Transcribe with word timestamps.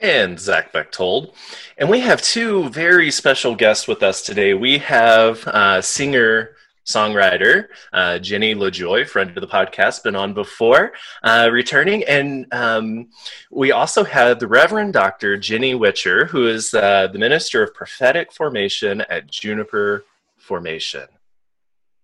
and 0.00 0.38
Zach 0.38 0.72
Bechtold. 0.72 1.34
And 1.76 1.88
we 1.88 2.00
have 2.00 2.22
two 2.22 2.68
very 2.70 3.10
special 3.10 3.54
guests 3.54 3.88
with 3.88 4.02
us 4.02 4.22
today. 4.22 4.54
We 4.54 4.78
have 4.78 5.46
uh, 5.46 5.80
singer 5.82 6.56
songwriter 6.88 7.66
uh, 7.92 8.18
Jenny 8.18 8.54
LaJoy, 8.54 9.06
friend 9.06 9.30
of 9.30 9.40
the 9.40 9.46
podcast, 9.46 10.02
been 10.02 10.16
on 10.16 10.32
before, 10.32 10.92
uh, 11.22 11.48
returning. 11.52 12.02
And 12.04 12.46
um, 12.52 13.10
we 13.50 13.72
also 13.72 14.02
have 14.04 14.38
the 14.38 14.48
Reverend 14.48 14.94
Dr. 14.94 15.36
Jenny 15.36 15.74
Witcher, 15.74 16.26
who 16.26 16.46
is 16.48 16.72
uh, 16.72 17.08
the 17.08 17.18
Minister 17.18 17.62
of 17.62 17.74
Prophetic 17.74 18.32
Formation 18.32 19.02
at 19.02 19.26
Juniper 19.26 20.04
Formation. 20.38 21.06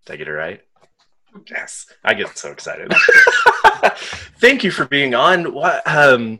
Did 0.05 0.13
I 0.13 0.15
get 0.17 0.27
it 0.27 0.33
right? 0.33 0.61
Yes, 1.49 1.87
I 2.03 2.13
get 2.13 2.37
so 2.37 2.51
excited. 2.51 2.93
Thank 4.39 4.63
you 4.63 4.71
for 4.71 4.85
being 4.85 5.15
on. 5.15 5.51
What, 5.51 5.85
um, 5.87 6.39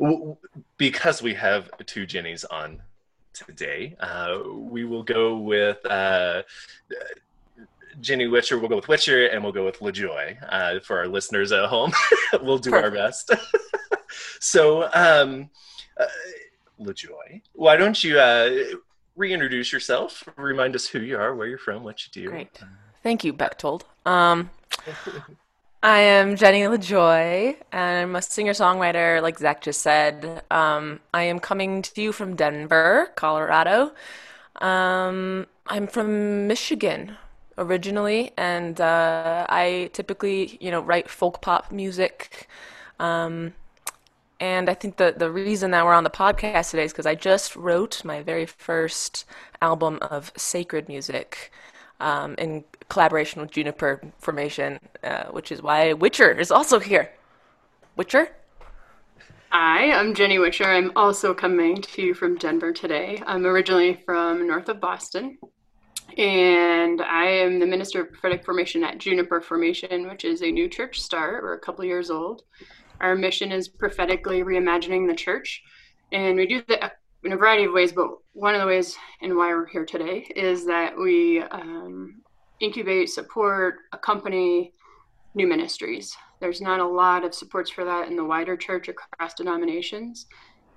w- 0.00 0.36
because 0.76 1.22
we 1.22 1.34
have 1.34 1.70
two 1.86 2.06
Jennies 2.06 2.44
on 2.44 2.82
today, 3.32 3.96
uh, 4.00 4.38
we 4.54 4.84
will 4.84 5.02
go 5.02 5.36
with 5.38 5.84
uh, 5.86 6.42
Jenny 8.00 8.26
Witcher. 8.26 8.58
We'll 8.58 8.68
go 8.68 8.76
with 8.76 8.88
Witcher, 8.88 9.26
and 9.26 9.42
we'll 9.42 9.52
go 9.52 9.64
with 9.64 9.80
LaJoy 9.80 10.36
uh, 10.48 10.80
for 10.80 10.98
our 10.98 11.08
listeners 11.08 11.52
at 11.52 11.66
home. 11.66 11.92
we'll 12.42 12.58
do 12.58 12.70
Perfect. 12.70 12.84
our 12.84 12.90
best. 12.90 13.32
so, 14.40 14.84
um, 14.94 15.50
uh, 15.98 16.06
LaJoy, 16.80 17.42
why 17.54 17.76
don't 17.76 18.02
you 18.02 18.18
uh, 18.18 18.64
reintroduce 19.16 19.72
yourself? 19.72 20.24
Remind 20.36 20.74
us 20.74 20.86
who 20.86 21.00
you 21.00 21.16
are, 21.18 21.34
where 21.34 21.46
you're 21.46 21.58
from, 21.58 21.84
what 21.84 22.04
you 22.06 22.22
do. 22.22 22.30
Great. 22.30 22.58
Thank 23.02 23.24
you, 23.24 23.32
Bechtold. 23.32 23.84
Um, 24.04 24.50
I 25.86 26.00
am 26.00 26.34
Jenny 26.34 26.62
LaJoy, 26.62 27.54
and 27.70 27.98
I'm 28.00 28.16
a 28.16 28.20
singer 28.20 28.54
songwriter, 28.54 29.22
like 29.22 29.38
Zach 29.38 29.60
just 29.60 29.82
said. 29.82 30.42
Um, 30.50 30.98
I 31.14 31.22
am 31.22 31.38
coming 31.38 31.80
to 31.82 32.02
you 32.02 32.10
from 32.10 32.34
Denver, 32.34 33.12
Colorado. 33.14 33.92
Um, 34.56 35.46
I'm 35.68 35.86
from 35.86 36.48
Michigan 36.48 37.16
originally, 37.56 38.32
and 38.36 38.80
uh, 38.80 39.46
I 39.48 39.90
typically, 39.92 40.58
you 40.60 40.72
know, 40.72 40.80
write 40.80 41.08
folk 41.08 41.40
pop 41.40 41.70
music. 41.70 42.48
Um, 42.98 43.54
and 44.40 44.68
I 44.68 44.74
think 44.74 44.96
the 44.96 45.14
the 45.16 45.30
reason 45.30 45.70
that 45.70 45.84
we're 45.84 45.94
on 45.94 46.02
the 46.02 46.10
podcast 46.10 46.72
today 46.72 46.82
is 46.86 46.92
because 46.92 47.06
I 47.06 47.14
just 47.14 47.54
wrote 47.54 48.04
my 48.04 48.24
very 48.24 48.44
first 48.44 49.24
album 49.62 50.00
of 50.02 50.32
sacred 50.36 50.88
music 50.88 51.52
um, 52.00 52.34
in 52.38 52.64
collaboration 52.88 53.40
with 53.40 53.50
Juniper 53.50 54.00
Formation, 54.18 54.78
uh, 55.02 55.24
which 55.26 55.50
is 55.50 55.62
why 55.62 55.92
Witcher 55.92 56.32
is 56.32 56.50
also 56.50 56.78
here. 56.78 57.10
Witcher? 57.96 58.28
Hi, 59.50 59.92
I'm 59.92 60.14
Jenny 60.14 60.38
Witcher. 60.38 60.64
I'm 60.64 60.92
also 60.96 61.32
coming 61.32 61.80
to 61.80 62.02
you 62.02 62.14
from 62.14 62.36
Denver 62.36 62.72
today. 62.72 63.22
I'm 63.26 63.46
originally 63.46 63.94
from 64.04 64.46
north 64.46 64.68
of 64.68 64.80
Boston, 64.80 65.38
and 66.18 67.00
I 67.00 67.24
am 67.24 67.58
the 67.58 67.66
Minister 67.66 68.02
of 68.02 68.12
Prophetic 68.12 68.44
Formation 68.44 68.84
at 68.84 68.98
Juniper 68.98 69.40
Formation, 69.40 70.08
which 70.08 70.24
is 70.24 70.42
a 70.42 70.50
new 70.50 70.68
church 70.68 71.00
start. 71.00 71.42
We're 71.42 71.54
a 71.54 71.60
couple 71.60 71.84
years 71.84 72.10
old. 72.10 72.42
Our 73.00 73.14
mission 73.14 73.52
is 73.52 73.68
prophetically 73.68 74.42
reimagining 74.42 75.08
the 75.08 75.14
church, 75.14 75.62
and 76.12 76.36
we 76.36 76.46
do 76.46 76.62
that 76.68 76.98
in 77.26 77.32
a 77.32 77.36
variety 77.36 77.64
of 77.64 77.72
ways, 77.72 77.92
but 77.92 78.08
one 78.32 78.54
of 78.54 78.60
the 78.60 78.66
ways 78.66 78.96
and 79.20 79.36
why 79.36 79.48
we're 79.48 79.66
here 79.66 79.84
today 79.84 80.26
is 80.36 80.64
that 80.64 80.96
we 80.96 81.42
um, 81.42 82.22
incubate, 82.60 83.10
support, 83.10 83.78
accompany 83.92 84.72
new 85.34 85.46
ministries. 85.46 86.16
There's 86.40 86.60
not 86.60 86.80
a 86.80 86.86
lot 86.86 87.24
of 87.24 87.34
supports 87.34 87.70
for 87.70 87.84
that 87.84 88.08
in 88.08 88.16
the 88.16 88.24
wider 88.24 88.56
church 88.56 88.88
across 88.88 89.34
denominations. 89.34 90.26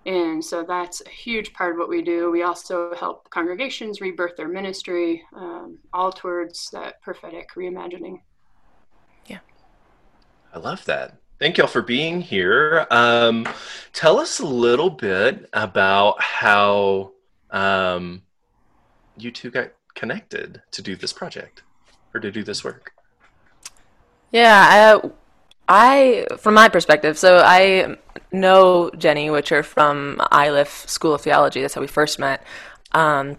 And 0.06 0.44
so 0.44 0.64
that's 0.64 1.02
a 1.06 1.10
huge 1.10 1.54
part 1.54 1.74
of 1.74 1.78
what 1.78 1.90
we 1.90 2.02
do. 2.02 2.32
We 2.32 2.42
also 2.42 2.96
help 2.96 3.30
congregations 3.30 4.02
rebirth 4.02 4.36
their 4.36 4.48
ministry, 4.48 5.22
um, 5.36 5.78
all 5.94 6.12
towards 6.12 6.70
that 6.72 7.02
prophetic 7.02 7.50
reimagining. 7.56 8.22
Yeah. 9.28 9.40
I 10.54 10.60
love 10.60 10.84
that. 10.86 11.18
Thank 11.40 11.58
y'all 11.58 11.68
for 11.68 11.82
being 11.82 12.20
here. 12.20 12.86
Um, 12.92 13.48
tell 13.94 14.20
us 14.20 14.40
a 14.40 14.46
little 14.46 14.90
bit 14.90 15.50
about 15.54 16.22
how 16.22 17.12
um, 17.50 18.24
you 19.18 19.32
two 19.32 19.50
got 19.50 19.72
connected 19.96 20.62
to 20.72 20.82
do 20.82 20.98
this 20.98 21.14
project 21.14 21.64
or 22.14 22.20
to 22.20 22.30
do 22.30 22.44
this 22.44 22.66
work. 22.66 22.92
Yeah, 24.34 25.00
I, 25.00 25.10
I 25.70 26.28
from 26.38 26.56
my 26.56 26.68
perspective, 26.68 27.18
so 27.18 27.38
I 27.38 27.96
know 28.34 28.92
Jenny 28.98 29.30
Witcher 29.30 29.64
from 29.64 30.22
Iliff 30.34 30.90
School 30.90 31.14
of 31.14 31.22
Theology. 31.22 31.62
That's 31.62 31.74
how 31.74 31.82
we 31.82 31.88
first 31.88 32.20
met. 32.20 32.44
Um, 32.92 33.38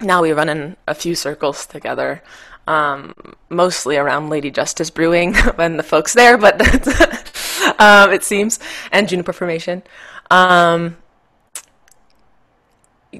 now 0.00 0.22
we 0.22 0.30
run 0.30 0.48
in 0.48 0.76
a 0.86 0.94
few 0.94 1.16
circles 1.16 1.66
together 1.66 2.22
um, 2.70 3.14
mostly 3.48 3.96
around 3.96 4.30
Lady 4.30 4.50
Justice 4.50 4.90
Brewing 4.90 5.34
and 5.58 5.78
the 5.78 5.82
folks 5.82 6.14
there, 6.14 6.38
but 6.38 6.58
um, 7.78 8.12
it 8.12 8.24
seems, 8.24 8.58
and 8.92 9.08
Juniper 9.08 9.32
Formation. 9.32 9.82
Um, 10.30 10.96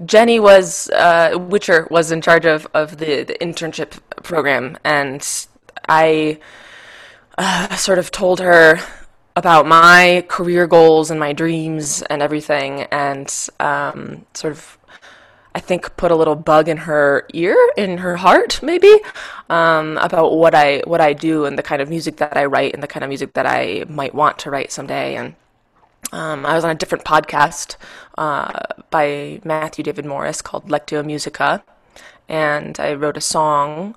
Jenny 0.05 0.38
was 0.38 0.88
uh, 0.91 1.37
Witcher 1.38 1.88
was 1.91 2.12
in 2.12 2.21
charge 2.21 2.47
of 2.47 2.66
of 2.75 2.99
the, 2.99 3.25
the 3.25 3.34
internship 3.41 3.99
program, 4.22 4.78
and 4.84 5.27
I 5.89 6.39
uh, 7.39 7.75
sort 7.77 7.99
of 7.99 8.10
told 8.10 8.41
her 8.41 8.78
about 9.37 9.66
my 9.66 10.25
career 10.28 10.66
goals 10.66 11.10
and 11.10 11.19
my 11.19 11.33
dreams 11.33 12.03
and 12.03 12.22
everything, 12.22 12.83
and 12.93 13.33
um, 13.59 14.27
sort 14.34 14.53
of 14.53 14.78
I 15.55 15.61
think 15.61 15.97
put 15.97 16.11
a 16.11 16.16
little 16.16 16.37
bug 16.37 16.69
in 16.69 16.77
her 16.78 17.27
ear, 17.33 17.56
in 17.77 17.99
her 17.99 18.16
heart, 18.16 18.61
maybe, 18.62 19.00
um, 19.49 19.99
about 19.99 20.37
what 20.37 20.55
I 20.55 20.83
what 20.87 21.00
I 21.00 21.12
do 21.12 21.44
and 21.44 21.59
the 21.59 21.62
kind 21.62 21.83
of 21.83 21.88
music 21.88 22.19
that 22.19 22.37
I 22.37 22.44
write 22.44 22.72
and 22.72 22.83
the 22.83 22.87
kind 22.87 23.03
of 23.03 23.09
music 23.09 23.34
that 23.34 23.47
I 23.47 23.84
might 23.89 24.15
want 24.15 24.39
to 24.41 24.50
write 24.50 24.71
someday. 24.71 25.16
And 25.16 25.34
um, 26.12 26.47
I 26.47 26.55
was 26.55 26.65
on 26.65 26.71
a 26.71 26.75
different 26.77 27.05
podcast 27.05 27.77
uh, 28.16 28.60
by 28.91 29.41
Matthew 29.44 29.83
David 29.83 30.06
Morris 30.06 30.41
called 30.41 30.69
Lectio 30.69 31.05
Musica, 31.05 31.65
and 32.28 32.78
I 32.78 32.94
wrote 32.94 33.16
a 33.16 33.21
song 33.21 33.97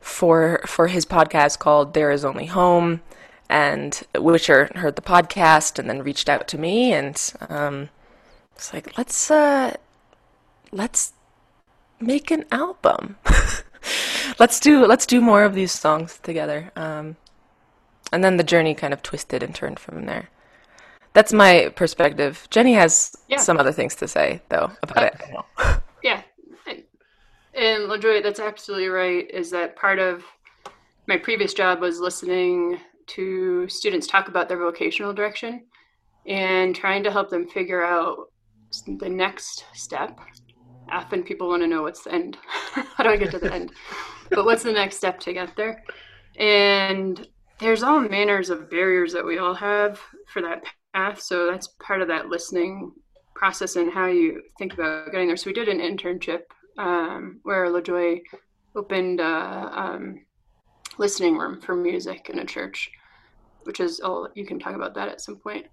for 0.00 0.60
for 0.66 0.86
his 0.86 1.04
podcast 1.04 1.58
called 1.58 1.94
There 1.94 2.12
Is 2.12 2.24
Only 2.24 2.46
Home. 2.46 3.02
And 3.48 4.02
Witcher 4.14 4.70
heard 4.74 4.96
the 4.96 5.02
podcast 5.02 5.78
and 5.78 5.88
then 5.88 6.02
reached 6.02 6.28
out 6.28 6.48
to 6.48 6.58
me 6.58 6.92
and 6.92 7.32
um, 7.48 7.90
it's 8.56 8.72
like 8.72 8.98
let's 8.98 9.30
uh, 9.30 9.76
let's 10.72 11.12
make 12.00 12.30
an 12.30 12.44
album. 12.50 13.16
let's 14.38 14.60
do 14.60 14.86
let's 14.86 15.06
do 15.06 15.20
more 15.20 15.44
of 15.44 15.54
these 15.54 15.72
songs 15.72 16.18
together. 16.22 16.70
Um, 16.76 17.16
and 18.12 18.22
then 18.22 18.36
the 18.36 18.44
journey 18.44 18.74
kind 18.74 18.92
of 18.92 19.02
twisted 19.02 19.42
and 19.42 19.54
turned 19.54 19.78
from 19.78 20.06
there. 20.06 20.28
That's 21.12 21.32
my 21.32 21.72
perspective. 21.74 22.46
Jenny 22.50 22.74
has 22.74 23.16
yeah. 23.28 23.38
some 23.38 23.58
other 23.58 23.72
things 23.72 23.94
to 23.96 24.08
say 24.08 24.42
though 24.48 24.70
about 24.82 25.04
it. 25.04 25.20
Yeah, 26.02 26.22
and 27.56 27.88
LaJoy, 27.88 28.22
that's 28.22 28.38
absolutely 28.38 28.88
right. 28.88 29.28
Is 29.30 29.50
that 29.50 29.76
part 29.76 29.98
of 29.98 30.22
my 31.08 31.16
previous 31.16 31.54
job 31.54 31.80
was 31.80 32.00
listening 32.00 32.78
to 33.06 33.66
students 33.68 34.06
talk 34.06 34.28
about 34.28 34.48
their 34.48 34.58
vocational 34.58 35.14
direction 35.14 35.64
and 36.26 36.76
trying 36.76 37.02
to 37.04 37.10
help 37.10 37.30
them 37.30 37.48
figure 37.48 37.82
out 37.82 38.30
the 38.98 39.08
next 39.08 39.64
step 39.72 40.18
often 40.90 41.22
people 41.22 41.48
want 41.48 41.62
to 41.62 41.68
know 41.68 41.82
what's 41.82 42.04
the 42.04 42.12
end. 42.12 42.36
How 42.50 43.04
do 43.04 43.10
I 43.10 43.16
get 43.16 43.30
to 43.32 43.38
the 43.38 43.52
end? 43.52 43.72
But 44.30 44.44
what's 44.44 44.62
the 44.62 44.72
next 44.72 44.96
step 44.96 45.20
to 45.20 45.32
get 45.32 45.56
there? 45.56 45.82
And 46.38 47.26
there's 47.58 47.82
all 47.82 48.00
manners 48.00 48.50
of 48.50 48.70
barriers 48.70 49.12
that 49.12 49.24
we 49.24 49.38
all 49.38 49.54
have 49.54 50.00
for 50.26 50.42
that 50.42 50.64
path. 50.94 51.20
So 51.20 51.50
that's 51.50 51.68
part 51.80 52.02
of 52.02 52.08
that 52.08 52.28
listening 52.28 52.92
process 53.34 53.76
and 53.76 53.92
how 53.92 54.06
you 54.06 54.42
think 54.58 54.74
about 54.74 55.12
getting 55.12 55.28
there. 55.28 55.36
So 55.36 55.50
we 55.50 55.54
did 55.54 55.68
an 55.68 55.80
internship 55.80 56.42
um, 56.78 57.40
where 57.42 57.66
LaJoy 57.66 58.22
opened 58.74 59.20
a 59.20 59.70
um, 59.72 60.24
listening 60.98 61.36
room 61.36 61.60
for 61.60 61.74
music 61.74 62.30
in 62.30 62.38
a 62.38 62.44
church, 62.44 62.90
which 63.64 63.80
is 63.80 64.00
all 64.00 64.28
you 64.34 64.46
can 64.46 64.58
talk 64.58 64.74
about 64.74 64.94
that 64.94 65.08
at 65.08 65.20
some 65.20 65.36
point. 65.36 65.66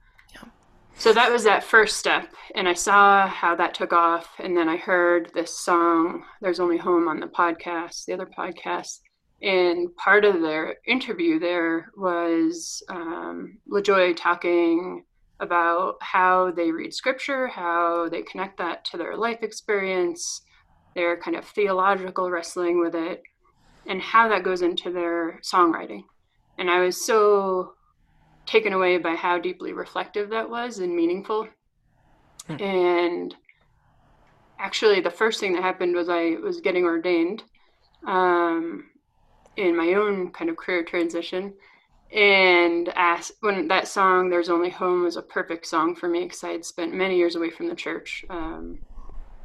So 0.96 1.12
that 1.14 1.32
was 1.32 1.44
that 1.44 1.64
first 1.64 1.98
step 1.98 2.34
and 2.56 2.68
i 2.68 2.74
saw 2.74 3.28
how 3.28 3.56
that 3.56 3.74
took 3.74 3.94
off 3.94 4.30
and 4.40 4.56
then 4.56 4.70
i 4.70 4.78
heard 4.78 5.32
this 5.34 5.58
song 5.58 6.24
there's 6.42 6.60
only 6.60 6.78
home 6.78 7.08
on 7.08 7.20
the 7.20 7.28
podcast 7.28 8.06
the 8.06 8.14
other 8.14 8.30
podcast 8.38 9.00
and 9.42 9.94
part 9.98 10.24
of 10.24 10.42
their 10.42 10.78
interview 10.88 11.40
there 11.40 11.92
was 11.98 12.82
um, 12.90 13.58
lajoy 13.70 14.16
talking 14.16 15.04
about 15.40 15.96
how 16.02 16.52
they 16.52 16.72
read 16.72 16.94
scripture 16.94 17.48
how 17.48 18.08
they 18.10 18.22
connect 18.22 18.58
that 18.58 18.86
to 18.86 18.98
their 18.98 19.18
life 19.18 19.40
experience 19.42 20.42
their 20.96 21.18
kind 21.18 21.36
of 21.36 21.46
theological 21.46 22.30
wrestling 22.30 22.80
with 22.80 22.96
it 22.96 23.22
and 23.88 24.02
how 24.02 24.30
that 24.30 24.44
goes 24.44 24.62
into 24.62 24.92
their 24.92 25.40
songwriting. 25.42 26.04
And 26.58 26.70
i 26.70 26.80
was 26.80 27.04
so 27.04 27.74
taken 28.46 28.74
away 28.74 28.98
by 28.98 29.16
how 29.16 29.40
deeply 29.40 29.74
reflective 29.74 30.30
that 30.30 30.50
was 30.50 30.80
and 30.80 30.96
meaningful. 30.96 31.48
Mm. 32.50 32.62
And 32.62 33.36
actually, 34.60 35.02
the 35.02 35.10
first 35.12 35.40
thing 35.40 35.54
that 35.54 35.64
happened 35.64 35.96
was 35.96 36.10
I 36.10 36.36
was 36.42 36.62
getting 36.62 36.86
ordained 36.86 37.44
um, 38.06 38.90
in 39.56 39.76
my 39.76 39.94
own 39.94 40.32
kind 40.32 40.50
of 40.50 40.58
career 40.58 40.84
transition. 40.84 41.54
And 42.12 42.90
asked, 42.90 43.32
when 43.40 43.68
that 43.70 43.88
song, 43.88 44.30
There's 44.30 44.50
Only 44.50 44.70
Home, 44.70 45.04
was 45.04 45.18
a 45.18 45.22
perfect 45.24 45.66
song 45.66 45.96
for 45.96 46.08
me 46.08 46.24
because 46.24 46.44
I 46.44 46.50
had 46.50 46.64
spent 46.64 46.94
many 46.94 47.18
years 47.18 47.36
away 47.36 47.50
from 47.50 47.70
the 47.70 47.76
church 47.76 48.24
um, 48.30 48.78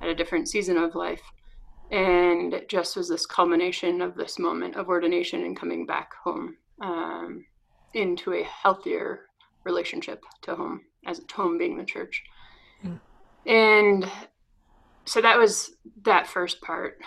at 0.02 0.08
a 0.08 0.14
different 0.14 0.48
season 0.48 0.76
of 0.76 0.94
life. 0.94 1.22
And 1.90 2.52
it 2.52 2.68
just 2.68 2.94
was 2.94 3.08
this 3.08 3.24
culmination 3.24 4.02
of 4.02 4.16
this 4.16 4.38
moment 4.38 4.76
of 4.76 4.88
ordination 4.88 5.44
and 5.44 5.56
coming 5.56 5.86
back 5.86 6.12
home. 6.22 6.58
Um, 6.82 7.46
into 7.98 8.32
a 8.32 8.44
healthier 8.44 9.26
relationship 9.64 10.22
to 10.42 10.54
home, 10.54 10.82
as 11.06 11.20
home 11.34 11.58
being 11.58 11.76
the 11.76 11.84
church. 11.84 12.22
Mm. 12.84 13.00
And 13.46 14.10
so 15.04 15.20
that 15.20 15.38
was 15.38 15.72
that 16.02 16.26
first 16.26 16.60
part. 16.60 16.98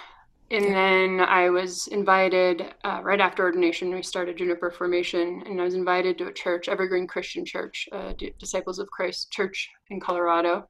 And 0.51 0.65
then 0.65 1.21
I 1.21 1.49
was 1.49 1.87
invited 1.87 2.73
uh, 2.83 2.99
right 3.01 3.21
after 3.21 3.43
ordination. 3.43 3.95
We 3.95 4.03
started 4.03 4.37
Juniper 4.37 4.69
Formation, 4.69 5.43
and 5.45 5.61
I 5.61 5.63
was 5.63 5.75
invited 5.75 6.17
to 6.17 6.27
a 6.27 6.33
church, 6.33 6.67
Evergreen 6.67 7.07
Christian 7.07 7.45
Church, 7.45 7.87
uh, 7.93 8.11
D- 8.17 8.33
Disciples 8.37 8.77
of 8.77 8.91
Christ 8.91 9.31
Church 9.31 9.69
in 9.91 10.01
Colorado, 10.01 10.67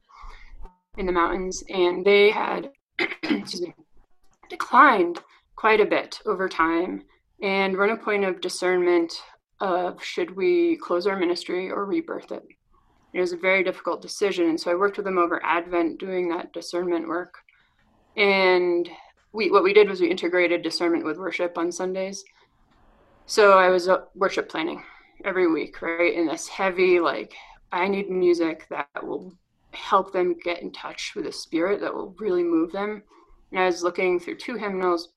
in 0.98 1.06
the 1.06 1.10
mountains. 1.10 1.64
And 1.68 2.04
they 2.04 2.30
had, 2.30 2.70
excuse 3.00 3.62
me, 3.62 3.74
declined 4.48 5.20
quite 5.56 5.80
a 5.80 5.86
bit 5.86 6.20
over 6.26 6.48
time. 6.48 7.02
And 7.42 7.76
we're 7.76 7.86
in 7.86 7.98
a 7.98 8.04
point 8.04 8.24
of 8.24 8.40
discernment 8.40 9.12
of 9.62 10.02
should 10.02 10.34
we 10.34 10.76
close 10.76 11.06
our 11.06 11.16
ministry 11.16 11.70
or 11.70 11.84
rebirth 11.84 12.32
it. 12.32 12.42
It 13.12 13.20
was 13.20 13.32
a 13.32 13.36
very 13.36 13.62
difficult 13.62 14.02
decision. 14.02 14.48
And 14.48 14.60
so 14.60 14.72
I 14.72 14.74
worked 14.74 14.96
with 14.96 15.06
them 15.06 15.18
over 15.18 15.42
Advent 15.44 16.00
doing 16.00 16.28
that 16.30 16.52
discernment 16.52 17.06
work. 17.06 17.36
And 18.16 18.90
we 19.32 19.50
what 19.50 19.62
we 19.62 19.72
did 19.72 19.88
was 19.88 20.00
we 20.00 20.10
integrated 20.10 20.62
discernment 20.62 21.04
with 21.04 21.16
worship 21.16 21.56
on 21.56 21.70
Sundays. 21.70 22.24
So 23.26 23.56
I 23.56 23.68
was 23.68 23.88
uh, 23.88 23.98
worship 24.16 24.48
planning 24.48 24.82
every 25.24 25.50
week, 25.50 25.80
right? 25.80 26.12
In 26.12 26.26
this 26.26 26.48
heavy, 26.48 26.98
like, 26.98 27.32
I 27.70 27.86
need 27.86 28.10
music 28.10 28.66
that 28.68 28.88
will 29.00 29.32
help 29.72 30.12
them 30.12 30.36
get 30.42 30.60
in 30.60 30.72
touch 30.72 31.12
with 31.14 31.24
the 31.26 31.32
spirit 31.32 31.80
that 31.80 31.94
will 31.94 32.16
really 32.18 32.42
move 32.42 32.72
them. 32.72 33.04
And 33.52 33.60
I 33.60 33.66
was 33.66 33.84
looking 33.84 34.18
through 34.18 34.38
two 34.38 34.56
hymnals. 34.56 35.10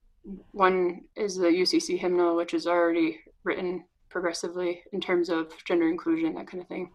One 0.51 1.01
is 1.15 1.35
the 1.35 1.47
UCC 1.47 1.97
hymnal, 1.97 2.35
which 2.35 2.53
is 2.53 2.67
already 2.67 3.19
written 3.43 3.85
progressively 4.15 4.81
in 4.93 5.01
terms 5.01 5.27
of 5.27 5.51
gender 5.65 5.89
inclusion, 5.89 6.33
that 6.35 6.47
kind 6.47 6.63
of 6.63 6.69
thing. 6.69 6.89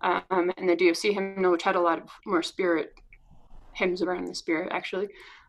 Um, 0.00 0.52
and 0.56 0.68
the 0.68 0.76
DOC 0.76 1.12
hymnal, 1.12 1.50
which 1.50 1.64
had 1.64 1.74
a 1.74 1.80
lot 1.80 1.98
of 1.98 2.08
more 2.24 2.40
spirit 2.40 2.94
hymns 3.72 4.00
around 4.00 4.26
the 4.26 4.34
spirit, 4.36 4.68
actually. 4.70 5.08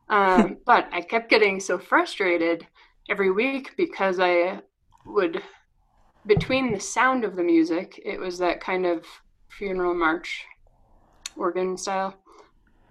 Um, 0.10 0.58
but 0.66 0.90
I 0.92 1.02
kept 1.02 1.30
getting 1.30 1.60
so 1.60 1.78
frustrated 1.78 2.66
every 3.12 3.30
week 3.30 3.76
because 3.78 4.20
I 4.20 4.62
would, 5.06 5.44
between 6.26 6.74
the 6.74 6.80
sound 6.80 7.26
of 7.26 7.36
the 7.36 7.44
music, 7.44 8.02
it 8.04 8.20
was 8.20 8.40
that 8.40 8.60
kind 8.60 8.88
of 8.88 9.06
funeral 9.50 9.94
march 9.94 10.44
organ 11.38 11.78
style 11.78 12.16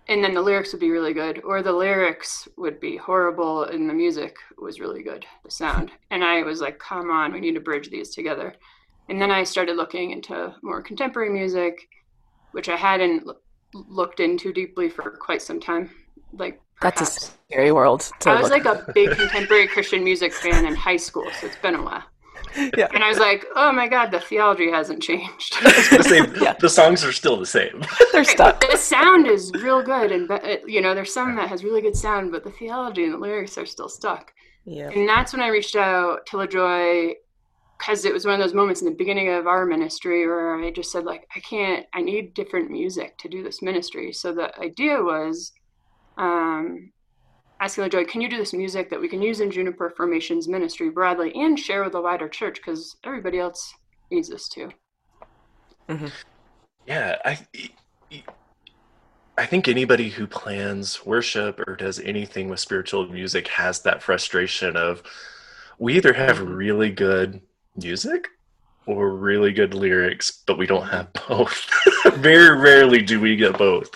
and 0.09 0.23
then 0.23 0.35
the 0.35 0.43
lyrics 0.43 0.73
would 0.73 0.81
be 0.81 0.91
really 0.91 1.15
good 1.15 1.41
or 1.45 1.63
the 1.63 1.73
lyrics 1.73 2.49
would 2.57 2.81
be 2.81 2.97
horrible 2.97 3.65
and 3.65 3.89
the 3.89 3.95
music 3.95 4.37
was 4.59 4.81
really 4.81 5.03
good 5.03 5.25
the 5.45 5.51
sound. 5.51 5.91
And 6.11 6.25
i 6.25 6.43
was 6.43 6.61
like 6.61 6.79
come 6.79 7.11
on 7.11 7.33
we 7.33 7.41
need 7.41 7.55
to 7.55 7.61
bridge 7.61 7.91
these 7.91 8.11
together. 8.15 8.55
And 9.09 9.21
then 9.21 9.31
i 9.31 9.45
started 9.45 9.77
looking 9.77 10.11
into 10.11 10.55
more 10.63 10.83
contemporary 10.83 11.31
music 11.31 11.89
which 12.53 12.69
i 12.69 12.77
hadn't 12.77 13.27
looked 13.75 14.21
into 14.21 14.53
deeply 14.53 14.89
for 14.89 15.11
quite 15.13 15.43
some 15.43 15.61
time 15.61 15.91
like 16.33 16.61
perhaps. 16.77 17.01
that's 17.01 17.17
a 17.17 17.33
scary 17.51 17.73
world 17.73 18.11
i 18.27 18.41
was 18.41 18.51
like 18.51 18.65
a 18.65 18.87
big 18.95 19.11
contemporary 19.17 19.67
christian 19.67 20.05
music 20.05 20.33
fan 20.33 20.67
in 20.67 20.75
high 20.75 20.97
school 20.97 21.27
so 21.41 21.47
it's 21.47 21.57
been 21.57 21.75
a 21.75 21.83
while 21.83 22.03
yeah. 22.77 22.89
And 22.93 23.03
I 23.03 23.09
was 23.09 23.19
like, 23.19 23.45
oh 23.57 23.73
my 23.73 23.89
God, 23.89 24.11
the 24.11 24.21
theology 24.21 24.71
hasn't 24.71 25.03
changed. 25.03 25.55
the, 25.63 26.39
yeah. 26.41 26.55
the 26.55 26.69
songs 26.69 27.05
are 27.05 27.13
still 27.13 27.39
the 27.39 27.47
same. 27.47 27.85
They're 28.13 28.25
stuck. 28.25 28.61
The 28.61 28.77
sound 28.77 29.27
is 29.27 29.53
real 29.53 29.83
good. 29.83 30.13
And, 30.13 30.31
you 30.67 30.81
know, 30.81 30.95
there's 30.95 31.13
some 31.13 31.37
that 31.37 31.49
has 31.49 31.65
really 31.65 31.81
good 31.81 31.97
sound, 31.97 32.33
but 32.33 32.45
the 32.45 32.51
theology 32.51 33.05
and 33.05 33.15
the 33.15 33.19
lyrics 33.19 33.59
are 33.59 33.67
still 33.67 33.89
stuck. 33.89 34.33
Yeah. 34.65 34.91
And 34.91 35.09
that's 35.09 35.33
when 35.33 35.43
I 35.43 35.49
reached 35.49 35.77
out 35.77 36.27
to 36.27 36.37
LaJoy 36.37 37.15
because 37.79 38.05
it 38.05 38.13
was 38.13 38.25
one 38.25 38.35
of 38.35 38.41
those 38.41 38.55
moments 38.55 38.81
in 38.81 38.87
the 38.87 38.95
beginning 38.95 39.29
of 39.29 39.49
our 39.49 39.67
ministry 39.67 40.25
where 40.25 40.55
I 40.55 40.71
just 40.71 40.93
said, 40.93 41.05
like, 41.05 41.27
I 41.35 41.41
can't, 41.41 41.85
I 41.93 42.01
need 42.01 42.33
different 42.35 42.71
music 42.71 43.19
to 43.19 43.29
do 43.29 43.43
this 43.43 43.61
ministry. 43.61 44.13
So 44.13 44.33
the 44.33 44.57
idea 44.61 45.03
was, 45.03 45.53
um, 46.17 46.93
asking 47.62 47.85
LaJoy, 47.85 48.09
can 48.09 48.20
you 48.20 48.29
do 48.29 48.37
this 48.37 48.53
music 48.53 48.91
that 48.91 49.00
we 49.00 49.09
can 49.09 49.23
use 49.23 49.38
in 49.38 49.49
Juniper 49.49 49.91
Formations 49.91 50.49
ministry 50.49 50.91
broadly 50.91 51.32
and 51.37 51.56
share 51.56 51.85
with 51.85 51.93
the 51.93 52.00
wider 52.00 52.29
church? 52.29 52.56
Because 52.56 52.97
everybody 53.05 53.38
else 53.38 53.73
needs 54.11 54.29
this 54.29 54.49
too. 54.49 54.69
Mm-hmm. 55.88 56.09
Yeah, 56.88 57.19
I, 57.25 57.38
I 59.38 59.47
think 59.47 59.69
anybody 59.69 60.09
who 60.11 60.26
plans 60.26 61.06
worship 61.06 61.61
or 61.61 61.76
does 61.76 62.00
anything 62.00 62.49
with 62.49 62.59
spiritual 62.59 63.06
music 63.06 63.47
has 63.47 63.81
that 63.82 64.03
frustration 64.03 64.76
of 64.76 65.05
we 65.79 65.94
either 65.97 66.12
have 66.12 66.41
really 66.41 66.91
good 66.91 67.41
music 67.76 68.26
or 68.87 69.11
really 69.11 69.52
good 69.52 69.75
lyrics, 69.75 70.31
but 70.31 70.58
we 70.58 70.67
don't 70.67 70.87
have 70.88 71.12
both. 71.29 71.70
Very 72.14 72.58
rarely 72.58 73.02
do 73.02 73.20
we 73.20 73.37
get 73.37 73.56
both. 73.56 73.88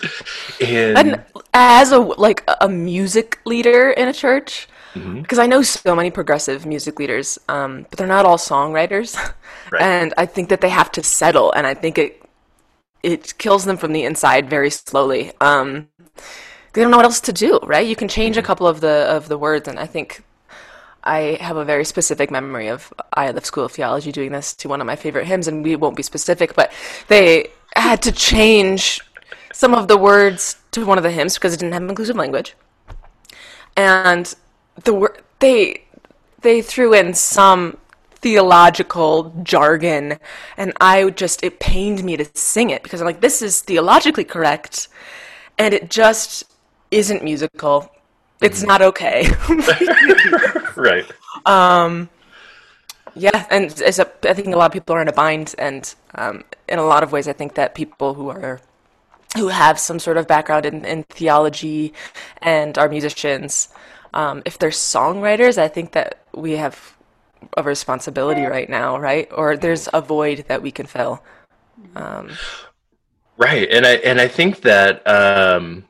And, 0.61 0.97
and 0.97 1.23
as 1.53 1.91
a 1.91 1.99
like 1.99 2.43
a 2.61 2.69
music 2.69 3.39
leader 3.45 3.91
in 3.91 4.07
a 4.07 4.13
church, 4.13 4.67
mm-hmm. 4.93 5.21
because 5.21 5.39
I 5.39 5.47
know 5.47 5.61
so 5.61 5.95
many 5.95 6.11
progressive 6.11 6.65
music 6.65 6.99
leaders, 6.99 7.37
um, 7.49 7.85
but 7.89 7.97
they're 7.97 8.07
not 8.07 8.25
all 8.25 8.37
songwriters, 8.37 9.15
right. 9.71 9.81
and 9.81 10.13
I 10.17 10.25
think 10.25 10.49
that 10.49 10.61
they 10.61 10.69
have 10.69 10.91
to 10.93 11.03
settle, 11.03 11.51
and 11.51 11.67
I 11.67 11.73
think 11.73 11.97
it 11.97 12.21
it 13.03 13.37
kills 13.37 13.65
them 13.65 13.77
from 13.77 13.93
the 13.93 14.03
inside 14.03 14.49
very 14.49 14.69
slowly. 14.69 15.31
Um, 15.41 15.89
they 16.73 16.81
don't 16.81 16.91
know 16.91 16.97
what 16.97 17.05
else 17.05 17.21
to 17.21 17.33
do, 17.33 17.59
right? 17.63 17.87
You 17.87 17.95
can 17.95 18.07
change 18.07 18.35
mm-hmm. 18.35 18.45
a 18.45 18.47
couple 18.47 18.67
of 18.67 18.81
the 18.81 19.05
of 19.09 19.27
the 19.27 19.37
words, 19.37 19.67
and 19.67 19.79
I 19.79 19.85
think 19.85 20.23
I 21.07 21.37
have 21.39 21.55
a 21.55 21.63
very 21.63 21.85
specific 21.85 22.29
memory 22.29 22.67
of 22.67 22.93
Iliff 23.17 23.45
School 23.45 23.63
of 23.63 23.71
Theology 23.71 24.11
doing 24.11 24.33
this 24.33 24.53
to 24.55 24.67
one 24.67 24.81
of 24.81 24.87
my 24.87 24.97
favorite 24.97 25.25
hymns, 25.25 25.47
and 25.47 25.63
we 25.63 25.77
won't 25.77 25.95
be 25.95 26.03
specific, 26.03 26.53
but 26.53 26.71
they 27.07 27.51
had 27.77 28.01
to 28.01 28.11
change 28.11 28.99
some 29.53 29.73
of 29.73 29.87
the 29.87 29.97
words 29.97 30.57
to 30.71 30.85
one 30.85 30.97
of 30.97 31.05
the 31.05 31.11
hymns 31.11 31.35
because 31.35 31.53
it 31.53 31.59
didn't 31.61 31.73
have 31.73 31.83
inclusive 31.83 32.17
language, 32.17 32.55
and 33.77 34.35
the 34.83 34.93
word 34.93 35.21
they 35.39 35.83
they 36.41 36.61
threw 36.61 36.93
in 36.93 37.13
some 37.13 37.77
theological 38.11 39.33
jargon, 39.43 40.19
and 40.57 40.73
I 40.81 41.09
just 41.11 41.41
it 41.41 41.61
pained 41.61 42.03
me 42.03 42.17
to 42.17 42.25
sing 42.33 42.69
it 42.69 42.83
because 42.83 42.99
I'm 42.99 43.07
like, 43.07 43.21
this 43.21 43.41
is 43.41 43.61
theologically 43.61 44.25
correct, 44.25 44.89
and 45.57 45.73
it 45.73 45.89
just 45.89 46.43
isn't 46.91 47.23
musical. 47.23 47.89
It's 48.41 48.59
mm-hmm. 48.59 48.67
not 48.67 48.81
okay. 48.81 49.29
right. 50.77 51.11
Um, 51.45 52.09
yeah, 53.15 53.45
and 53.49 53.81
as 53.81 53.99
a, 53.99 54.09
I 54.29 54.33
think 54.33 54.47
a 54.47 54.57
lot 54.57 54.67
of 54.67 54.71
people 54.71 54.95
are 54.95 55.01
in 55.01 55.07
a 55.07 55.13
bind, 55.13 55.55
and 55.57 55.93
um, 56.15 56.43
in 56.69 56.79
a 56.79 56.85
lot 56.85 57.03
of 57.03 57.11
ways, 57.11 57.27
I 57.27 57.33
think 57.33 57.55
that 57.55 57.75
people 57.75 58.13
who 58.13 58.29
are 58.29 58.61
who 59.35 59.49
have 59.49 59.79
some 59.79 59.99
sort 59.99 60.17
of 60.17 60.27
background 60.27 60.65
in, 60.65 60.85
in 60.85 61.03
theology 61.03 61.93
and 62.41 62.77
are 62.77 62.87
musicians, 62.87 63.69
um, 64.13 64.41
if 64.45 64.57
they're 64.57 64.69
songwriters, 64.69 65.57
I 65.57 65.67
think 65.67 65.91
that 65.91 66.23
we 66.33 66.53
have 66.53 66.95
a 67.55 67.63
responsibility 67.63 68.43
right 68.43 68.69
now, 68.69 68.97
right? 68.97 69.27
Or 69.31 69.57
there's 69.57 69.89
a 69.93 70.01
void 70.01 70.45
that 70.47 70.61
we 70.61 70.71
can 70.71 70.85
fill. 70.85 71.21
Um, 71.95 72.31
right, 73.37 73.67
and 73.69 73.85
I 73.85 73.95
and 73.97 74.19
I 74.19 74.27
think 74.27 74.61
that 74.61 75.05
um, 75.07 75.85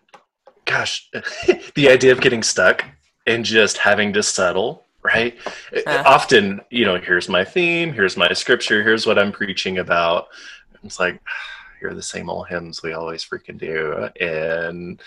gosh, 0.65 1.09
the 1.75 1.89
idea 1.89 2.11
of 2.11 2.21
getting 2.21 2.43
stuck 2.43 2.83
and 3.27 3.45
just 3.45 3.77
having 3.77 4.13
to 4.13 4.23
settle, 4.23 4.83
right? 5.03 5.37
Uh, 5.85 6.03
Often, 6.05 6.61
you 6.71 6.85
know, 6.85 6.97
here's 6.97 7.29
my 7.29 7.43
theme, 7.43 7.93
here's 7.93 8.17
my 8.17 8.31
scripture, 8.33 8.81
here's 8.81 9.05
what 9.05 9.19
I'm 9.19 9.31
preaching 9.31 9.77
about. 9.77 10.29
It's 10.83 10.99
like, 10.99 11.21
here 11.79 11.89
are 11.89 11.93
the 11.93 12.01
same 12.01 12.29
old 12.29 12.47
hymns 12.47 12.81
we 12.81 12.93
always 12.93 13.23
freaking 13.23 13.59
do, 13.59 14.09
and 14.19 14.99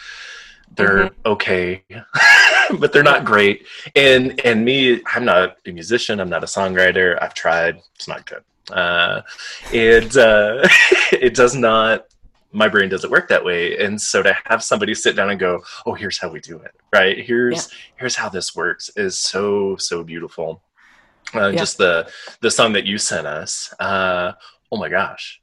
they're 0.76 1.06
mm-hmm. 1.06 1.28
okay, 1.32 1.82
but 2.78 2.92
they're 2.92 3.02
not 3.02 3.24
great. 3.24 3.66
And 3.96 4.40
and 4.44 4.64
me, 4.64 5.02
I'm 5.06 5.24
not 5.24 5.56
a 5.66 5.72
musician. 5.72 6.20
I'm 6.20 6.28
not 6.28 6.44
a 6.44 6.46
songwriter. 6.46 7.20
I've 7.20 7.34
tried. 7.34 7.80
It's 7.96 8.06
not 8.06 8.24
good. 8.26 8.44
Uh, 8.70 9.22
it 9.72 10.16
uh, 10.16 10.66
it 11.12 11.34
does 11.34 11.56
not. 11.56 12.06
My 12.52 12.68
brain 12.68 12.88
doesn't 12.88 13.10
work 13.10 13.28
that 13.28 13.44
way, 13.44 13.78
and 13.78 14.00
so 14.00 14.22
to 14.22 14.36
have 14.46 14.62
somebody 14.62 14.94
sit 14.94 15.16
down 15.16 15.30
and 15.30 15.38
go, 15.38 15.62
"Oh, 15.86 15.94
here's 15.94 16.18
how 16.18 16.28
we 16.28 16.40
do 16.40 16.58
it," 16.58 16.72
right? 16.92 17.18
Here's 17.18 17.70
yeah. 17.70 17.78
here's 17.96 18.16
how 18.16 18.28
this 18.28 18.56
works 18.56 18.90
is 18.96 19.16
so 19.16 19.76
so 19.76 20.02
beautiful. 20.02 20.62
Uh, 21.34 21.48
yeah. 21.48 21.58
Just 21.58 21.78
the 21.78 22.10
the 22.40 22.50
song 22.50 22.72
that 22.72 22.86
you 22.86 22.98
sent 22.98 23.26
us. 23.26 23.72
Uh, 23.78 24.32
oh 24.72 24.76
my 24.76 24.88
gosh. 24.88 25.40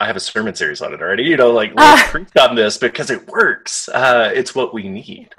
I 0.00 0.06
have 0.06 0.16
a 0.16 0.20
sermon 0.20 0.54
series 0.54 0.80
on 0.80 0.94
it 0.94 1.02
already. 1.02 1.24
You 1.24 1.36
know, 1.36 1.50
like 1.50 1.72
ah. 1.76 2.06
preach 2.10 2.34
on 2.40 2.56
this 2.56 2.78
because 2.78 3.10
it 3.10 3.28
works. 3.28 3.88
Uh, 3.88 4.30
it's 4.34 4.54
what 4.54 4.72
we 4.72 4.88
need, 4.88 5.34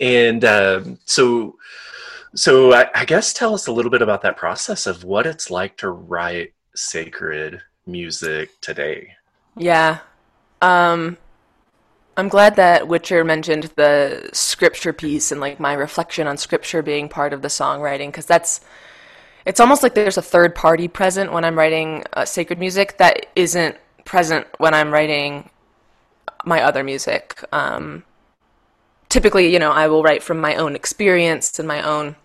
and 0.00 0.44
um, 0.44 0.98
so 1.04 1.56
so 2.34 2.72
I, 2.72 2.88
I, 2.94 3.04
guess 3.04 3.32
tell 3.32 3.54
us 3.54 3.66
a 3.66 3.72
little 3.72 3.90
bit 3.90 4.02
about 4.02 4.22
that 4.22 4.36
process 4.36 4.86
of 4.86 5.04
what 5.04 5.26
it's 5.26 5.50
like 5.50 5.76
to 5.78 5.90
write 5.90 6.52
sacred 6.74 7.62
music 7.86 8.50
today. 8.60 9.15
Yeah, 9.56 10.00
um, 10.60 11.16
I'm 12.16 12.28
glad 12.28 12.56
that 12.56 12.88
Witcher 12.88 13.24
mentioned 13.24 13.64
the 13.76 14.30
scripture 14.32 14.92
piece 14.92 15.32
and 15.32 15.40
like 15.40 15.60
my 15.60 15.74
reflection 15.74 16.26
on 16.26 16.36
scripture 16.36 16.82
being 16.82 17.08
part 17.08 17.32
of 17.32 17.42
the 17.42 17.48
songwriting 17.48 18.08
because 18.08 18.26
that's 18.26 18.60
it's 19.44 19.60
almost 19.60 19.82
like 19.82 19.94
there's 19.94 20.18
a 20.18 20.22
third 20.22 20.54
party 20.54 20.88
present 20.88 21.32
when 21.32 21.44
I'm 21.44 21.56
writing 21.56 22.04
uh, 22.14 22.24
sacred 22.24 22.58
music 22.58 22.98
that 22.98 23.26
isn't 23.36 23.76
present 24.04 24.46
when 24.58 24.74
I'm 24.74 24.92
writing 24.92 25.50
my 26.44 26.62
other 26.62 26.82
music. 26.82 27.44
Um, 27.52 28.04
typically, 29.08 29.52
you 29.52 29.58
know, 29.58 29.70
I 29.72 29.88
will 29.88 30.02
write 30.02 30.22
from 30.22 30.40
my 30.40 30.56
own 30.56 30.74
experience 30.74 31.58
and 31.58 31.68
my 31.68 31.82
own. 31.82 32.16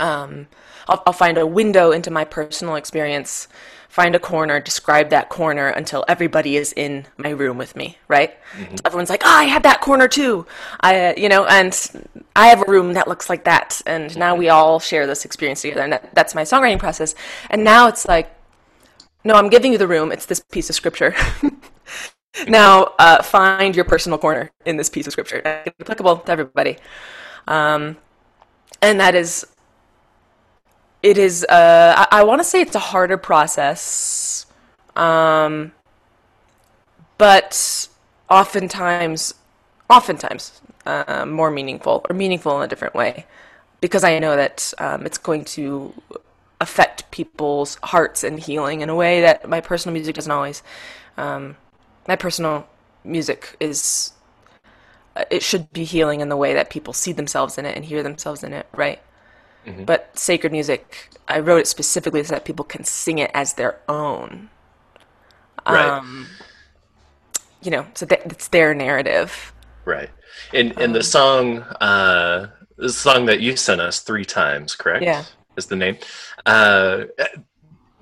Um, 0.00 0.48
I'll, 0.88 1.02
I'll 1.06 1.12
find 1.12 1.38
a 1.38 1.46
window 1.46 1.92
into 1.92 2.10
my 2.10 2.24
personal 2.24 2.76
experience, 2.76 3.48
find 3.96 4.14
a 4.14 4.18
corner, 4.18 4.60
describe 4.60 5.08
that 5.08 5.30
corner 5.30 5.68
until 5.68 6.04
everybody 6.06 6.58
is 6.58 6.74
in 6.74 7.06
my 7.16 7.30
room 7.30 7.56
with 7.56 7.74
me, 7.74 7.96
right? 8.08 8.36
Mm-hmm. 8.52 8.76
So 8.76 8.82
everyone's 8.84 9.08
like, 9.08 9.22
"Oh, 9.24 9.36
I 9.44 9.44
had 9.44 9.62
that 9.62 9.80
corner 9.80 10.06
too," 10.06 10.44
I, 10.82 11.14
you 11.16 11.30
know, 11.30 11.46
and 11.46 11.72
I 12.36 12.48
have 12.48 12.60
a 12.60 12.70
room 12.70 12.92
that 12.92 13.08
looks 13.08 13.30
like 13.30 13.44
that, 13.44 13.80
and 13.86 14.14
now 14.18 14.36
we 14.36 14.50
all 14.50 14.80
share 14.80 15.06
this 15.06 15.24
experience 15.24 15.62
together, 15.62 15.80
and 15.80 15.94
that, 15.94 16.14
that's 16.14 16.34
my 16.34 16.42
songwriting 16.42 16.78
process. 16.78 17.14
And 17.48 17.64
now 17.64 17.88
it's 17.88 18.06
like, 18.06 18.28
no, 19.24 19.32
I'm 19.32 19.48
giving 19.48 19.72
you 19.72 19.78
the 19.78 19.88
room. 19.88 20.12
It's 20.12 20.26
this 20.26 20.40
piece 20.40 20.68
of 20.68 20.76
scripture. 20.76 21.14
now, 22.48 22.92
uh, 22.98 23.22
find 23.22 23.74
your 23.74 23.86
personal 23.86 24.18
corner 24.18 24.52
in 24.66 24.76
this 24.76 24.90
piece 24.90 25.06
of 25.06 25.14
scripture. 25.14 25.40
It's 25.64 25.80
applicable 25.80 26.18
to 26.18 26.30
everybody. 26.30 26.76
Um, 27.48 27.96
and 28.82 29.00
that 29.00 29.14
is, 29.14 29.46
it 31.02 31.18
is, 31.18 31.44
uh, 31.48 32.06
I, 32.10 32.20
I 32.20 32.24
want 32.24 32.40
to 32.40 32.44
say 32.44 32.60
it's 32.60 32.74
a 32.74 32.80
harder 32.80 33.16
process. 33.16 34.46
Um, 34.94 35.72
but 37.18 37.88
oftentimes, 38.30 39.34
oftentimes, 39.88 40.60
uh, 40.84 41.26
more 41.26 41.50
meaningful 41.50 42.04
or 42.08 42.14
meaningful 42.14 42.56
in 42.58 42.64
a 42.64 42.68
different 42.68 42.94
way 42.94 43.26
because 43.80 44.04
I 44.04 44.18
know 44.18 44.36
that 44.36 44.72
um, 44.78 45.04
it's 45.04 45.18
going 45.18 45.44
to 45.44 45.92
affect 46.60 47.10
people's 47.10 47.76
hearts 47.82 48.24
and 48.24 48.40
healing 48.40 48.80
in 48.80 48.88
a 48.88 48.94
way 48.94 49.20
that 49.20 49.48
my 49.48 49.60
personal 49.60 49.92
music 49.92 50.14
doesn't 50.14 50.30
always. 50.32 50.62
Um, 51.16 51.56
my 52.08 52.16
personal 52.16 52.66
music 53.04 53.56
is 53.60 54.12
uh, 55.16 55.24
it 55.30 55.42
should 55.42 55.72
be 55.72 55.84
healing 55.84 56.20
in 56.20 56.28
the 56.28 56.36
way 56.36 56.54
that 56.54 56.70
people 56.70 56.92
see 56.92 57.12
themselves 57.12 57.58
in 57.58 57.66
it 57.66 57.76
and 57.76 57.84
hear 57.84 58.02
themselves 58.02 58.42
in 58.42 58.52
it, 58.52 58.66
right? 58.74 59.00
Mm-hmm. 59.66 59.84
But 59.84 60.16
sacred 60.18 60.52
music, 60.52 61.10
I 61.28 61.40
wrote 61.40 61.58
it 61.58 61.66
specifically 61.66 62.22
so 62.22 62.34
that 62.34 62.44
people 62.44 62.64
can 62.64 62.84
sing 62.84 63.18
it 63.18 63.30
as 63.34 63.54
their 63.54 63.80
own. 63.88 64.48
Right. 65.66 65.88
Um, 65.88 66.28
you 67.62 67.70
know, 67.70 67.86
so 67.94 68.06
that 68.06 68.24
it's 68.26 68.48
their 68.48 68.74
narrative. 68.74 69.52
Right. 69.84 70.10
And 70.54 70.70
and 70.72 70.88
um, 70.88 70.92
the 70.92 71.02
song, 71.02 71.62
uh, 71.80 72.48
the 72.76 72.90
song 72.90 73.26
that 73.26 73.40
you 73.40 73.56
sent 73.56 73.80
us 73.80 74.00
three 74.00 74.24
times, 74.24 74.76
correct? 74.76 75.02
Yeah 75.02 75.24
is 75.56 75.66
the 75.66 75.76
name. 75.76 75.96
Uh, 76.44 77.04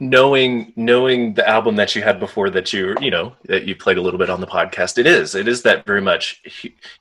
knowing 0.09 0.73
knowing 0.77 1.35
the 1.35 1.49
album 1.49 1.77
that 1.77 1.95
you 1.95 2.03
had 2.03 2.19
before 2.21 2.51
that 2.51 2.73
you 2.73 2.95
you 3.01 3.11
know 3.11 3.35
that 3.45 3.65
you 3.65 3.75
played 3.75 3.97
a 3.97 4.01
little 4.01 4.19
bit 4.19 4.31
on 4.31 4.41
the 4.41 4.47
podcast. 4.47 4.99
It 4.99 5.07
is 5.07 5.35
it 5.35 5.49
is 5.49 5.63
that 5.63 5.87
very 5.87 6.01
much 6.01 6.43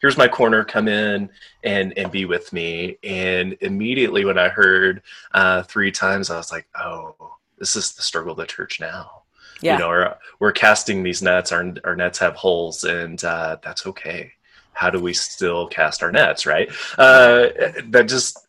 here's 0.02 0.18
my 0.18 0.28
corner 0.28 0.64
come 0.64 0.88
in 0.88 1.30
and 1.64 1.98
and 1.98 2.12
be 2.12 2.26
with 2.26 2.52
me. 2.54 2.98
And 3.04 3.58
immediately 3.62 4.26
when 4.26 4.38
i 4.38 4.48
heard 4.48 5.02
uh 5.34 5.64
three 5.64 5.92
times 5.92 6.30
i 6.30 6.38
was 6.38 6.52
like 6.52 6.68
oh 6.80 7.16
this 7.58 7.76
is 7.76 7.94
the 7.94 8.02
struggle 8.02 8.32
of 8.32 8.38
the 8.38 8.46
church 8.46 8.80
now. 8.80 9.24
Yeah. 9.62 9.74
you 9.74 9.80
know 9.80 9.90
we're, 9.90 10.16
we're 10.40 10.52
casting 10.52 11.04
these 11.04 11.22
nets 11.22 11.52
our, 11.52 11.74
our 11.86 11.96
nets 11.96 12.20
have 12.20 12.36
holes 12.36 12.84
and 12.84 13.24
uh 13.24 13.58
that's 13.64 13.86
okay. 13.88 14.32
How 14.74 14.90
do 14.90 15.00
we 15.00 15.14
still 15.14 15.68
cast 15.68 16.04
our 16.04 16.12
nets 16.12 16.46
right? 16.46 16.70
Uh 16.98 17.50
that 17.90 18.06
just 18.08 18.40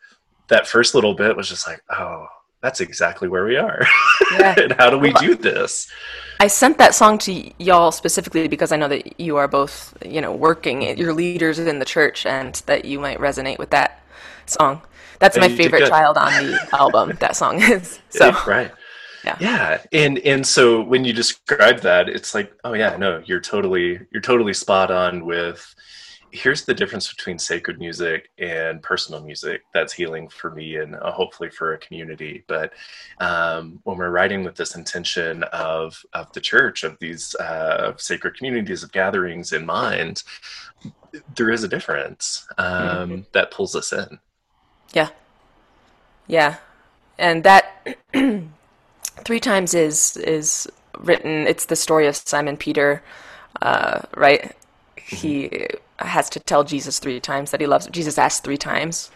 that 0.49 0.67
first 0.67 0.95
little 0.95 1.15
bit 1.15 1.37
was 1.37 1.49
just 1.49 1.67
like, 1.67 1.83
oh, 1.91 2.27
that's 2.65 2.81
exactly 2.81 3.29
where 3.29 3.45
we 3.45 3.59
are. 3.59 3.87
Yeah. 4.33 4.55
and 4.59 4.73
how 4.73 4.89
do 4.89 4.99
we 4.99 5.13
do 5.13 5.35
this? 5.35 5.87
I 6.41 6.47
sent 6.47 6.79
that 6.79 6.95
song 6.95 7.19
to 7.19 7.53
y'all 7.63 7.93
specifically 7.93 8.49
because 8.49 8.73
I 8.73 8.77
know 8.77 8.89
that 8.89 9.21
you 9.21 9.37
are 9.37 9.47
both, 9.47 9.95
you 10.03 10.23
know, 10.23 10.33
working, 10.33 10.97
you're 10.97 11.13
leaders 11.13 11.59
in 11.59 11.79
the 11.79 11.85
church, 11.85 12.25
and 12.25 12.55
that 12.65 12.87
you 12.87 12.99
might 12.99 13.19
resonate 13.19 13.59
with 13.59 13.69
that 13.71 14.03
song. 14.47 14.81
That's 15.19 15.37
my 15.37 15.51
favorite 15.51 15.89
child 15.89 16.17
on 16.17 16.33
the 16.33 16.69
album. 16.73 17.19
That 17.21 17.37
song 17.37 17.61
is 17.61 18.01
so 18.09 18.33
right. 18.47 18.73
Yeah. 19.25 19.37
yeah 19.41 19.83
and 19.91 20.19
and 20.19 20.47
so 20.47 20.83
when 20.83 21.07
you 21.07 21.15
describe 21.15 21.81
that 21.81 22.11
it's 22.11 22.35
like 22.35 22.53
oh 22.63 22.75
yeah 22.75 22.95
no 22.99 23.23
you're 23.25 23.41
totally 23.41 23.99
you're 24.13 24.21
totally 24.21 24.53
spot 24.53 24.91
on 24.91 25.25
with 25.25 25.75
here's 26.35 26.65
the 26.65 26.75
difference 26.75 27.13
between 27.13 27.39
sacred 27.39 27.79
music 27.79 28.29
and 28.39 28.83
personal 28.83 29.23
music 29.23 29.63
that's 29.73 29.93
healing 29.93 30.29
for 30.29 30.51
me 30.51 30.77
and 30.77 30.97
uh, 30.97 31.13
hopefully 31.13 31.49
for 31.49 31.75
a 31.75 31.79
community. 31.79 32.45
But 32.49 32.73
um, 33.21 33.79
when 33.85 33.97
we're 33.97 34.11
writing 34.11 34.43
with 34.43 34.57
this 34.57 34.75
intention 34.75 35.45
of 35.45 36.05
of 36.13 36.33
the 36.33 36.41
church 36.41 36.83
of 36.83 36.99
these 36.99 37.37
uh, 37.37 37.97
sacred 37.99 38.37
communities 38.37 38.83
of 38.83 38.91
gatherings 38.91 39.53
in 39.53 39.65
mind 39.65 40.25
there 41.37 41.51
is 41.51 41.63
a 41.63 41.69
difference 41.69 42.45
um, 42.59 42.67
mm-hmm. 42.67 43.21
that 43.33 43.53
pulls 43.53 43.77
us 43.77 43.93
in. 43.93 44.19
Yeah. 44.93 45.11
Yeah. 46.27 46.57
And 47.17 47.45
that 47.45 47.97
three 49.25 49.41
times 49.41 49.73
is 49.73 50.17
is 50.17 50.67
written 50.99 51.47
it's 51.47 51.67
the 51.67 51.77
story 51.77 52.07
of 52.07 52.15
simon 52.17 52.57
peter 52.57 53.03
uh, 53.63 54.01
right? 54.17 54.55
Mm-hmm. 54.97 55.17
he 55.17 55.69
has 55.99 56.29
to 56.31 56.41
tell 56.41 56.65
Jesus 56.65 56.99
three 56.99 57.21
times 57.21 57.51
that 57.51 57.61
he 57.61 57.67
loves. 57.67 57.87
Jesus 57.89 58.19
asks 58.19 58.41
three 58.41 58.57
times 58.57 59.11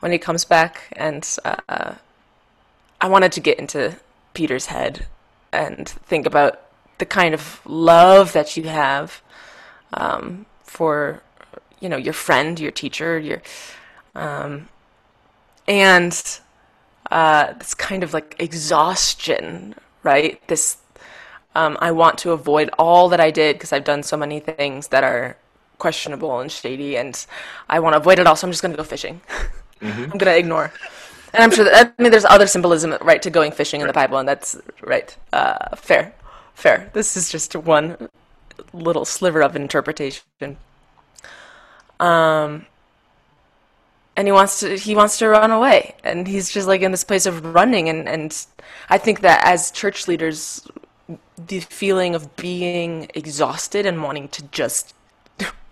when 0.00 0.12
he 0.12 0.18
comes 0.18 0.44
back, 0.44 0.92
and 0.92 1.36
uh, 1.44 1.94
I 3.00 3.08
wanted 3.08 3.32
to 3.32 3.40
get 3.40 3.58
into 3.58 3.96
Peter's 4.34 4.66
head 4.66 5.06
and 5.52 5.88
think 5.88 6.26
about 6.26 6.60
the 6.98 7.06
kind 7.06 7.34
of 7.34 7.60
love 7.64 8.32
that 8.32 8.56
you 8.56 8.64
have 8.64 9.22
um, 9.92 10.46
for 10.62 11.22
you 11.80 11.88
know 11.88 11.96
your 11.96 12.12
friend, 12.12 12.58
your 12.58 12.70
teacher, 12.70 13.18
your 13.18 13.42
um, 14.14 14.68
and 15.66 16.40
uh, 17.10 17.52
this 17.54 17.74
kind 17.74 18.02
of 18.02 18.12
like 18.12 18.36
exhaustion, 18.38 19.74
right? 20.02 20.46
This 20.48 20.78
um, 21.54 21.78
I 21.80 21.92
want 21.92 22.18
to 22.18 22.32
avoid 22.32 22.70
all 22.78 23.08
that 23.10 23.20
I 23.20 23.30
did 23.30 23.56
because 23.56 23.72
I've 23.72 23.84
done 23.84 24.02
so 24.02 24.16
many 24.16 24.40
things 24.40 24.88
that 24.88 25.04
are 25.04 25.36
questionable 25.84 26.40
and 26.40 26.50
shady, 26.50 26.96
and 26.96 27.14
I 27.68 27.78
want 27.78 27.92
to 27.92 27.98
avoid 27.98 28.18
it 28.18 28.26
all. 28.26 28.36
So 28.36 28.46
I'm 28.46 28.52
just 28.52 28.62
going 28.62 28.72
to 28.72 28.82
go 28.84 28.88
fishing. 28.96 29.20
Mm-hmm. 29.80 30.12
I'm 30.12 30.18
going 30.22 30.32
to 30.32 30.38
ignore. 30.38 30.72
And 31.34 31.42
I'm 31.42 31.50
sure 31.50 31.64
that 31.64 31.92
I 31.98 32.02
mean 32.02 32.10
there's 32.10 32.24
other 32.24 32.46
symbolism 32.46 32.96
right 33.02 33.20
to 33.20 33.28
going 33.28 33.52
fishing 33.52 33.82
in 33.82 33.86
the 33.86 33.92
Bible, 33.92 34.16
and 34.16 34.26
that's 34.26 34.56
right. 34.80 35.14
Uh, 35.30 35.76
fair, 35.76 36.14
fair. 36.54 36.90
This 36.94 37.18
is 37.18 37.28
just 37.28 37.54
one 37.54 38.08
little 38.72 39.04
sliver 39.04 39.42
of 39.42 39.56
interpretation. 39.56 40.56
Um, 42.00 42.64
and 44.16 44.28
he 44.28 44.32
wants 44.32 44.60
to 44.60 44.78
he 44.78 44.94
wants 44.94 45.18
to 45.18 45.28
run 45.28 45.50
away, 45.50 45.96
and 46.02 46.26
he's 46.26 46.50
just 46.50 46.68
like 46.68 46.80
in 46.80 46.92
this 46.92 47.04
place 47.04 47.26
of 47.26 47.44
running, 47.52 47.90
and 47.90 48.08
and 48.08 48.46
I 48.88 48.96
think 48.96 49.20
that 49.20 49.44
as 49.44 49.70
church 49.70 50.08
leaders, 50.08 50.66
the 51.36 51.60
feeling 51.60 52.14
of 52.14 52.36
being 52.36 53.10
exhausted 53.12 53.84
and 53.84 54.02
wanting 54.02 54.28
to 54.28 54.42
just 54.44 54.94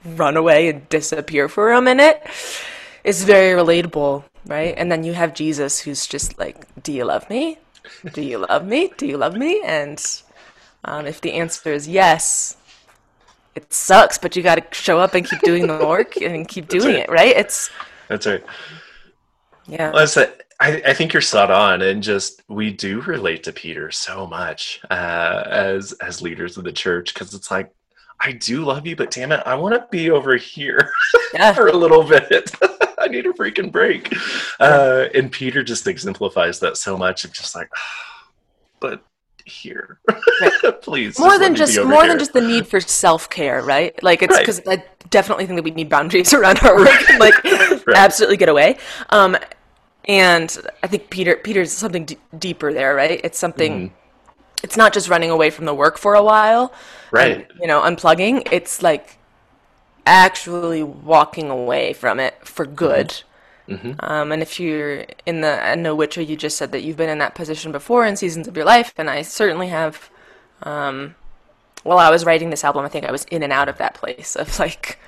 run 0.05 0.37
away 0.37 0.69
and 0.69 0.89
disappear 0.89 1.49
for 1.49 1.73
a 1.73 1.81
minute 1.83 2.23
is 3.05 3.25
very 3.25 3.57
relatable, 3.61 4.25
right? 4.47 4.75
And 4.77 4.91
then 4.93 5.05
you 5.05 5.13
have 5.15 5.35
Jesus 5.35 5.81
who's 5.81 6.07
just 6.07 6.39
like, 6.39 6.67
Do 6.83 6.93
you 6.93 7.05
love 7.05 7.29
me? 7.31 7.59
Do 8.13 8.23
you 8.23 8.39
love 8.39 8.67
me? 8.67 8.93
Do 8.97 9.07
you 9.07 9.17
love 9.19 9.37
me? 9.37 9.63
And 9.65 10.05
Um, 10.85 11.07
if 11.07 11.21
the 11.21 11.35
answer 11.35 11.73
is 11.73 11.89
yes, 11.89 12.57
it 13.55 13.73
sucks, 13.73 14.19
but 14.19 14.37
you 14.37 14.43
got 14.43 14.57
to 14.57 14.65
show 14.73 14.99
up 15.01 15.15
and 15.15 15.27
keep 15.29 15.41
doing 15.43 15.67
the 15.67 15.87
work 15.87 16.17
and 16.23 16.49
keep 16.49 16.69
doing 16.69 16.97
right. 16.97 17.05
it, 17.05 17.11
right? 17.11 17.37
It's 17.37 17.71
That's 18.09 18.27
right. 18.27 18.45
yeah. 19.67 19.91
Well, 19.91 20.01
that's 20.01 20.17
it. 20.17 20.43
I, 20.61 20.83
I 20.87 20.95
think 20.95 21.13
you're 21.13 21.23
spot 21.23 21.51
on, 21.51 21.83
and 21.83 22.03
just 22.03 22.43
we 22.49 22.73
do 22.73 23.01
relate 23.03 23.45
to 23.45 23.53
Peter 23.53 23.91
so 23.91 24.27
much 24.27 24.81
uh, 24.91 25.43
as 25.47 25.93
as 25.95 26.23
leaders 26.23 26.57
of 26.57 26.65
the 26.65 26.73
church 26.73 27.13
because 27.15 27.35
it's 27.35 27.51
like 27.51 27.73
I 28.25 28.33
do 28.33 28.65
love 28.65 28.87
you, 28.87 28.95
but 28.95 29.11
damn 29.11 29.33
it, 29.33 29.43
I 29.47 29.55
want 29.57 29.75
to 29.75 29.87
be 29.91 30.11
over 30.11 30.37
here 30.37 30.93
Yeah. 31.35 31.53
for 31.53 31.67
a 31.67 31.73
little 31.77 32.05
bit. 32.05 32.51
I 32.99 33.09
need 33.09 33.27
a 33.27 33.33
freaking 33.33 33.73
break. 33.73 34.15
Uh, 34.61 35.07
and 35.15 35.31
Peter 35.33 35.63
just 35.65 35.87
exemplifies 35.89 36.61
that 36.61 36.77
so 36.77 36.97
much. 36.97 37.25
It's 37.25 37.37
just 37.39 37.55
like, 37.57 37.69
but 38.81 39.03
here, 39.45 39.99
please. 40.83 41.19
more 41.19 41.37
than 41.37 41.57
just 41.57 41.77
more 41.83 42.03
here. 42.03 42.09
than 42.11 42.19
just 42.21 42.33
the 42.33 42.41
need 42.41 42.65
for 42.69 42.81
self 42.81 43.29
care, 43.29 43.61
right? 43.63 44.01
Like 44.03 44.23
it's 44.23 44.33
Right. 44.35 44.41
because 44.41 44.61
I 44.69 44.85
definitely 45.11 45.47
think 45.47 45.57
that 45.59 45.65
we 45.65 45.73
need 45.73 45.89
boundaries 45.89 46.33
around 46.33 46.61
our 46.63 46.77
work 46.77 47.11
and 47.11 47.19
like 47.19 47.35
Right. 47.45 47.97
absolutely 47.97 48.37
get 48.37 48.49
away. 48.49 48.79
Um, 49.11 49.37
and 50.05 50.57
I 50.83 50.87
think 50.87 51.11
Peter 51.11 51.35
Peter's 51.37 51.73
something 51.73 52.05
d- 52.05 52.19
deeper 52.39 52.73
there, 52.73 52.95
right? 52.95 53.21
It's 53.25 53.39
something. 53.39 53.73
Mm-hmm. 53.89 53.95
It's 54.63 54.77
not 54.77 54.93
just 54.93 55.09
running 55.09 55.31
away 55.31 55.51
from 55.51 55.65
the 55.65 55.75
work 55.75 55.99
for 55.99 56.15
a 56.15 56.23
while, 56.23 56.73
Right. 57.11 57.33
and, 57.51 57.61
you 57.61 57.67
know, 57.67 57.81
unplugging. 57.83 58.47
It's 58.53 58.83
like 58.83 59.19
actually 60.07 60.83
walking 60.83 61.51
away 61.51 61.93
from 61.93 62.21
it 62.21 62.35
for 62.47 62.65
good. 62.67 63.23
Mm-hmm. 63.69 63.93
Um, 64.01 64.33
and 64.33 64.43
if 64.43 64.59
you're 64.59 65.05
in 65.25 65.41
the, 65.41 65.63
I 65.65 65.75
know 65.75 65.95
Witcher, 65.95 66.21
you 66.23 66.37
just 66.37 66.59
said 66.59 66.73
that 66.73 66.83
you've 66.83 66.97
been 66.97 67.09
in 67.11 67.19
that 67.19 67.35
position 67.35 67.73
before 67.73 68.05
in 68.07 68.17
seasons 68.17 68.49
of 68.49 68.57
your 68.57 68.67
life, 68.67 68.93
and 68.97 69.09
I 69.11 69.23
certainly 69.23 69.69
have. 69.69 70.11
Um, 70.63 71.15
while 71.83 71.99
I 71.99 72.11
was 72.11 72.25
writing 72.25 72.51
this 72.51 72.63
album, 72.63 72.85
I 72.85 72.89
think 72.89 73.05
I 73.05 73.11
was 73.11 73.25
in 73.25 73.43
and 73.43 73.53
out 73.53 73.69
of 73.69 73.79
that 73.79 73.95
place 73.95 74.37
of 74.37 74.57
like, 74.61 74.99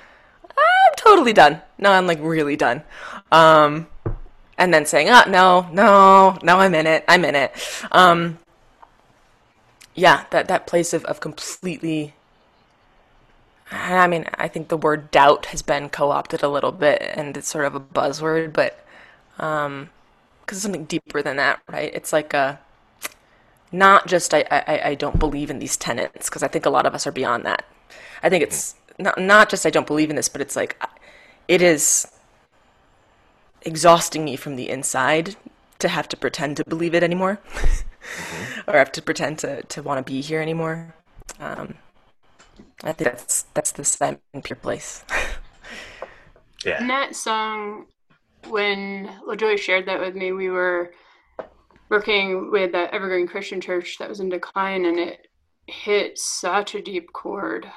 I'm 0.49 0.93
totally 0.97 1.33
done. 1.33 1.61
No, 1.77 1.91
I'm 1.91 2.07
like 2.07 2.19
really 2.21 2.57
done. 2.57 2.83
Um, 3.31 3.87
and 4.57 4.73
then 4.73 4.85
saying, 4.85 5.07
oh, 5.09 5.23
no, 5.27 5.67
no, 5.71 6.37
no, 6.43 6.59
I'm 6.59 6.75
in 6.75 6.87
it. 6.87 7.05
I'm 7.07 7.23
in 7.25 7.35
it. 7.35 7.51
Um, 7.91 8.37
yeah, 9.95 10.25
that, 10.31 10.47
that 10.47 10.67
place 10.67 10.93
of, 10.93 11.05
of 11.05 11.19
completely 11.19 12.13
I 13.71 14.07
mean, 14.07 14.25
I 14.35 14.47
think 14.47 14.67
the 14.67 14.77
word 14.77 15.11
doubt 15.11 15.47
has 15.47 15.61
been 15.61 15.89
co-opted 15.89 16.43
a 16.43 16.49
little 16.49 16.71
bit, 16.71 17.01
and 17.01 17.35
it's 17.35 17.47
sort 17.47 17.65
of 17.65 17.75
a 17.75 17.79
buzzword, 17.79 18.53
but 18.53 18.85
um, 19.39 19.89
because 20.41 20.59
it's 20.59 20.63
something 20.63 20.85
deeper 20.85 21.21
than 21.21 21.37
that, 21.37 21.61
right? 21.67 21.91
It's 21.93 22.13
like 22.13 22.33
a 22.33 22.59
not 23.71 24.07
just 24.07 24.33
I 24.33 24.45
I, 24.51 24.81
I 24.91 24.95
don't 24.95 25.19
believe 25.19 25.49
in 25.49 25.59
these 25.59 25.77
tenets, 25.77 26.29
because 26.29 26.43
I 26.43 26.47
think 26.47 26.65
a 26.65 26.69
lot 26.69 26.85
of 26.85 26.93
us 26.93 27.07
are 27.07 27.11
beyond 27.11 27.45
that. 27.45 27.65
I 28.23 28.29
think 28.29 28.43
it's 28.43 28.75
not 28.99 29.17
not 29.19 29.49
just 29.49 29.65
I 29.65 29.69
don't 29.69 29.87
believe 29.87 30.09
in 30.09 30.15
this, 30.15 30.29
but 30.29 30.41
it's 30.41 30.55
like 30.55 30.81
it 31.47 31.61
is 31.61 32.07
exhausting 33.63 34.23
me 34.23 34.35
from 34.35 34.55
the 34.55 34.69
inside 34.69 35.35
to 35.79 35.87
have 35.87 36.07
to 36.09 36.17
pretend 36.17 36.57
to 36.57 36.65
believe 36.65 36.93
it 36.95 37.03
anymore, 37.03 37.39
or 38.67 38.73
have 38.75 38.91
to 38.93 39.01
pretend 39.01 39.39
to 39.39 39.63
to 39.63 39.81
want 39.83 40.05
to 40.05 40.11
be 40.11 40.21
here 40.21 40.41
anymore. 40.41 40.95
Um, 41.39 41.75
I 42.83 42.93
think 42.93 43.11
that's 43.11 43.43
that's 43.53 43.71
the 43.71 43.83
Simon 43.83 44.19
Peter 44.33 44.55
place. 44.55 45.03
Yeah. 46.65 46.79
And 46.79 46.89
that 46.89 47.15
song, 47.15 47.85
when 48.47 49.07
LaJoy 49.27 49.57
shared 49.59 49.85
that 49.87 49.99
with 49.99 50.15
me, 50.15 50.31
we 50.31 50.49
were 50.49 50.91
working 51.89 52.51
with 52.51 52.71
the 52.71 52.93
Evergreen 52.93 53.27
Christian 53.27 53.61
Church 53.61 53.97
that 53.99 54.09
was 54.09 54.19
in 54.19 54.29
decline, 54.29 54.85
and 54.85 54.97
it 54.99 55.27
hit 55.67 56.17
such 56.17 56.75
a 56.75 56.81
deep 56.81 57.11
chord 57.13 57.69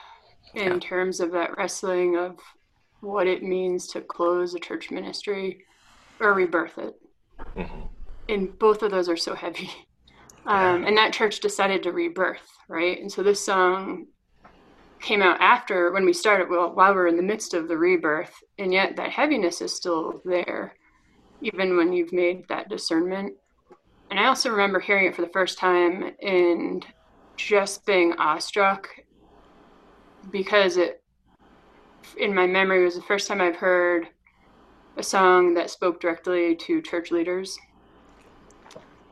in 0.54 0.74
Yeah. 0.74 0.78
terms 0.80 1.20
of 1.20 1.32
that 1.32 1.56
wrestling 1.56 2.16
of 2.16 2.38
what 3.00 3.26
it 3.26 3.42
means 3.42 3.86
to 3.88 4.00
close 4.00 4.54
a 4.54 4.58
church 4.58 4.90
ministry 4.90 5.64
or 6.20 6.32
rebirth 6.34 6.78
it. 6.78 6.94
Mhm. 7.56 7.88
And 8.28 8.58
both 8.58 8.82
of 8.82 8.90
those 8.90 9.08
are 9.08 9.16
so 9.16 9.34
heavy. 9.34 9.70
Um, 10.46 10.84
and 10.84 10.96
that 10.96 11.12
church 11.12 11.40
decided 11.40 11.82
to 11.82 11.92
rebirth, 11.92 12.48
right? 12.68 12.98
And 12.98 13.12
so 13.12 13.22
this 13.22 13.44
song 13.44 14.06
came 15.00 15.20
out 15.20 15.40
after 15.40 15.92
when 15.92 16.06
we 16.06 16.12
started, 16.14 16.48
well, 16.48 16.74
while 16.74 16.94
we're 16.94 17.06
in 17.06 17.16
the 17.16 17.22
midst 17.22 17.52
of 17.52 17.68
the 17.68 17.76
rebirth, 17.76 18.32
and 18.58 18.72
yet 18.72 18.96
that 18.96 19.10
heaviness 19.10 19.60
is 19.60 19.74
still 19.74 20.22
there, 20.24 20.74
even 21.42 21.76
when 21.76 21.92
you've 21.92 22.14
made 22.14 22.48
that 22.48 22.70
discernment. 22.70 23.34
And 24.10 24.18
I 24.18 24.26
also 24.26 24.50
remember 24.50 24.80
hearing 24.80 25.06
it 25.06 25.14
for 25.14 25.20
the 25.20 25.28
first 25.28 25.58
time 25.58 26.12
and 26.22 26.86
just 27.36 27.84
being 27.84 28.14
awestruck 28.14 28.88
because 30.30 30.78
it, 30.78 31.02
in 32.16 32.34
my 32.34 32.46
memory, 32.46 32.84
was 32.84 32.94
the 32.94 33.02
first 33.02 33.28
time 33.28 33.42
I've 33.42 33.56
heard 33.56 34.08
a 34.98 35.02
song 35.02 35.54
that 35.54 35.70
spoke 35.70 36.00
directly 36.00 36.56
to 36.56 36.82
church 36.82 37.10
leaders. 37.10 37.58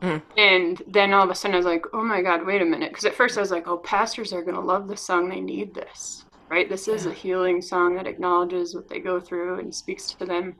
Mm. 0.01 0.21
And 0.37 0.81
then 0.87 1.13
all 1.13 1.23
of 1.23 1.29
a 1.29 1.35
sudden 1.35 1.55
I 1.55 1.57
was 1.57 1.65
like, 1.65 1.85
oh 1.93 2.03
my 2.03 2.21
God, 2.21 2.45
wait 2.45 2.61
a 2.61 2.65
minute. 2.65 2.91
Because 2.91 3.05
at 3.05 3.15
first 3.15 3.37
I 3.37 3.41
was 3.41 3.51
like, 3.51 3.67
oh, 3.67 3.77
pastors 3.77 4.33
are 4.33 4.43
going 4.43 4.55
to 4.55 4.61
love 4.61 4.87
this 4.87 5.05
song. 5.05 5.29
They 5.29 5.41
need 5.41 5.73
this, 5.73 6.25
right? 6.49 6.69
This 6.69 6.87
is 6.87 7.05
a 7.05 7.13
healing 7.13 7.61
song 7.61 7.95
that 7.95 8.07
acknowledges 8.07 8.75
what 8.75 8.87
they 8.87 8.99
go 8.99 9.19
through 9.19 9.59
and 9.59 9.73
speaks 9.73 10.07
to 10.11 10.25
them. 10.25 10.55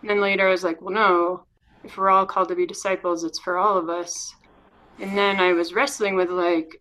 And 0.00 0.10
then 0.10 0.20
later 0.20 0.48
I 0.48 0.52
was 0.52 0.64
like, 0.64 0.80
well, 0.80 0.94
no, 0.94 1.44
if 1.84 1.96
we're 1.96 2.10
all 2.10 2.26
called 2.26 2.48
to 2.48 2.54
be 2.54 2.66
disciples, 2.66 3.24
it's 3.24 3.38
for 3.38 3.58
all 3.58 3.76
of 3.76 3.88
us. 3.88 4.34
And 4.98 5.16
then 5.16 5.40
I 5.40 5.52
was 5.52 5.74
wrestling 5.74 6.14
with 6.14 6.30
like, 6.30 6.80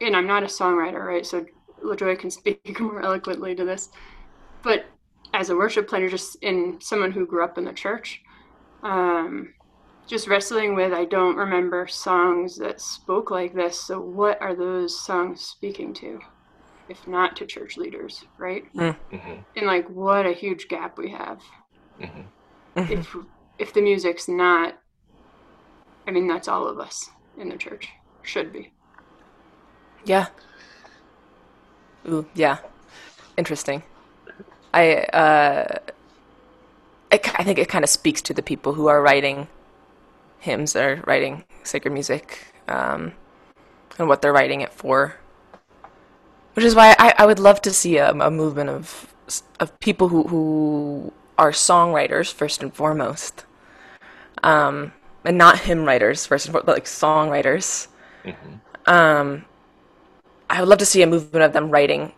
and 0.00 0.16
I'm 0.16 0.26
not 0.26 0.42
a 0.42 0.46
songwriter, 0.46 1.04
right? 1.04 1.26
So 1.26 1.44
LaJoy 1.82 2.18
can 2.18 2.30
speak 2.30 2.80
more 2.80 3.02
eloquently 3.02 3.54
to 3.54 3.64
this. 3.64 3.90
But 4.62 4.86
as 5.32 5.50
a 5.50 5.56
worship 5.56 5.88
planner, 5.88 6.08
just 6.08 6.36
in 6.42 6.78
someone 6.80 7.12
who 7.12 7.26
grew 7.26 7.44
up 7.44 7.58
in 7.58 7.64
the 7.64 7.72
church, 7.72 8.20
um, 8.82 9.54
just 10.08 10.28
wrestling 10.28 10.74
with 10.74 10.92
I 10.92 11.04
don't 11.04 11.36
remember 11.36 11.86
songs 11.86 12.58
that 12.58 12.80
spoke 12.80 13.30
like 13.30 13.54
this. 13.54 13.86
So 13.86 14.00
what 14.00 14.40
are 14.42 14.54
those 14.54 15.04
songs 15.04 15.40
speaking 15.42 15.94
to? 15.94 16.20
If 16.88 17.06
not 17.06 17.36
to 17.36 17.46
church 17.46 17.76
leaders, 17.76 18.22
right? 18.38 18.64
Mhm. 18.74 19.44
And 19.56 19.66
like 19.66 19.88
what 19.88 20.26
a 20.26 20.32
huge 20.32 20.68
gap 20.68 20.98
we 20.98 21.10
have. 21.10 21.40
Mhm. 22.00 22.26
If 22.76 23.16
if 23.58 23.72
the 23.72 23.80
music's 23.80 24.28
not 24.28 24.78
I 26.06 26.10
mean 26.10 26.26
that's 26.26 26.48
all 26.48 26.66
of 26.66 26.78
us 26.78 27.08
in 27.38 27.48
the 27.48 27.56
church. 27.56 27.88
Should 28.22 28.52
be. 28.52 28.72
Yeah. 30.04 30.26
Ooh, 32.08 32.26
yeah. 32.34 32.58
Interesting. 33.36 33.82
I 34.72 34.94
uh, 34.96 35.78
it, 37.10 37.38
I 37.38 37.44
think 37.44 37.58
it 37.58 37.68
kind 37.68 37.84
of 37.84 37.90
speaks 37.90 38.22
to 38.22 38.34
the 38.34 38.42
people 38.42 38.74
who 38.74 38.86
are 38.86 39.02
writing 39.02 39.48
hymns 40.40 40.74
or 40.74 41.02
writing 41.06 41.44
sacred 41.62 41.92
music, 41.92 42.46
um, 42.68 43.12
and 43.98 44.08
what 44.08 44.22
they're 44.22 44.32
writing 44.32 44.60
it 44.60 44.72
for. 44.72 45.16
Which 46.54 46.64
is 46.64 46.74
why 46.74 46.94
I, 46.98 47.14
I 47.18 47.26
would 47.26 47.38
love 47.38 47.62
to 47.62 47.72
see 47.72 47.96
a, 47.98 48.10
a 48.10 48.30
movement 48.30 48.70
of 48.70 49.14
of 49.60 49.78
people 49.80 50.08
who 50.08 50.24
who 50.24 51.12
are 51.38 51.52
songwriters 51.52 52.32
first 52.32 52.62
and 52.62 52.72
foremost, 52.72 53.44
um, 54.42 54.92
and 55.24 55.38
not 55.38 55.60
hymn 55.60 55.84
writers 55.84 56.26
first 56.26 56.46
and 56.46 56.52
foremost, 56.52 56.66
but 56.66 56.76
like 56.76 56.84
songwriters. 56.84 57.88
Um, 58.86 59.44
I 60.50 60.60
would 60.60 60.68
love 60.68 60.78
to 60.78 60.86
see 60.86 61.02
a 61.02 61.06
movement 61.06 61.44
of 61.44 61.52
them 61.52 61.70
writing 61.70 62.12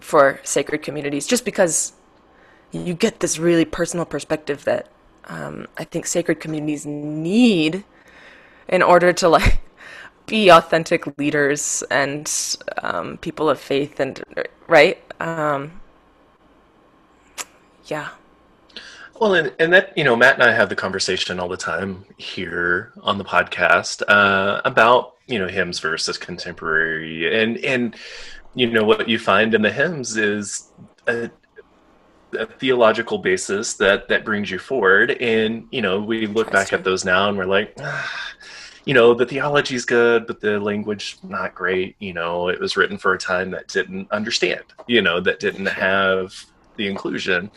for 0.00 0.40
sacred 0.42 0.82
communities, 0.82 1.26
just 1.26 1.44
because 1.44 1.92
you 2.72 2.94
get 2.94 3.20
this 3.20 3.38
really 3.38 3.64
personal 3.64 4.06
perspective 4.06 4.64
that 4.64 4.88
um, 5.26 5.66
I 5.76 5.84
think 5.84 6.06
sacred 6.06 6.40
communities 6.40 6.86
need 6.86 7.84
in 8.68 8.82
order 8.82 9.12
to 9.14 9.28
like 9.28 9.60
be 10.26 10.50
authentic 10.50 11.18
leaders 11.18 11.82
and 11.90 12.30
um, 12.82 13.18
people 13.18 13.48
of 13.50 13.60
faith 13.60 14.00
and 14.00 14.22
right. 14.68 15.02
Um, 15.20 15.80
yeah, 17.86 18.10
Well, 19.20 19.34
and, 19.34 19.52
and 19.58 19.72
that, 19.72 19.96
you 19.96 20.04
know, 20.04 20.14
Matt 20.14 20.34
and 20.34 20.44
I 20.44 20.52
have 20.52 20.68
the 20.68 20.76
conversation 20.76 21.40
all 21.40 21.48
the 21.48 21.56
time 21.56 22.04
here 22.18 22.92
on 23.02 23.18
the 23.18 23.24
podcast 23.24 24.02
uh, 24.08 24.60
about, 24.64 25.16
you 25.26 25.38
know, 25.38 25.48
hymns 25.48 25.80
versus 25.80 26.18
contemporary. 26.18 27.42
And, 27.42 27.58
and, 27.58 27.96
you 28.54 28.70
know, 28.70 28.84
what 28.84 29.08
you 29.08 29.18
find 29.18 29.54
in 29.54 29.62
the 29.62 29.72
hymns 29.72 30.16
is 30.16 30.70
a, 31.08 31.30
a 32.32 32.46
theological 32.46 33.18
basis 33.18 33.74
that, 33.74 34.08
that 34.08 34.24
brings 34.24 34.50
you 34.50 34.58
forward. 34.58 35.12
And, 35.12 35.66
you 35.70 35.82
know, 35.82 36.00
we 36.00 36.26
look 36.26 36.50
back 36.50 36.72
at 36.72 36.84
those 36.84 37.04
now 37.04 37.28
and 37.28 37.38
we're 37.38 37.46
like, 37.46 37.74
ah, 37.80 38.34
you 38.84 38.94
know, 38.94 39.14
the 39.14 39.26
theology's 39.26 39.84
good, 39.84 40.26
but 40.26 40.40
the 40.40 40.58
language 40.58 41.18
not 41.22 41.54
great. 41.54 41.96
You 41.98 42.14
know, 42.14 42.48
it 42.48 42.60
was 42.60 42.76
written 42.76 42.98
for 42.98 43.14
a 43.14 43.18
time 43.18 43.50
that 43.52 43.68
didn't 43.68 44.10
understand, 44.10 44.62
you 44.86 45.02
know, 45.02 45.20
that 45.20 45.40
didn't 45.40 45.66
have 45.66 46.34
the 46.78 46.86
inclusion 46.86 47.50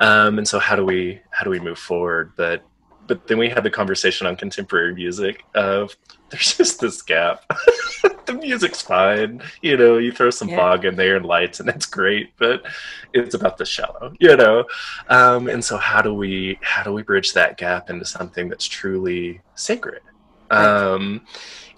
um, 0.00 0.36
and 0.36 0.46
so 0.46 0.58
how 0.58 0.76
do 0.76 0.84
we 0.84 1.20
how 1.30 1.44
do 1.44 1.50
we 1.50 1.60
move 1.60 1.78
forward 1.78 2.32
but 2.36 2.62
but 3.06 3.26
then 3.26 3.38
we 3.38 3.48
had 3.48 3.62
the 3.62 3.70
conversation 3.70 4.26
on 4.26 4.36
contemporary 4.36 4.94
music 4.94 5.44
of 5.54 5.96
there's 6.30 6.54
just 6.56 6.80
this 6.80 7.02
gap. 7.02 7.44
the 8.26 8.34
music's 8.34 8.82
fine, 8.82 9.42
you 9.62 9.76
know. 9.76 9.98
You 9.98 10.12
throw 10.12 10.30
some 10.30 10.48
yeah. 10.48 10.56
fog 10.56 10.84
in 10.84 10.96
there 10.96 11.16
and 11.16 11.24
lights, 11.24 11.60
and 11.60 11.68
it's 11.68 11.86
great, 11.86 12.30
but 12.38 12.64
it's 13.12 13.34
about 13.34 13.58
the 13.58 13.64
shallow, 13.64 14.12
you 14.18 14.36
know. 14.36 14.64
Um, 15.08 15.48
and 15.48 15.64
so, 15.64 15.76
how 15.76 16.02
do 16.02 16.14
we 16.14 16.58
how 16.62 16.82
do 16.82 16.92
we 16.92 17.02
bridge 17.02 17.32
that 17.34 17.56
gap 17.56 17.90
into 17.90 18.04
something 18.04 18.48
that's 18.48 18.66
truly 18.66 19.40
sacred? 19.54 20.02
Um, 20.50 21.22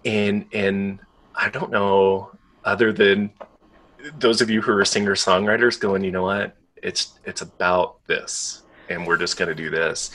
and 0.05 0.47
and 0.53 1.01
I 1.35 1.51
don't 1.51 1.71
know, 1.71 2.31
other 2.65 2.93
than 2.93 3.31
those 4.19 4.41
of 4.41 4.51
you 4.51 4.63
who 4.63 4.73
are 4.73 4.85
singer 4.85 5.15
songwriters, 5.15 5.79
going, 5.79 6.05
you 6.05 6.13
know 6.13 6.23
what, 6.23 6.57
it's 6.83 7.19
it's 7.25 7.43
about 7.43 8.05
this, 8.07 8.63
and 8.89 9.07
we're 9.07 9.17
just 9.17 9.37
going 9.37 9.49
to 9.49 9.55
do 9.55 9.71
this 9.71 10.13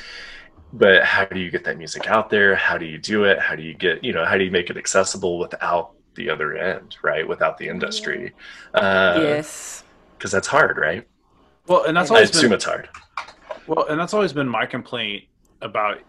but 0.73 1.03
how 1.03 1.25
do 1.25 1.39
you 1.39 1.51
get 1.51 1.63
that 1.65 1.77
music 1.77 2.07
out 2.07 2.29
there? 2.29 2.55
How 2.55 2.77
do 2.77 2.85
you 2.85 2.97
do 2.97 3.25
it? 3.25 3.39
How 3.39 3.55
do 3.55 3.63
you 3.63 3.73
get 3.73 4.03
you 4.03 4.13
know 4.13 4.25
how 4.25 4.37
do 4.37 4.43
you 4.43 4.51
make 4.51 4.69
it 4.69 4.77
accessible 4.77 5.39
without 5.39 5.91
the 6.15 6.29
other 6.29 6.57
end 6.57 6.97
right? 7.01 7.27
Without 7.27 7.57
the 7.57 7.67
industry. 7.67 8.33
Uh, 8.73 9.19
yes. 9.21 9.83
because 10.17 10.31
that's 10.31 10.47
hard 10.47 10.77
right? 10.77 11.07
Well 11.67 11.85
and 11.85 11.95
that's 11.95 12.09
always 12.09 12.29
i 12.29 12.31
assume 12.31 12.49
been, 12.49 12.55
it's 12.55 12.65
hard. 12.65 12.89
Well 13.67 13.85
and 13.87 13.99
that's 13.99 14.13
always 14.13 14.33
been 14.33 14.49
my 14.49 14.65
complaint 14.65 15.25
about 15.61 15.99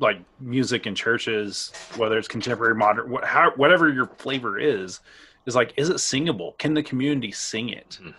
like 0.00 0.18
music 0.40 0.86
in 0.86 0.94
churches 0.94 1.70
whether 1.96 2.18
it's 2.18 2.26
contemporary 2.26 2.74
modern 2.74 3.08
whatever 3.08 3.88
your 3.92 4.06
flavor 4.18 4.58
is 4.58 5.00
is 5.46 5.54
like 5.54 5.72
is 5.76 5.88
it 5.88 5.98
singable? 5.98 6.52
Can 6.58 6.74
the 6.74 6.82
community 6.82 7.32
sing 7.32 7.68
it? 7.68 7.98
Mm-hmm 8.00 8.10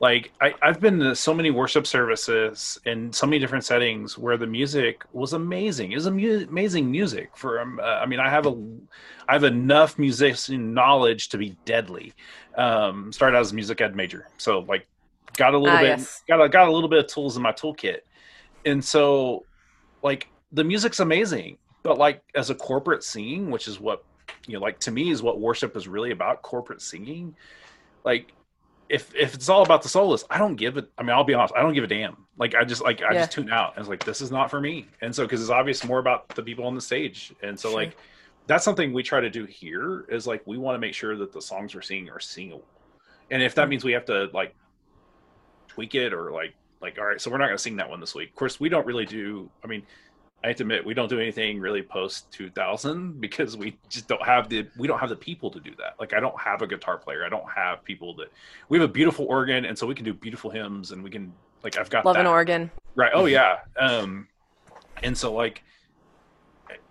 like 0.00 0.32
I, 0.40 0.54
have 0.62 0.80
been 0.80 0.98
to 1.00 1.14
so 1.14 1.34
many 1.34 1.50
worship 1.50 1.86
services 1.86 2.80
in 2.86 3.12
so 3.12 3.26
many 3.26 3.38
different 3.38 3.64
settings 3.64 4.16
where 4.16 4.38
the 4.38 4.46
music 4.46 5.04
was 5.12 5.34
amazing. 5.34 5.92
It 5.92 5.96
was 5.96 6.08
mu- 6.08 6.46
amazing 6.48 6.90
music 6.90 7.36
for. 7.36 7.60
Um, 7.60 7.78
uh, 7.78 7.84
I 7.84 8.06
mean, 8.06 8.18
I 8.18 8.30
have 8.30 8.46
a, 8.46 8.56
I 9.28 9.34
have 9.34 9.44
enough 9.44 9.98
musician 9.98 10.72
knowledge 10.72 11.28
to 11.28 11.38
be 11.38 11.54
deadly. 11.66 12.14
Um, 12.56 13.12
started 13.12 13.36
out 13.36 13.40
as 13.40 13.52
a 13.52 13.54
music 13.54 13.82
ed 13.82 13.94
major, 13.94 14.26
so 14.38 14.60
like 14.60 14.86
got 15.36 15.52
a 15.52 15.58
little 15.58 15.76
ah, 15.76 15.80
bit, 15.80 15.98
yes. 15.98 16.22
got 16.26 16.42
a, 16.42 16.48
got 16.48 16.66
a 16.66 16.72
little 16.72 16.88
bit 16.88 17.00
of 17.00 17.06
tools 17.06 17.36
in 17.36 17.42
my 17.42 17.52
toolkit, 17.52 17.98
and 18.64 18.82
so 18.82 19.44
like 20.02 20.28
the 20.52 20.64
music's 20.64 21.00
amazing, 21.00 21.58
but 21.82 21.98
like 21.98 22.22
as 22.34 22.48
a 22.48 22.54
corporate 22.54 23.04
singing, 23.04 23.50
which 23.50 23.68
is 23.68 23.78
what 23.78 24.02
you 24.46 24.54
know, 24.54 24.60
like 24.60 24.78
to 24.80 24.90
me 24.90 25.10
is 25.10 25.22
what 25.22 25.38
worship 25.38 25.76
is 25.76 25.86
really 25.86 26.10
about, 26.10 26.40
corporate 26.40 26.80
singing, 26.80 27.36
like 28.02 28.32
if 28.90 29.14
if 29.14 29.34
it's 29.34 29.48
all 29.48 29.62
about 29.62 29.82
the 29.82 29.88
soloist, 29.88 30.26
I 30.28 30.36
don't 30.36 30.56
give 30.56 30.76
it. 30.76 30.90
I 30.98 31.02
mean, 31.02 31.10
I'll 31.10 31.24
be 31.24 31.32
honest, 31.32 31.54
I 31.56 31.62
don't 31.62 31.74
give 31.74 31.84
a 31.84 31.86
damn. 31.86 32.26
Like 32.36 32.56
I 32.56 32.64
just 32.64 32.82
like 32.82 33.00
I 33.02 33.12
yeah. 33.12 33.20
just 33.20 33.32
tune 33.32 33.48
out. 33.50 33.74
And 33.76 33.80
it's 33.80 33.88
like 33.88 34.04
this 34.04 34.20
is 34.20 34.32
not 34.32 34.50
for 34.50 34.60
me. 34.60 34.86
And 35.00 35.14
so 35.14 35.24
because 35.24 35.40
it's 35.40 35.50
obvious 35.50 35.84
more 35.84 36.00
about 36.00 36.28
the 36.30 36.42
people 36.42 36.66
on 36.66 36.74
the 36.74 36.80
stage. 36.80 37.32
And 37.42 37.58
so 37.58 37.70
sure. 37.70 37.78
like 37.78 37.96
that's 38.48 38.64
something 38.64 38.92
we 38.92 39.04
try 39.04 39.20
to 39.20 39.30
do 39.30 39.44
here 39.44 40.06
is 40.08 40.26
like 40.26 40.44
we 40.44 40.58
want 40.58 40.74
to 40.74 40.80
make 40.80 40.92
sure 40.92 41.16
that 41.16 41.32
the 41.32 41.40
songs 41.40 41.74
we're 41.74 41.82
singing 41.82 42.10
are 42.10 42.18
singable. 42.18 42.64
And 43.30 43.42
if 43.42 43.54
that 43.54 43.62
mm-hmm. 43.62 43.70
means 43.70 43.84
we 43.84 43.92
have 43.92 44.06
to 44.06 44.28
like 44.34 44.56
tweak 45.68 45.94
it 45.94 46.12
or 46.12 46.32
like 46.32 46.54
like 46.82 46.98
all 46.98 47.04
right, 47.04 47.20
so 47.20 47.30
we're 47.30 47.38
not 47.38 47.46
going 47.46 47.58
to 47.58 47.62
sing 47.62 47.76
that 47.76 47.88
one 47.88 48.00
this 48.00 48.14
week. 48.14 48.30
Of 48.30 48.34
course, 48.34 48.58
we 48.58 48.68
don't 48.68 48.86
really 48.86 49.06
do. 49.06 49.48
I 49.62 49.68
mean, 49.68 49.84
I 50.42 50.48
have 50.48 50.56
to 50.56 50.62
admit 50.62 50.86
we 50.86 50.94
don't 50.94 51.08
do 51.08 51.20
anything 51.20 51.60
really 51.60 51.82
post 51.82 52.30
2000 52.32 53.20
because 53.20 53.56
we 53.58 53.76
just 53.90 54.08
don't 54.08 54.24
have 54.24 54.48
the 54.48 54.66
we 54.78 54.88
don't 54.88 54.98
have 54.98 55.10
the 55.10 55.16
people 55.16 55.50
to 55.50 55.60
do 55.60 55.72
that. 55.78 55.96
Like 56.00 56.14
I 56.14 56.20
don't 56.20 56.38
have 56.40 56.62
a 56.62 56.66
guitar 56.66 56.96
player. 56.96 57.24
I 57.26 57.28
don't 57.28 57.48
have 57.50 57.84
people 57.84 58.14
that 58.16 58.32
we 58.70 58.78
have 58.78 58.88
a 58.88 58.92
beautiful 58.92 59.26
organ 59.26 59.66
and 59.66 59.76
so 59.76 59.86
we 59.86 59.94
can 59.94 60.04
do 60.04 60.14
beautiful 60.14 60.50
hymns 60.50 60.92
and 60.92 61.02
we 61.04 61.10
can 61.10 61.32
like 61.62 61.76
I've 61.76 61.90
got 61.90 62.06
love 62.06 62.14
that. 62.14 62.20
an 62.20 62.26
organ. 62.26 62.70
Right. 62.94 63.12
Oh 63.14 63.26
yeah. 63.26 63.58
Um 63.78 64.28
and 65.02 65.16
so 65.16 65.32
like 65.32 65.62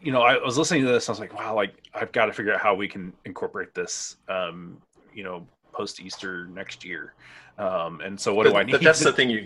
you 0.02 0.12
know, 0.12 0.22
I 0.22 0.38
was 0.38 0.58
listening 0.58 0.86
to 0.86 0.92
this 0.92 1.10
I 1.10 1.12
was 1.12 1.20
like, 1.20 1.34
wow, 1.34 1.56
like 1.56 1.74
I've 1.94 2.12
got 2.12 2.28
to 2.28 2.34
figure 2.34 2.54
out 2.54 2.62
how 2.62 2.76
we 2.76 2.88
can 2.88 3.12
incorporate 3.26 3.74
this 3.74 4.18
um 4.28 4.78
you 5.12 5.24
know 5.24 5.48
post 5.72 6.00
Easter 6.02 6.46
next 6.48 6.86
year. 6.86 7.14
Um, 7.58 8.00
and 8.02 8.18
so 8.18 8.34
what 8.34 8.46
but, 8.46 8.52
do 8.52 8.58
I 8.58 8.64
need? 8.64 8.72
But 8.74 8.84
that's 8.84 9.00
the 9.00 9.12
thing 9.12 9.30
you 9.30 9.46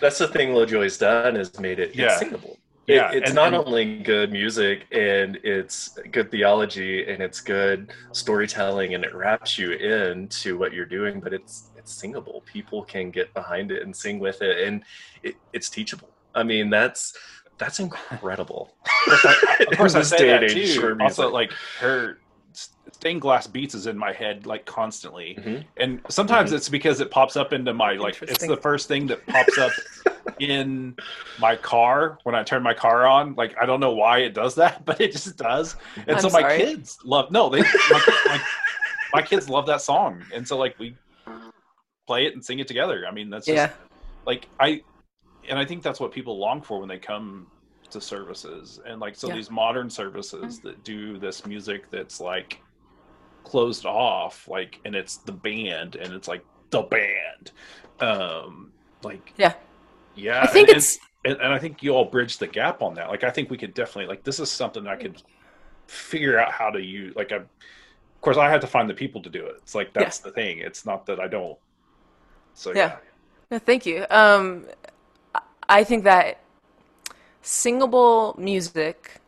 that's 0.00 0.18
the 0.18 0.28
thing 0.28 0.50
LaJoy's 0.50 0.98
done 0.98 1.34
is 1.34 1.58
made 1.58 1.80
it 1.80 1.96
yeah. 1.96 2.16
singable 2.16 2.56
yeah, 2.88 3.12
it, 3.12 3.22
it's 3.24 3.32
not 3.32 3.52
only 3.54 3.98
good 3.98 4.32
music 4.32 4.86
and 4.92 5.36
it's 5.44 5.98
good 6.10 6.30
theology 6.30 7.08
and 7.08 7.22
it's 7.22 7.40
good 7.40 7.92
storytelling 8.12 8.94
and 8.94 9.04
it 9.04 9.14
wraps 9.14 9.58
you 9.58 9.72
into 9.72 10.58
what 10.58 10.72
you're 10.72 10.86
doing, 10.86 11.20
but 11.20 11.32
it's 11.32 11.70
it's 11.76 11.92
singable. 11.92 12.42
People 12.46 12.82
can 12.84 13.10
get 13.10 13.32
behind 13.34 13.70
it 13.70 13.82
and 13.82 13.94
sing 13.94 14.18
with 14.18 14.42
it, 14.42 14.66
and 14.66 14.82
it, 15.22 15.34
it's 15.52 15.68
teachable. 15.68 16.10
I 16.34 16.42
mean, 16.42 16.70
that's 16.70 17.16
that's 17.58 17.78
incredible. 17.78 18.74
of 19.60 19.76
course, 19.76 19.94
I, 19.94 20.02
say 20.02 20.28
that 20.28 20.48
too. 20.48 20.96
Also, 21.00 21.30
like 21.30 21.52
her 21.80 22.18
stained 22.98 23.20
glass 23.20 23.46
beats 23.46 23.76
is 23.76 23.86
in 23.86 23.96
my 23.96 24.12
head 24.12 24.44
like 24.44 24.66
constantly 24.66 25.36
mm-hmm. 25.38 25.62
and 25.76 26.00
sometimes 26.08 26.50
mm-hmm. 26.50 26.56
it's 26.56 26.68
because 26.68 27.00
it 27.00 27.12
pops 27.12 27.36
up 27.36 27.52
into 27.52 27.72
my 27.72 27.92
like 27.92 28.20
it's 28.22 28.44
the 28.44 28.56
first 28.56 28.88
thing 28.88 29.06
that 29.06 29.24
pops 29.28 29.56
up 29.56 29.70
in 30.40 30.96
my 31.38 31.54
car 31.54 32.18
when 32.24 32.34
i 32.34 32.42
turn 32.42 32.60
my 32.60 32.74
car 32.74 33.06
on 33.06 33.36
like 33.36 33.54
i 33.60 33.64
don't 33.64 33.78
know 33.78 33.92
why 33.92 34.18
it 34.18 34.34
does 34.34 34.56
that 34.56 34.84
but 34.84 35.00
it 35.00 35.12
just 35.12 35.36
does 35.36 35.76
and 36.08 36.16
I'm 36.16 36.20
so 36.20 36.28
my 36.30 36.40
sorry. 36.40 36.58
kids 36.58 36.98
love 37.04 37.30
no 37.30 37.48
they 37.48 37.60
my, 37.60 38.20
my, 38.26 38.40
my, 39.14 39.22
kids 39.22 39.48
love 39.48 39.64
that 39.66 39.80
song 39.80 40.24
and 40.34 40.46
so 40.46 40.58
like 40.58 40.76
we 40.80 40.96
play 42.08 42.26
it 42.26 42.34
and 42.34 42.44
sing 42.44 42.58
it 42.58 42.66
together 42.66 43.04
i 43.06 43.12
mean 43.12 43.30
that's 43.30 43.46
just 43.46 43.56
yeah. 43.56 43.70
like 44.26 44.48
i 44.58 44.82
and 45.48 45.56
i 45.56 45.64
think 45.64 45.84
that's 45.84 46.00
what 46.00 46.10
people 46.10 46.36
long 46.36 46.60
for 46.60 46.80
when 46.80 46.88
they 46.88 46.98
come 46.98 47.46
to 47.90 48.00
services 48.00 48.80
and 48.86 49.00
like 49.00 49.14
so 49.14 49.28
yeah. 49.28 49.36
these 49.36 49.52
modern 49.52 49.88
services 49.88 50.58
mm-hmm. 50.58 50.66
that 50.66 50.82
do 50.82 51.16
this 51.16 51.46
music 51.46 51.88
that's 51.92 52.20
like 52.20 52.60
closed 53.48 53.86
off 53.86 54.46
like 54.48 54.80
and 54.84 54.94
it's 54.94 55.16
the 55.18 55.32
band 55.32 55.96
and 55.96 56.12
it's 56.12 56.28
like 56.28 56.44
the 56.70 56.82
band. 56.82 57.52
Um 58.00 58.72
like 59.02 59.32
yeah. 59.36 59.54
yeah 60.16 60.42
i 60.42 60.46
think 60.46 60.68
and, 60.68 60.76
it's 60.76 60.98
and, 61.24 61.36
and, 61.40 61.52
i 61.52 61.58
think 61.58 61.82
you 61.82 61.90
all 61.90 62.04
bridge 62.04 62.38
the 62.38 62.46
gap 62.46 62.82
on 62.82 62.94
that. 62.94 63.08
Like 63.08 63.24
i 63.24 63.30
think 63.30 63.50
we 63.50 63.56
could 63.56 63.74
definitely 63.74 64.06
like 64.06 64.24
this 64.24 64.40
is 64.40 64.50
something 64.50 64.86
i 64.86 64.96
could 64.96 65.22
figure 65.86 66.38
out 66.38 66.52
how 66.52 66.70
to 66.70 66.80
use 66.80 67.14
like 67.16 67.32
I, 67.32 67.36
of 67.36 67.46
course 68.20 68.36
i 68.36 68.50
have 68.50 68.60
to 68.60 68.66
find 68.66 68.88
the 68.88 68.94
people 68.94 69.22
to 69.22 69.30
do 69.30 69.46
it. 69.46 69.56
It's 69.58 69.74
like 69.74 69.92
that's 69.92 70.20
yeah. 70.20 70.24
the 70.26 70.32
thing. 70.32 70.58
It's 70.58 70.84
not 70.84 71.06
that 71.06 71.20
i 71.20 71.28
don't. 71.28 71.58
So 72.54 72.70
yeah, 72.70 72.76
yeah. 72.76 72.96
No, 73.50 73.58
thank 73.58 73.86
you. 73.86 74.04
Um 74.10 74.66
i 75.68 75.84
think 75.84 76.04
that 76.04 76.40
singable 77.42 78.34
music 78.38 79.20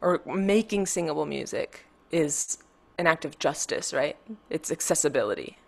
or 0.00 0.20
making 0.26 0.86
singable 0.86 1.26
music 1.26 1.86
is 2.10 2.58
an 2.98 3.06
act 3.06 3.24
of 3.24 3.38
justice, 3.38 3.92
right? 3.92 4.16
It's 4.50 4.70
accessibility. 4.70 5.58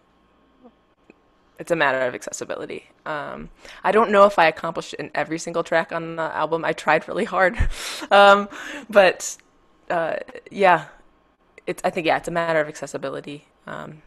It's 1.58 1.70
a 1.70 1.76
matter 1.76 2.00
of 2.00 2.14
accessibility. 2.14 2.86
Um, 3.04 3.50
I 3.82 3.90
don't 3.90 4.10
know 4.10 4.24
if 4.24 4.38
I 4.38 4.46
accomplished 4.46 4.94
it 4.94 5.00
in 5.00 5.10
every 5.14 5.38
single 5.38 5.64
track 5.64 5.92
on 5.92 6.16
the 6.16 6.22
album. 6.22 6.64
I 6.64 6.72
tried 6.72 7.08
really 7.08 7.24
hard, 7.24 7.58
um, 8.10 8.48
but 8.88 9.36
uh, 9.90 10.16
yeah, 10.50 10.86
it's. 11.66 11.82
I 11.84 11.90
think 11.90 12.06
yeah, 12.06 12.16
it's 12.16 12.28
a 12.28 12.32
matter 12.32 12.60
of 12.60 12.68
accessibility. 12.68 13.46
Um, 13.66 14.02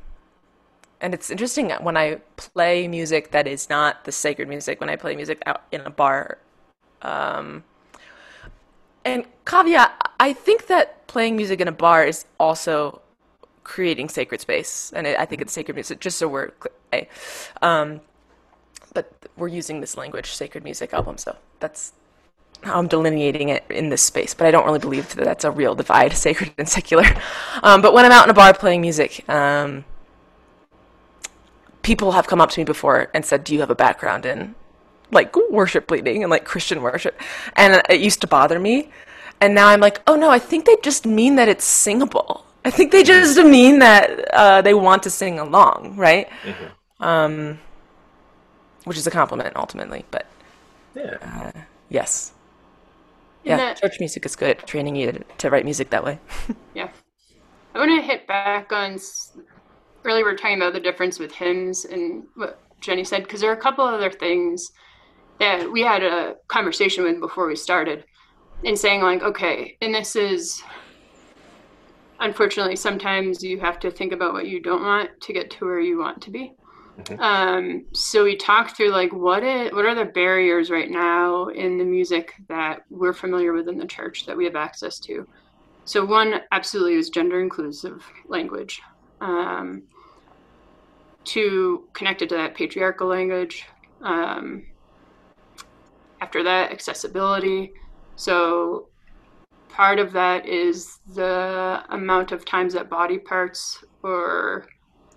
and 1.01 1.13
it's 1.13 1.29
interesting 1.29 1.71
when 1.81 1.97
I 1.97 2.21
play 2.38 2.88
music 2.88 3.31
that 3.31 3.47
is 3.47 3.69
not 3.69 4.05
the 4.05 4.12
sacred 4.12 4.47
music. 4.47 4.79
When 4.79 4.89
I 4.89 4.95
play 4.95 5.15
music 5.15 5.41
out 5.45 5.63
in 5.71 5.81
a 5.81 5.89
bar, 5.89 6.38
um, 7.01 7.63
and 9.03 9.25
caveat, 9.45 10.13
I 10.19 10.31
think 10.31 10.67
that 10.67 11.05
playing 11.07 11.36
music 11.36 11.60
in 11.60 11.67
a 11.67 11.73
bar 11.73 12.05
is 12.05 12.25
also 12.39 13.01
creating 13.63 14.10
sacred 14.10 14.41
space, 14.41 14.91
and 14.95 15.08
it, 15.08 15.19
I 15.19 15.26
think 15.26 15.41
it's 15.41 15.54
sacred 15.54 15.76
music. 15.76 16.00
Just 16.00 16.17
so 16.17 16.28
we're 16.28 16.52
um, 17.62 18.02
but 18.93 19.12
we're 19.38 19.47
using 19.47 19.82
this 19.82 19.97
language, 19.97 20.32
sacred 20.32 20.63
music 20.63 20.93
album. 20.93 21.17
So 21.17 21.36
that's 21.60 21.93
how 22.63 22.78
I'm 22.78 22.88
delineating 22.88 23.50
it 23.50 23.63
in 23.69 23.89
this 23.89 24.02
space. 24.02 24.34
But 24.34 24.47
I 24.47 24.52
don't 24.52 24.65
really 24.65 24.80
believe 24.80 25.15
that 25.15 25.26
that's 25.26 25.43
a 25.43 25.52
real 25.52 25.76
divide, 25.76 26.13
sacred 26.17 26.54
and 26.58 26.67
secular. 26.67 27.06
Um, 27.63 27.82
but 27.82 27.93
when 27.93 28.06
I'm 28.06 28.12
out 28.12 28.26
in 28.26 28.30
a 28.30 28.34
bar 28.34 28.54
playing 28.54 28.82
music, 28.82 29.28
um, 29.30 29.86
people 31.82 32.12
have 32.12 32.28
come 32.28 32.41
up 32.41 32.52
to 32.52 32.60
me 32.60 32.63
before 32.63 33.10
and 33.13 33.26
said, 33.26 33.43
"Do 33.43 33.54
you 33.54 33.60
have 33.62 33.71
a 33.71 33.76
background 33.76 34.26
in 34.26 34.56
like 35.12 35.36
worship 35.50 35.91
leading 35.91 36.24
and 36.24 36.30
like 36.30 36.45
Christian 36.45 36.82
worship?" 36.82 37.19
And 37.56 37.82
it 37.89 38.02
used 38.02 38.21
to 38.21 38.28
bother 38.28 38.60
me. 38.60 38.89
And 39.41 39.56
now 39.56 39.69
I'm 39.69 39.80
like, 39.80 40.02
oh 40.06 40.15
no, 40.15 40.30
I 40.30 40.38
think 40.38 40.65
they 40.65 40.78
just 40.84 41.08
mean 41.08 41.36
that 41.36 41.50
it's 41.50 41.65
singable. 41.65 42.45
I 42.63 42.69
think 42.69 42.91
they 42.91 43.04
just 43.04 43.38
mean 43.38 43.80
that 43.80 44.34
uh, 44.34 44.62
they 44.62 44.74
want 44.74 45.04
to 45.04 45.10
sing 45.10 45.39
along, 45.39 45.95
right? 45.95 46.30
Mm-hmm. 46.43 47.04
Um, 47.04 47.60
which 48.84 48.97
is 48.97 49.08
a 49.08 49.12
compliment 49.12 49.56
ultimately, 49.56 50.06
but 50.12 50.28
yeah, 50.95 51.17
uh, 51.21 51.60
yes, 51.89 52.34
yeah. 53.43 53.58
That, 53.58 53.82
church 53.82 54.00
music 54.00 54.26
is 54.26 54.36
good 54.36 54.52
at 54.52 54.67
training 54.67 54.95
you 54.95 55.12
to, 55.12 55.24
to 55.39 55.50
write 55.50 55.65
music 55.65 55.89
that 55.89 56.04
way. 56.04 56.19
yeah, 56.76 56.89
I 57.74 57.80
want 57.80 58.00
to 58.00 58.06
hit 58.06 58.28
back 58.28 58.71
on 58.71 59.00
earlier. 60.04 60.26
We 60.26 60.32
are 60.32 60.36
talking 60.36 60.58
about 60.58 60.74
the 60.74 60.80
difference 60.80 61.17
with 61.17 61.32
hymns 61.32 61.86
and 61.86 62.24
what 62.36 62.60
Jenny 62.80 63.04
said 63.04 63.24
because 63.24 63.41
there 63.41 63.50
are 63.50 63.56
a 63.56 63.62
couple 63.62 63.86
other 63.86 64.12
things 64.12 64.71
that 65.39 65.71
we 65.71 65.82
had 65.82 66.04
a 66.04 66.36
conversation 66.47 67.04
with 67.04 67.19
before 67.19 67.47
we 67.47 67.56
started. 67.56 68.06
and 68.63 68.78
saying 68.78 69.02
like, 69.02 69.24
okay, 69.24 69.76
and 69.82 69.93
this 69.93 70.15
is 70.15 70.62
unfortunately 72.21 72.75
sometimes 72.75 73.43
you 73.43 73.60
have 73.60 73.79
to 73.79 73.91
think 73.91 74.13
about 74.13 74.34
what 74.34 74.47
you 74.47 74.62
don't 74.62 74.84
want 74.84 75.10
to 75.21 75.34
get 75.34 75.49
to 75.51 75.65
where 75.65 75.79
you 75.79 75.99
want 75.99 76.21
to 76.21 76.31
be. 76.31 76.53
Mm-hmm. 76.99 77.21
Um, 77.21 77.86
so 77.93 78.23
we 78.23 78.36
talked 78.36 78.77
through 78.77 78.91
like 78.91 79.12
what 79.12 79.43
it, 79.43 79.73
what 79.73 79.86
are 79.86 79.95
the 79.95 80.05
barriers 80.05 80.69
right 80.69 80.89
now 80.89 81.47
in 81.47 81.77
the 81.77 81.84
music 81.84 82.34
that 82.47 82.81
we're 82.89 83.13
familiar 83.13 83.53
with 83.53 83.67
in 83.67 83.77
the 83.77 83.86
church 83.86 84.25
that 84.25 84.38
we 84.38 84.45
have 84.45 84.55
access 84.55 84.99
to. 84.99 85.27
So 85.86 86.05
one 86.05 86.41
absolutely 86.51 86.95
is 86.95 87.10
gender 87.10 87.41
inclusive 87.41 88.05
language. 88.27 88.81
Um, 89.19 89.84
to 91.23 91.88
connected 91.93 92.29
to 92.29 92.36
that 92.36 92.55
patriarchal 92.55 93.07
language. 93.07 93.65
Um, 94.01 94.65
after 96.19 96.43
that, 96.43 96.71
accessibility. 96.71 97.71
So 98.15 98.89
part 99.71 99.99
of 99.99 100.12
that 100.13 100.45
is 100.45 100.99
the 101.15 101.84
amount 101.89 102.31
of 102.31 102.45
times 102.45 102.73
that 102.73 102.89
body 102.89 103.17
parts 103.17 103.84
or 104.03 104.67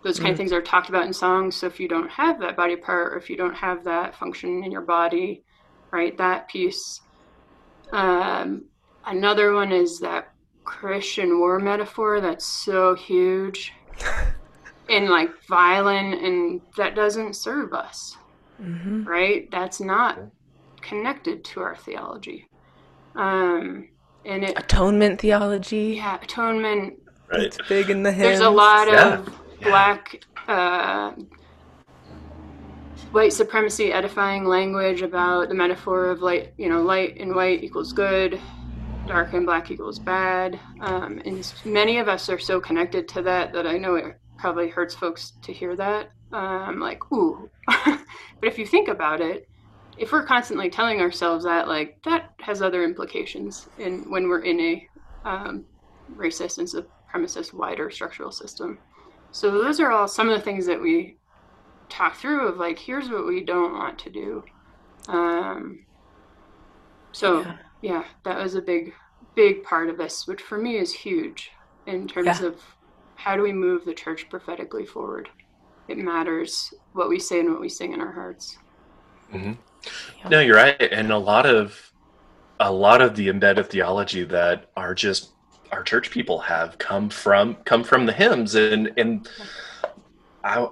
those 0.02 0.18
kind 0.18 0.28
mm. 0.28 0.32
of 0.32 0.36
things 0.36 0.52
are 0.52 0.62
talked 0.62 0.88
about 0.88 1.06
in 1.06 1.12
songs. 1.12 1.56
So 1.56 1.66
if 1.66 1.80
you 1.80 1.88
don't 1.88 2.10
have 2.10 2.38
that 2.40 2.56
body 2.56 2.76
part 2.76 3.12
or 3.12 3.16
if 3.16 3.30
you 3.30 3.36
don't 3.36 3.54
have 3.54 3.84
that 3.84 4.14
function 4.14 4.62
in 4.62 4.70
your 4.70 4.82
body, 4.82 5.42
right, 5.90 6.16
that 6.18 6.48
piece. 6.48 7.00
Um, 7.92 8.66
another 9.06 9.54
one 9.54 9.72
is 9.72 9.98
that 10.00 10.32
Christian 10.64 11.38
war 11.38 11.58
metaphor 11.58 12.20
that's 12.20 12.46
so 12.46 12.94
huge 12.94 13.72
and 14.88 15.08
like 15.08 15.30
violent, 15.46 16.22
and 16.22 16.60
that 16.76 16.94
doesn't 16.94 17.34
serve 17.34 17.72
us, 17.72 18.16
mm-hmm. 18.60 19.04
right? 19.04 19.50
That's 19.50 19.80
not 19.80 20.18
connected 20.82 21.44
to 21.44 21.60
our 21.60 21.76
theology. 21.76 22.46
Um, 23.14 23.88
and 24.24 24.44
it 24.44 24.58
atonement 24.58 25.20
theology. 25.20 25.94
Yeah, 25.96 26.18
atonement. 26.22 26.98
Right. 27.30 27.42
It's 27.42 27.58
big 27.68 27.90
in 27.90 28.02
the 28.02 28.12
hymns. 28.12 28.38
There's 28.38 28.40
a 28.40 28.50
lot 28.50 28.88
yeah. 28.88 29.14
of 29.14 29.38
black 29.62 30.24
uh, 30.46 31.12
white 33.12 33.32
supremacy 33.32 33.92
edifying 33.92 34.44
language 34.44 35.02
about 35.02 35.48
the 35.48 35.54
metaphor 35.54 36.10
of 36.10 36.20
light, 36.20 36.52
you 36.58 36.68
know, 36.68 36.82
light 36.82 37.16
and 37.18 37.34
white 37.34 37.62
equals 37.62 37.92
good, 37.92 38.40
dark 39.06 39.32
and 39.32 39.46
black 39.46 39.70
equals 39.70 39.98
bad. 39.98 40.58
Um, 40.80 41.20
and 41.24 41.52
many 41.64 41.98
of 41.98 42.08
us 42.08 42.28
are 42.28 42.38
so 42.38 42.60
connected 42.60 43.08
to 43.08 43.22
that 43.22 43.52
that 43.52 43.66
I 43.66 43.78
know 43.78 43.94
it 43.94 44.18
probably 44.38 44.68
hurts 44.68 44.94
folks 44.94 45.32
to 45.42 45.52
hear 45.52 45.76
that. 45.76 46.10
Um, 46.32 46.80
like, 46.80 47.00
ooh. 47.12 47.48
but 47.86 48.02
if 48.42 48.58
you 48.58 48.66
think 48.66 48.88
about 48.88 49.20
it, 49.20 49.48
if 49.98 50.12
we're 50.12 50.26
constantly 50.26 50.68
telling 50.70 51.00
ourselves 51.00 51.44
that, 51.44 51.68
like, 51.68 52.02
that 52.04 52.34
has 52.40 52.62
other 52.62 52.82
implications 52.82 53.68
in 53.78 54.10
when 54.10 54.28
we're 54.28 54.42
in 54.42 54.60
a 54.60 54.88
um, 55.24 55.64
racist 56.16 56.58
and 56.58 56.68
supremacist 56.68 57.52
wider 57.52 57.90
structural 57.90 58.32
system. 58.32 58.78
So 59.30 59.50
those 59.50 59.80
are 59.80 59.90
all 59.90 60.08
some 60.08 60.28
of 60.28 60.38
the 60.38 60.44
things 60.44 60.66
that 60.66 60.80
we 60.80 61.16
talk 61.88 62.16
through 62.16 62.48
of 62.48 62.56
like, 62.56 62.78
here's 62.78 63.08
what 63.08 63.26
we 63.26 63.44
don't 63.44 63.72
want 63.72 63.98
to 64.00 64.10
do. 64.10 64.44
Um, 65.08 65.84
so 67.12 67.40
yeah. 67.40 67.56
yeah, 67.82 68.04
that 68.24 68.38
was 68.38 68.54
a 68.54 68.62
big, 68.62 68.94
big 69.34 69.62
part 69.62 69.88
of 69.88 69.96
this, 69.96 70.26
which 70.26 70.40
for 70.40 70.58
me 70.58 70.76
is 70.76 70.92
huge 70.92 71.50
in 71.86 72.08
terms 72.08 72.40
yeah. 72.40 72.46
of 72.46 72.60
how 73.16 73.36
do 73.36 73.42
we 73.42 73.52
move 73.52 73.84
the 73.84 73.94
church 73.94 74.28
prophetically 74.28 74.86
forward. 74.86 75.28
It 75.88 75.98
matters 75.98 76.72
what 76.92 77.08
we 77.08 77.18
say 77.18 77.40
and 77.40 77.50
what 77.50 77.60
we 77.60 77.68
sing 77.68 77.92
in 77.92 78.00
our 78.00 78.12
hearts. 78.12 78.56
Mm-hmm. 79.32 79.52
Yeah. 80.20 80.28
No, 80.28 80.40
you're 80.40 80.56
right, 80.56 80.80
and 80.80 81.12
a 81.12 81.18
lot 81.18 81.46
of 81.46 81.92
a 82.60 82.72
lot 82.72 83.02
of 83.02 83.16
the 83.16 83.28
embedded 83.28 83.68
theology 83.68 84.24
that 84.24 84.70
are 84.76 84.94
just 84.94 85.30
our 85.72 85.82
church 85.82 86.10
people 86.10 86.38
have 86.38 86.78
come 86.78 87.08
from 87.10 87.56
come 87.64 87.82
from 87.82 88.06
the 88.06 88.12
hymns 88.12 88.54
and 88.54 88.92
and 88.96 89.28
I, 90.44 90.68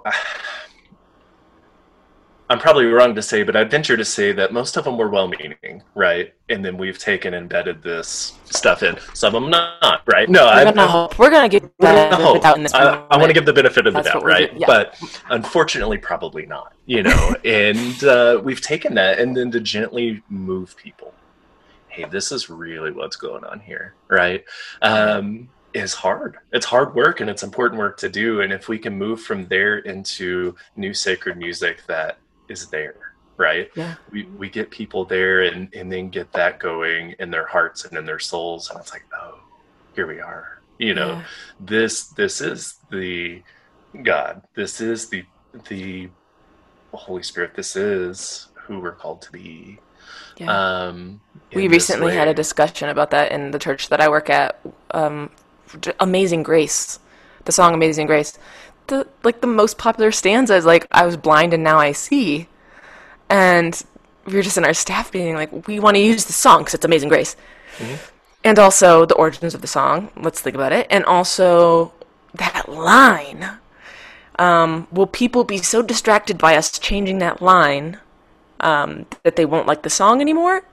I'm 2.51 2.59
probably 2.59 2.85
wrong 2.87 3.15
to 3.15 3.23
say, 3.23 3.43
but 3.45 3.57
I'd 3.57 3.71
venture 3.71 3.97
to 3.97 4.05
say 4.05 4.33
that 4.33 4.53
most 4.53 4.77
of 4.77 4.85
them 4.85 4.99
were 4.99 5.09
well-meaning, 5.09 5.83
right? 5.95 6.35
And 6.51 6.63
then 6.63 6.77
we've 6.77 6.99
taken 6.99 7.33
embedded 7.33 7.83
this 7.83 8.35
stuff 8.45 8.83
in. 8.83 8.99
Some 9.15 9.35
of 9.35 9.43
them 9.43 9.51
not, 9.51 10.03
right? 10.07 10.29
No, 10.29 10.45
we're 10.47 10.65
gonna 10.65 10.87
hope. 10.87 11.19
We're 11.19 11.31
gonna 11.31 11.49
give 11.49 11.71
benefit 11.79 12.45
out 12.45 12.57
in 12.57 12.63
this. 12.63 12.75
I, 12.75 13.07
I 13.11 13.17
want 13.17 13.31
to 13.31 13.35
give 13.35 13.47
the 13.47 13.53
benefit 13.53 13.87
of 13.87 13.95
the 13.95 14.03
That's 14.03 14.13
doubt, 14.13 14.25
right? 14.25 14.53
Yeah. 14.55 14.67
But 14.67 15.01
unfortunately, 15.31 15.99
probably 15.99 16.45
not. 16.45 16.75
You 16.85 17.05
know, 17.05 17.37
and 17.45 18.05
uh, 18.05 18.41
we've 18.45 18.61
taken 18.61 18.95
that 18.95 19.19
and 19.19 19.37
then 19.37 19.51
to 19.53 19.61
gently 19.61 20.23
move 20.29 20.77
people 20.77 21.15
hey, 21.93 22.07
this 22.11 22.33
is 22.33 22.49
really 22.49 22.91
what's 22.91 23.17
going 23.17 23.45
on 23.45 23.61
here, 23.61 23.95
right? 24.09 24.45
Um, 24.81 25.51
is 25.75 25.95
hard. 25.95 26.39
It's 26.53 26.67
hard 26.67 26.95
work 26.95 27.21
and 27.21 27.31
it's 27.31 27.43
important 27.43 27.79
work 27.79 27.97
to 27.99 28.09
do. 28.09 28.41
And 28.41 28.53
if 28.53 28.69
we 28.69 28.79
can 28.79 28.97
move 28.97 29.21
from 29.21 29.47
there 29.47 29.79
into 29.79 30.55
new 30.77 30.95
sacred 30.95 31.37
music 31.37 31.87
that 31.87 32.19
is 32.53 32.69
there, 32.69 33.15
right? 33.37 33.71
Yeah. 33.75 33.95
We, 34.11 34.25
we 34.25 34.49
get 34.49 34.71
people 34.71 35.05
there 35.05 35.43
and, 35.43 35.75
and 35.75 35.91
then 35.91 36.11
get 36.11 36.33
that 36.33 36.61
going 36.61 37.15
in 37.19 37.31
their 37.31 37.47
hearts 37.47 37.85
and 37.85 37.99
in 37.99 38.05
their 38.05 38.19
souls. 38.19 38.71
And 38.71 38.79
it's 38.79 38.93
like, 38.93 39.05
oh, 39.15 39.41
here 39.95 40.07
we 40.07 40.21
are. 40.21 40.61
You 40.79 40.95
know, 40.95 41.13
yeah. 41.13 41.25
this 41.61 42.09
this 42.09 42.41
is 42.41 42.77
the 42.91 43.43
God. 44.03 44.43
This 44.55 44.81
is 44.81 45.09
the 45.09 45.25
the 45.69 46.09
Holy 46.93 47.23
Spirit. 47.23 47.55
This 47.55 47.77
is 47.77 48.49
who 48.55 48.81
we're 48.81 48.93
called 48.93 49.23
to 49.23 49.33
be. 49.33 49.79
Yeah. 50.39 50.87
Um, 50.87 51.21
we 51.55 51.69
recently 51.69 52.15
had 52.15 52.27
a 52.27 52.35
discussion 52.35 52.89
about 52.89 53.11
that 53.11 53.33
in 53.33 53.51
the 53.51 53.59
church 53.59 53.91
that 53.91 54.01
I 54.01 54.09
work 54.09 54.31
at. 54.31 54.59
Um, 54.91 55.31
Amazing 56.01 56.43
Grace, 56.43 56.99
the 57.45 57.53
song 57.53 57.75
Amazing 57.75 58.07
Grace. 58.07 58.39
The 58.93 59.09
like 59.25 59.41
the 59.41 59.47
most 59.47 59.79
popular 59.79 60.13
stanza 60.13 60.55
is 60.55 60.67
like 60.67 60.87
I 60.93 61.07
was 61.07 61.17
blind 61.17 61.55
and 61.55 61.65
now 61.65 61.79
I 61.79 61.93
see, 61.93 62.47
and 63.31 63.83
we 64.27 64.35
were 64.35 64.43
just 64.43 64.59
in 64.59 64.67
our 64.67 64.75
staff 64.75 65.15
meeting 65.15 65.35
like 65.35 65.67
we 65.67 65.81
want 65.81 65.97
to 65.97 66.03
use 66.03 66.27
the 66.27 66.35
song 66.35 66.59
because 66.59 66.75
it's 66.75 66.85
Amazing 66.85 67.09
Grace, 67.09 67.35
mm-hmm. 67.79 67.95
and 68.45 68.59
also 68.59 69.07
the 69.07 69.15
origins 69.15 69.55
of 69.55 69.63
the 69.63 69.67
song. 69.67 70.11
Let's 70.15 70.43
think 70.43 70.55
about 70.55 70.73
it, 70.73 70.87
and 70.91 71.07
also 71.07 71.95
that 72.35 72.69
line. 72.69 73.53
Um, 74.39 74.89
will 74.93 75.07
people 75.07 75.45
be 75.45 75.57
so 75.57 75.81
distracted 75.81 76.37
by 76.37 76.55
us 76.55 76.79
changing 76.79 77.17
that 77.21 77.41
line 77.41 77.99
um, 78.61 79.07
that 79.23 79.37
they 79.37 79.47
won't 79.47 79.67
like 79.67 79.85
the 79.85 79.91
song 79.91 80.21
anymore? 80.21 80.65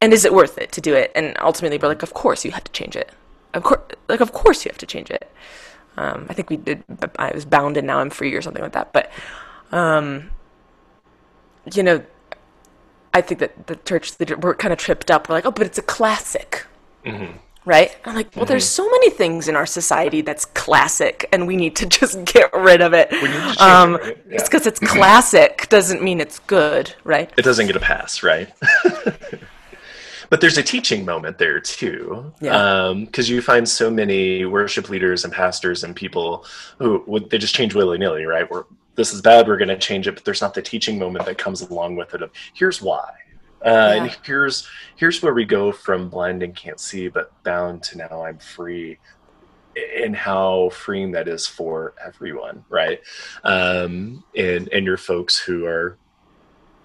And 0.00 0.14
is 0.14 0.24
it 0.24 0.32
worth 0.32 0.56
it 0.56 0.72
to 0.72 0.80
do 0.80 0.94
it? 0.94 1.12
And 1.14 1.36
ultimately, 1.42 1.76
we're 1.76 1.88
like, 1.88 2.02
of 2.02 2.14
course 2.14 2.42
you 2.42 2.52
have 2.52 2.64
to 2.64 2.72
change 2.72 2.96
it. 2.96 3.12
Of 3.52 3.64
course, 3.64 3.82
like 4.08 4.20
of 4.20 4.32
course 4.32 4.64
you 4.64 4.70
have 4.70 4.78
to 4.78 4.86
change 4.86 5.10
it. 5.10 5.30
Um, 5.96 6.26
I 6.28 6.34
think 6.34 6.50
we 6.50 6.56
did. 6.56 6.84
I 7.18 7.32
was 7.34 7.44
bound 7.44 7.76
and 7.76 7.86
now 7.86 7.98
I'm 7.98 8.10
free 8.10 8.34
or 8.34 8.42
something 8.42 8.62
like 8.62 8.72
that. 8.72 8.92
But, 8.92 9.10
um, 9.72 10.30
you 11.72 11.82
know, 11.82 12.02
I 13.12 13.20
think 13.20 13.40
that 13.40 13.66
the 13.66 13.76
church 13.76 14.12
we're 14.38 14.54
kind 14.54 14.72
of 14.72 14.78
tripped 14.78 15.10
up. 15.10 15.28
We're 15.28 15.36
like, 15.36 15.46
oh, 15.46 15.50
but 15.50 15.66
it's 15.66 15.78
a 15.78 15.82
classic. 15.82 16.66
Mm-hmm 17.04 17.36
right? 17.64 17.96
I'm 18.04 18.14
like, 18.14 18.34
well, 18.34 18.44
mm-hmm. 18.44 18.50
there's 18.50 18.68
so 18.68 18.88
many 18.88 19.10
things 19.10 19.48
in 19.48 19.56
our 19.56 19.66
society 19.66 20.22
that's 20.22 20.44
classic, 20.44 21.28
and 21.32 21.46
we 21.46 21.56
need 21.56 21.76
to 21.76 21.86
just 21.98 22.24
get 22.24 22.52
rid 22.52 22.80
of 22.80 22.92
it. 22.92 23.12
Um, 23.60 23.94
it, 23.94 24.00
right? 24.00 24.16
yeah. 24.16 24.34
It's 24.34 24.48
because 24.48 24.66
it's 24.66 24.80
classic 24.80 25.68
doesn't 25.68 26.02
mean 26.02 26.20
it's 26.20 26.38
good, 26.40 26.94
right? 27.04 27.30
It 27.36 27.42
doesn't 27.42 27.66
get 27.66 27.76
a 27.76 27.80
pass, 27.80 28.22
right? 28.22 28.52
but 30.30 30.40
there's 30.40 30.56
a 30.56 30.62
teaching 30.62 31.04
moment 31.04 31.36
there 31.36 31.60
too, 31.60 32.32
because 32.38 32.40
yeah. 32.40 32.86
um, 32.86 33.08
you 33.14 33.42
find 33.42 33.68
so 33.68 33.90
many 33.90 34.46
worship 34.46 34.88
leaders 34.88 35.24
and 35.24 35.32
pastors 35.32 35.84
and 35.84 35.94
people 35.94 36.46
who 36.78 37.04
would 37.06 37.28
they 37.28 37.38
just 37.38 37.54
change 37.54 37.74
willy 37.74 37.98
nilly, 37.98 38.24
right? 38.24 38.50
We're 38.50 38.64
this 38.94 39.12
is 39.12 39.20
bad, 39.20 39.46
we're 39.46 39.56
going 39.56 39.68
to 39.68 39.78
change 39.78 40.08
it, 40.08 40.14
but 40.14 40.24
there's 40.24 40.40
not 40.40 40.54
the 40.54 40.62
teaching 40.62 40.98
moment 40.98 41.24
that 41.26 41.38
comes 41.38 41.62
along 41.62 41.96
with 41.96 42.14
it 42.14 42.22
of 42.22 42.30
here's 42.54 42.82
why 42.82 43.10
uh, 43.64 43.68
yeah. 43.68 44.04
And 44.04 44.18
here's 44.24 44.66
here's 44.96 45.22
where 45.22 45.34
we 45.34 45.44
go 45.44 45.70
from 45.70 46.08
blind 46.08 46.42
and 46.42 46.54
can't 46.56 46.80
see, 46.80 47.08
but 47.08 47.30
bound 47.44 47.82
to 47.84 47.98
now 47.98 48.24
I'm 48.24 48.38
free, 48.38 48.98
and 49.96 50.16
how 50.16 50.70
freeing 50.70 51.12
that 51.12 51.28
is 51.28 51.46
for 51.46 51.94
everyone, 52.02 52.64
right? 52.70 53.00
Um, 53.44 54.24
and 54.34 54.68
and 54.72 54.86
your 54.86 54.96
folks 54.96 55.38
who 55.38 55.66
are, 55.66 55.98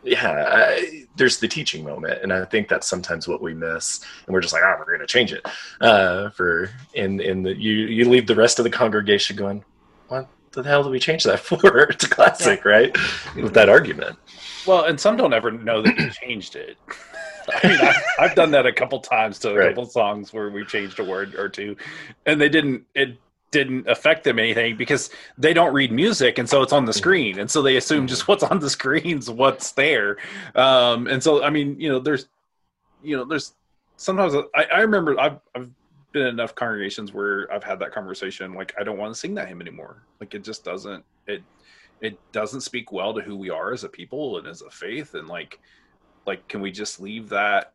yeah, 0.05 0.45
I, 0.47 1.05
there's 1.15 1.39
the 1.39 1.47
teaching 1.47 1.83
moment, 1.83 2.19
and 2.21 2.31
I 2.31 2.45
think 2.45 2.67
that's 2.67 2.87
sometimes 2.87 3.27
what 3.27 3.41
we 3.41 3.53
miss, 3.53 4.01
and 4.25 4.33
we're 4.33 4.41
just 4.41 4.53
like, 4.53 4.63
oh, 4.63 4.75
we're 4.79 4.85
going 4.85 4.99
to 4.99 5.07
change 5.07 5.33
it, 5.33 5.45
uh, 5.81 6.29
for 6.29 6.69
and 6.95 7.19
and 7.21 7.45
the, 7.45 7.55
you 7.55 7.73
you 7.73 8.09
leave 8.09 8.27
the 8.27 8.35
rest 8.35 8.59
of 8.59 8.63
the 8.63 8.69
congregation 8.69 9.35
going, 9.35 9.63
what 10.07 10.27
the 10.51 10.63
hell 10.63 10.83
did 10.83 10.91
we 10.91 10.99
change 10.99 11.23
that 11.23 11.39
for? 11.41 11.79
it's 11.89 12.05
a 12.05 12.09
classic, 12.09 12.63
yeah. 12.63 12.71
right? 12.71 12.97
With 13.35 13.53
that 13.53 13.69
argument. 13.69 14.17
Well, 14.65 14.85
and 14.85 14.99
some 14.99 15.17
don't 15.17 15.33
ever 15.33 15.51
know 15.51 15.81
that 15.81 15.97
you 15.97 16.09
changed 16.09 16.55
it. 16.55 16.77
I 17.63 17.67
mean, 17.67 17.79
I, 17.79 18.27
have 18.27 18.35
done 18.35 18.51
that 18.51 18.65
a 18.65 18.73
couple 18.73 18.99
times 18.99 19.37
to 19.39 19.51
a 19.51 19.55
right. 19.55 19.67
couple 19.67 19.85
songs 19.85 20.33
where 20.33 20.49
we 20.49 20.65
changed 20.65 20.99
a 20.99 21.03
word 21.03 21.35
or 21.35 21.47
two, 21.47 21.75
and 22.25 22.41
they 22.41 22.49
didn't. 22.49 22.85
It 22.95 23.17
didn't 23.51 23.87
affect 23.87 24.23
them 24.23 24.39
anything 24.39 24.75
because 24.75 25.09
they 25.37 25.53
don't 25.53 25.73
read 25.73 25.91
music, 25.91 26.37
and 26.37 26.49
so 26.49 26.61
it's 26.61 26.73
on 26.73 26.85
the 26.85 26.91
mm-hmm. 26.91 26.97
screen, 26.97 27.39
and 27.39 27.49
so 27.49 27.61
they 27.61 27.77
assume 27.77 28.07
just 28.07 28.27
what's 28.27 28.43
on 28.43 28.59
the 28.59 28.69
screen's 28.69 29.29
what's 29.29 29.71
there. 29.71 30.17
Um, 30.55 31.07
and 31.07 31.21
so, 31.21 31.43
I 31.43 31.49
mean, 31.49 31.79
you 31.79 31.89
know, 31.89 31.99
there's, 31.99 32.27
you 33.03 33.15
know, 33.15 33.25
there's 33.25 33.53
sometimes 33.97 34.33
I, 34.55 34.65
I 34.65 34.79
remember 34.81 35.19
I've, 35.19 35.39
I've 35.53 35.69
been 36.11 36.23
in 36.23 36.27
enough 36.29 36.55
congregations 36.55 37.13
where 37.13 37.51
I've 37.51 37.63
had 37.63 37.79
that 37.79 37.91
conversation. 37.91 38.53
Like, 38.53 38.73
I 38.79 38.83
don't 38.83 38.97
want 38.97 39.13
to 39.13 39.19
sing 39.19 39.35
that 39.35 39.47
hymn 39.47 39.61
anymore. 39.61 40.03
Like, 40.19 40.33
it 40.33 40.43
just 40.43 40.63
doesn't, 40.63 41.03
it, 41.27 41.43
it 42.01 42.17
doesn't 42.31 42.61
speak 42.61 42.91
well 42.91 43.13
to 43.13 43.21
who 43.21 43.35
we 43.35 43.49
are 43.49 43.73
as 43.73 43.83
a 43.83 43.89
people 43.89 44.37
and 44.37 44.47
as 44.47 44.61
a 44.61 44.69
faith. 44.69 45.13
And 45.13 45.27
like, 45.27 45.59
like, 46.25 46.47
can 46.47 46.61
we 46.61 46.71
just 46.71 46.99
leave 46.99 47.29
that 47.29 47.73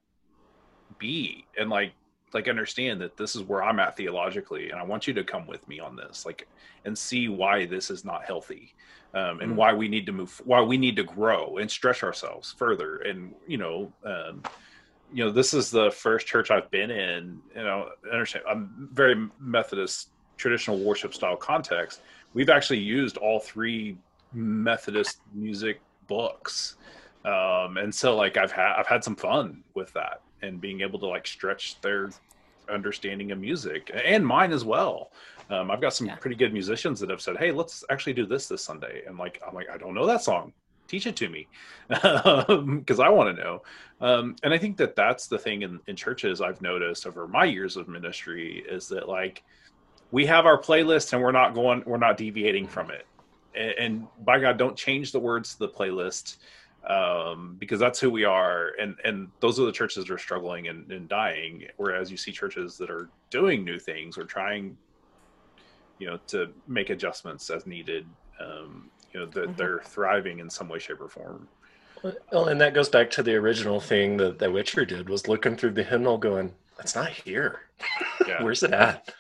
be? 0.98 1.46
And 1.59 1.70
like, 1.70 1.92
like 2.35 2.49
understand 2.49 3.01
that 3.01 3.16
this 3.16 3.35
is 3.35 3.43
where 3.43 3.62
I'm 3.62 3.81
at 3.81 3.97
theologically, 3.97 4.71
and 4.71 4.79
I 4.79 4.83
want 4.83 5.07
you 5.07 5.14
to 5.14 5.25
come 5.25 5.47
with 5.47 5.66
me 5.69 5.81
on 5.81 5.97
this, 5.97 6.25
like, 6.25 6.47
and 6.85 6.97
see 6.97 7.29
why 7.29 7.66
this 7.66 7.90
is 7.90 8.05
not 8.05 8.25
healthy, 8.25 8.75
um, 9.14 9.40
and 9.40 9.40
mm-hmm. 9.40 9.57
why 9.57 9.73
we 9.73 9.88
need 9.88 10.07
to 10.07 10.12
move, 10.12 10.40
why 10.45 10.61
we 10.61 10.77
need 10.77 10.97
to 10.97 11.05
grow 11.05 11.59
and 11.59 11.71
stretch 11.71 12.03
ourselves 12.03 12.53
further, 12.53 12.99
and 12.99 13.35
you 13.47 13.59
know, 13.59 13.93
um, 14.05 14.43
you 15.12 15.25
know, 15.25 15.31
this 15.31 15.55
is 15.55 15.71
the 15.71 15.90
first 15.90 16.27
church 16.27 16.51
I've 16.51 16.71
been 16.71 16.90
in. 16.90 17.40
You 17.57 17.62
know, 17.62 17.88
understand, 18.11 18.45
I'm 18.49 18.88
very 18.93 19.29
Methodist 19.40 20.11
traditional 20.37 20.79
worship 20.79 21.14
style 21.14 21.37
context. 21.37 22.01
We've 22.33 22.51
actually 22.51 22.79
used 22.79 23.16
all 23.16 23.40
three 23.40 23.99
Methodist 24.33 25.21
music 25.35 25.81
books, 26.07 26.77
um, 27.25 27.77
and 27.77 27.95
so 27.95 28.16
like 28.16 28.37
I've 28.37 28.53
had 28.53 28.75
I've 28.77 28.87
had 28.87 29.03
some 29.03 29.16
fun 29.16 29.64
with 29.75 29.93
that 29.95 30.23
and 30.42 30.61
being 30.61 30.81
able 30.81 30.98
to 30.98 31.07
like 31.07 31.26
stretch 31.26 31.81
their 31.81 32.11
understanding 32.70 33.33
of 33.33 33.38
music 33.38 33.90
and 34.05 34.26
mine 34.26 34.53
as 34.53 34.64
well. 34.64 35.11
Um, 35.50 35.70
I've 35.70 35.81
got 35.81 35.94
some 35.94 36.07
yeah. 36.07 36.14
pretty 36.16 36.37
good 36.37 36.53
musicians 36.53 37.00
that 37.00 37.11
have 37.11 37.20
said, 37.20 37.37
"Hey, 37.37 37.50
let's 37.50 37.85
actually 37.90 38.12
do 38.12 38.26
this 38.26 38.46
this 38.46 38.62
Sunday," 38.62 39.03
and 39.07 39.18
like 39.18 39.42
I'm 39.46 39.55
like, 39.55 39.68
I 39.68 39.76
don't 39.76 39.94
know 39.94 40.07
that 40.07 40.22
song. 40.22 40.53
Teach 40.87 41.07
it 41.07 41.16
to 41.16 41.29
me 41.29 41.46
because 41.88 42.98
I 43.00 43.09
want 43.09 43.37
to 43.37 43.42
know. 43.42 43.62
Um, 44.00 44.35
and 44.42 44.53
I 44.53 44.59
think 44.59 44.76
that 44.79 44.96
that's 44.96 45.29
the 45.29 45.38
thing 45.38 45.62
in, 45.62 45.79
in 45.87 45.94
churches 45.94 46.40
I've 46.40 46.61
noticed 46.62 47.07
over 47.07 47.29
my 47.29 47.44
years 47.44 47.76
of 47.76 47.87
ministry 47.87 48.64
is 48.68 48.88
that 48.88 49.09
like 49.09 49.44
we 50.11 50.26
have 50.26 50.46
our 50.46 50.61
playlist 50.61 51.12
and 51.12 51.22
we're 51.22 51.31
not 51.31 51.55
going, 51.55 51.85
we're 51.87 51.96
not 51.96 52.16
deviating 52.16 52.66
from 52.66 52.90
it. 52.90 53.07
And, 53.55 53.70
and 53.79 54.07
by 54.24 54.40
God, 54.40 54.59
don't 54.59 54.76
change 54.76 55.12
the 55.12 55.20
words 55.20 55.53
to 55.53 55.61
the 55.61 55.68
playlist 55.68 56.38
um, 56.88 57.57
because 57.59 57.79
that's 57.79 58.01
who 58.01 58.11
we 58.11 58.25
are. 58.25 58.73
And 58.81 58.97
and 59.05 59.29
those 59.40 59.59
are 59.61 59.66
the 59.66 59.73
churches 59.73 60.07
that 60.07 60.12
are 60.12 60.19
struggling 60.19 60.69
and, 60.69 60.90
and 60.90 61.09
dying. 61.09 61.64
Whereas 61.77 62.11
you 62.11 62.16
see 62.16 62.33
churches 62.33 62.77
that 62.79 62.90
are 62.90 63.09
doing 63.31 63.64
new 63.64 63.79
things 63.79 64.19
or 64.19 64.25
trying, 64.25 64.77
you 65.99 66.07
know, 66.07 66.19
to 66.29 66.51
make 66.66 66.90
adjustments 66.90 67.51
as 67.51 67.66
needed. 67.66 68.07
Um, 68.40 68.90
you 69.12 69.21
know, 69.21 69.27
that 69.27 69.45
mm-hmm. 69.45 69.57
they're 69.57 69.81
thriving 69.85 70.38
in 70.38 70.49
some 70.49 70.69
way, 70.69 70.79
shape, 70.79 71.01
or 71.01 71.09
form. 71.09 71.49
Well, 72.33 72.49
and 72.49 72.61
that 72.61 72.75
goes 72.75 72.88
back 72.88 73.11
to 73.11 73.23
the 73.23 73.35
original 73.35 73.81
thing 73.81 74.16
that, 74.19 74.38
that 74.38 74.53
Witcher 74.53 74.85
did 74.85 75.09
was 75.09 75.29
looking 75.29 75.57
through 75.57 75.73
the 75.73 75.83
hymnal 75.83 76.16
going, 76.16 76.55
that's 76.77 76.95
not 76.95 77.11
here. 77.11 77.61
Yeah. 78.27 78.40
Where's 78.43 78.62
it 78.62 78.73
at? 78.73 79.12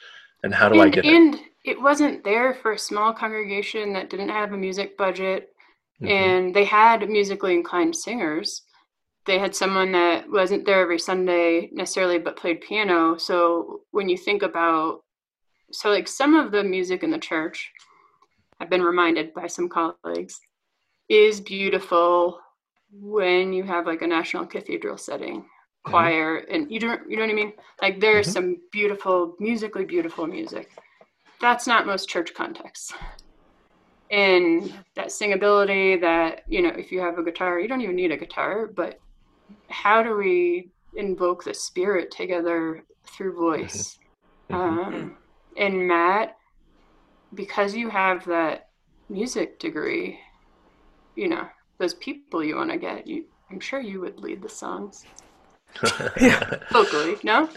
And 0.42 0.54
how 0.54 0.68
do 0.68 0.80
and, 0.80 0.82
I 0.82 0.88
get 0.88 1.04
and 1.04 1.34
it? 1.34 1.40
And 1.40 1.46
it 1.64 1.82
wasn't 1.82 2.24
there 2.24 2.54
for 2.54 2.72
a 2.72 2.78
small 2.78 3.12
congregation 3.12 3.92
that 3.92 4.08
didn't 4.08 4.30
have 4.30 4.52
a 4.52 4.56
music 4.56 4.96
budget 4.96 5.54
Mm-hmm. 6.02 6.06
And 6.08 6.54
they 6.54 6.64
had 6.64 7.08
musically 7.08 7.54
inclined 7.54 7.94
singers. 7.96 8.62
They 9.26 9.38
had 9.38 9.54
someone 9.54 9.92
that 9.92 10.30
wasn't 10.30 10.64
there 10.64 10.80
every 10.80 10.98
Sunday 10.98 11.68
necessarily, 11.72 12.18
but 12.18 12.36
played 12.36 12.62
piano. 12.62 13.18
So 13.18 13.82
when 13.90 14.08
you 14.08 14.16
think 14.16 14.42
about, 14.42 15.00
so 15.72 15.90
like 15.90 16.08
some 16.08 16.34
of 16.34 16.52
the 16.52 16.64
music 16.64 17.02
in 17.02 17.10
the 17.10 17.18
church, 17.18 17.70
I've 18.58 18.70
been 18.70 18.82
reminded 18.82 19.34
by 19.34 19.46
some 19.46 19.68
colleagues, 19.68 20.40
is 21.08 21.40
beautiful 21.40 22.40
when 22.92 23.52
you 23.52 23.64
have 23.64 23.86
like 23.86 24.02
a 24.02 24.06
national 24.06 24.46
cathedral 24.46 24.96
setting 24.96 25.40
mm-hmm. 25.40 25.90
choir 25.90 26.36
and 26.36 26.70
you 26.70 26.80
don't 26.80 27.08
you 27.08 27.16
know 27.16 27.22
what 27.22 27.30
i 27.30 27.34
mean 27.34 27.52
like 27.80 28.00
there's 28.00 28.26
mm-hmm. 28.26 28.34
some 28.34 28.56
beautiful 28.72 29.36
musically 29.38 29.84
beautiful 29.84 30.26
music 30.26 30.70
that's 31.40 31.66
not 31.66 31.86
most 31.86 32.08
church 32.08 32.34
contexts 32.34 32.92
and 34.10 34.72
that 34.96 35.08
singability 35.08 36.00
that 36.00 36.42
you 36.48 36.62
know 36.62 36.70
if 36.70 36.90
you 36.90 37.00
have 37.00 37.18
a 37.18 37.22
guitar 37.22 37.60
you 37.60 37.68
don't 37.68 37.80
even 37.80 37.96
need 37.96 38.10
a 38.10 38.16
guitar 38.16 38.66
but 38.66 38.98
how 39.68 40.02
do 40.02 40.16
we 40.16 40.68
invoke 40.96 41.44
the 41.44 41.54
spirit 41.54 42.10
together 42.10 42.84
through 43.04 43.34
voice 43.34 43.98
mm-hmm. 44.50 44.80
mm-hmm. 44.80 44.94
um, 44.94 45.16
and 45.56 45.86
matt 45.86 46.36
because 47.34 47.74
you 47.74 47.88
have 47.88 48.24
that 48.26 48.68
music 49.08 49.58
degree 49.58 50.18
you 51.14 51.28
know 51.28 51.46
those 51.78 51.94
people 51.94 52.42
you 52.42 52.56
want 52.56 52.70
to 52.70 52.78
get 52.78 53.06
you 53.06 53.24
i'm 53.50 53.60
sure 53.60 53.80
you 53.80 54.00
would 54.00 54.18
lead 54.18 54.42
the 54.42 54.48
songs 54.48 55.04
yeah 56.20 56.56
vocally 56.72 57.16
no 57.22 57.48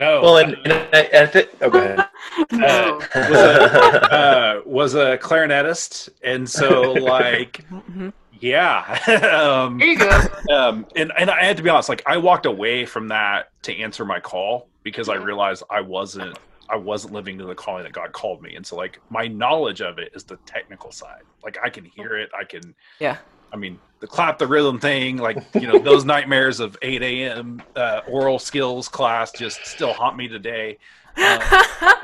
no. 0.00 0.22
Well, 0.22 0.38
and, 0.38 0.56
and 0.64 0.72
I, 0.72 1.22
I 1.22 1.26
th- 1.26 1.50
oh, 1.60 1.70
go 1.70 1.78
ahead. 1.78 2.06
no. 2.52 2.98
Uh, 3.14 3.28
was, 3.28 3.38
a, 3.38 4.12
uh, 4.12 4.60
was 4.64 4.94
a 4.94 5.18
clarinetist, 5.18 6.08
and 6.24 6.48
so 6.48 6.92
like, 6.92 7.64
mm-hmm. 7.70 8.08
yeah. 8.40 8.98
um, 9.66 9.78
there 9.78 9.88
you 9.88 9.98
go. 9.98 10.26
Um, 10.50 10.86
and 10.96 11.12
and 11.18 11.30
I 11.30 11.44
had 11.44 11.56
to 11.58 11.62
be 11.62 11.68
honest, 11.68 11.88
like 11.88 12.02
I 12.06 12.16
walked 12.16 12.46
away 12.46 12.86
from 12.86 13.08
that 13.08 13.50
to 13.62 13.76
answer 13.76 14.04
my 14.04 14.20
call 14.20 14.68
because 14.82 15.08
I 15.08 15.16
realized 15.16 15.62
I 15.70 15.82
wasn't 15.82 16.38
I 16.70 16.76
wasn't 16.76 17.12
living 17.12 17.36
to 17.38 17.44
the 17.44 17.54
calling 17.54 17.82
that 17.82 17.92
God 17.92 18.12
called 18.12 18.42
me, 18.42 18.56
and 18.56 18.66
so 18.66 18.76
like 18.76 19.00
my 19.10 19.26
knowledge 19.26 19.82
of 19.82 19.98
it 19.98 20.12
is 20.14 20.24
the 20.24 20.36
technical 20.46 20.92
side. 20.92 21.22
Like 21.44 21.58
I 21.62 21.68
can 21.68 21.84
hear 21.84 22.16
it, 22.16 22.30
I 22.38 22.44
can 22.44 22.74
yeah 23.00 23.18
I 23.52 23.56
mean, 23.56 23.78
the 24.00 24.06
clap 24.06 24.38
the 24.38 24.46
rhythm 24.46 24.78
thing, 24.80 25.18
like 25.18 25.38
you 25.54 25.66
know, 25.66 25.78
those 25.78 26.04
nightmares 26.14 26.60
of 26.60 26.76
8 26.82 27.02
a.m. 27.02 27.62
Uh, 27.76 28.00
aural 28.08 28.38
skills 28.38 28.88
class 28.88 29.32
just 29.32 29.64
still 29.66 29.92
haunt 29.92 30.16
me 30.16 30.28
today. 30.28 30.78
Um, 31.16 31.40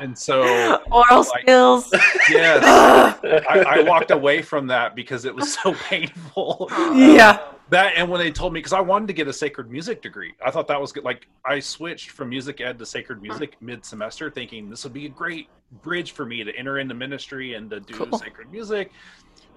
and 0.01 0.17
so 0.17 0.43
aural 0.91 1.19
like, 1.19 1.41
skills. 1.41 1.89
Yes, 2.29 2.63
I, 3.49 3.63
I, 3.67 3.83
walked 3.83 4.11
away 4.11 4.41
from 4.41 4.67
that 4.67 4.95
because 4.95 5.25
it 5.25 5.33
was 5.33 5.53
so 5.53 5.73
painful. 5.73 6.67
Yeah. 6.93 7.29
Um, 7.29 7.55
that 7.69 7.93
and 7.97 8.09
when 8.09 8.19
they 8.19 8.31
told 8.31 8.53
me 8.53 8.59
because 8.59 8.73
I 8.73 8.79
wanted 8.79 9.07
to 9.07 9.13
get 9.13 9.27
a 9.27 9.33
sacred 9.33 9.69
music 9.69 10.01
degree, 10.01 10.33
I 10.45 10.51
thought 10.51 10.67
that 10.67 10.79
was 10.79 10.91
good. 10.91 11.03
Like 11.03 11.27
I 11.45 11.59
switched 11.59 12.11
from 12.11 12.29
music 12.29 12.61
ed 12.61 12.79
to 12.79 12.85
sacred 12.85 13.21
music 13.21 13.57
mid 13.59 13.83
semester, 13.83 14.29
thinking 14.29 14.69
this 14.69 14.83
would 14.83 14.93
be 14.93 15.05
a 15.05 15.09
great 15.09 15.49
bridge 15.81 16.11
for 16.11 16.25
me 16.25 16.43
to 16.43 16.55
enter 16.55 16.79
into 16.79 16.93
ministry 16.93 17.55
and 17.55 17.69
to 17.69 17.79
do 17.79 17.93
cool. 17.93 18.17
sacred 18.17 18.51
music. 18.51 18.91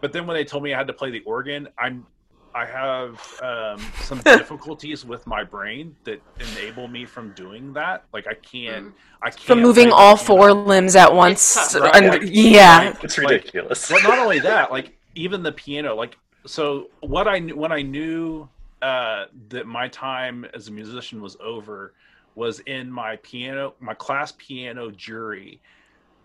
But 0.01 0.13
then 0.13 0.27
when 0.27 0.35
they 0.35 0.45
told 0.45 0.63
me 0.63 0.73
I 0.75 0.79
had 0.79 0.87
to 0.87 0.93
play 0.93 1.11
the 1.11 1.21
organ, 1.21 1.69
I'm 1.79 2.07
I 2.55 2.67
have 2.67 3.41
um, 3.43 3.81
some 4.01 4.19
difficulties 4.25 5.05
with 5.05 5.27
my 5.27 5.45
brain 5.45 5.95
that 6.05 6.21
enable 6.41 6.89
me 6.89 7.05
from 7.05 7.33
doing 7.33 7.73
that. 7.75 8.05
Like 8.13 8.27
I 8.27 8.35
can't, 8.35 8.87
mm. 8.87 8.93
I 9.23 9.31
can't 9.31 9.43
from 9.43 9.63
moving 9.63 9.93
all 9.93 10.17
four 10.17 10.53
limbs 10.53 10.97
at 10.97 11.13
once. 11.13 11.77
Right, 11.79 11.95
and, 11.95 12.07
like, 12.09 12.23
yeah, 12.25 12.97
it's 13.03 13.19
ridiculous. 13.19 13.91
Like, 13.91 14.03
but 14.03 14.09
not 14.09 14.19
only 14.19 14.41
that, 14.41 14.71
like 14.71 14.97
even 15.15 15.43
the 15.43 15.53
piano. 15.53 15.95
Like 15.95 16.17
so, 16.47 16.89
what 17.01 17.29
I 17.29 17.39
knew 17.39 17.57
when 17.57 17.73
I 17.73 17.83
knew 17.83 18.49
uh, 18.83 19.27
that 19.51 19.67
my 19.67 19.89
time 19.89 20.45
as 20.55 20.69
a 20.69 20.73
musician 20.73 21.21
was 21.21 21.37
over 21.41 21.93
was 22.35 22.61
in 22.61 22.91
my 22.91 23.17
piano, 23.17 23.75
my 23.81 23.95
class 23.95 24.33
piano 24.39 24.91
jury. 24.91 25.61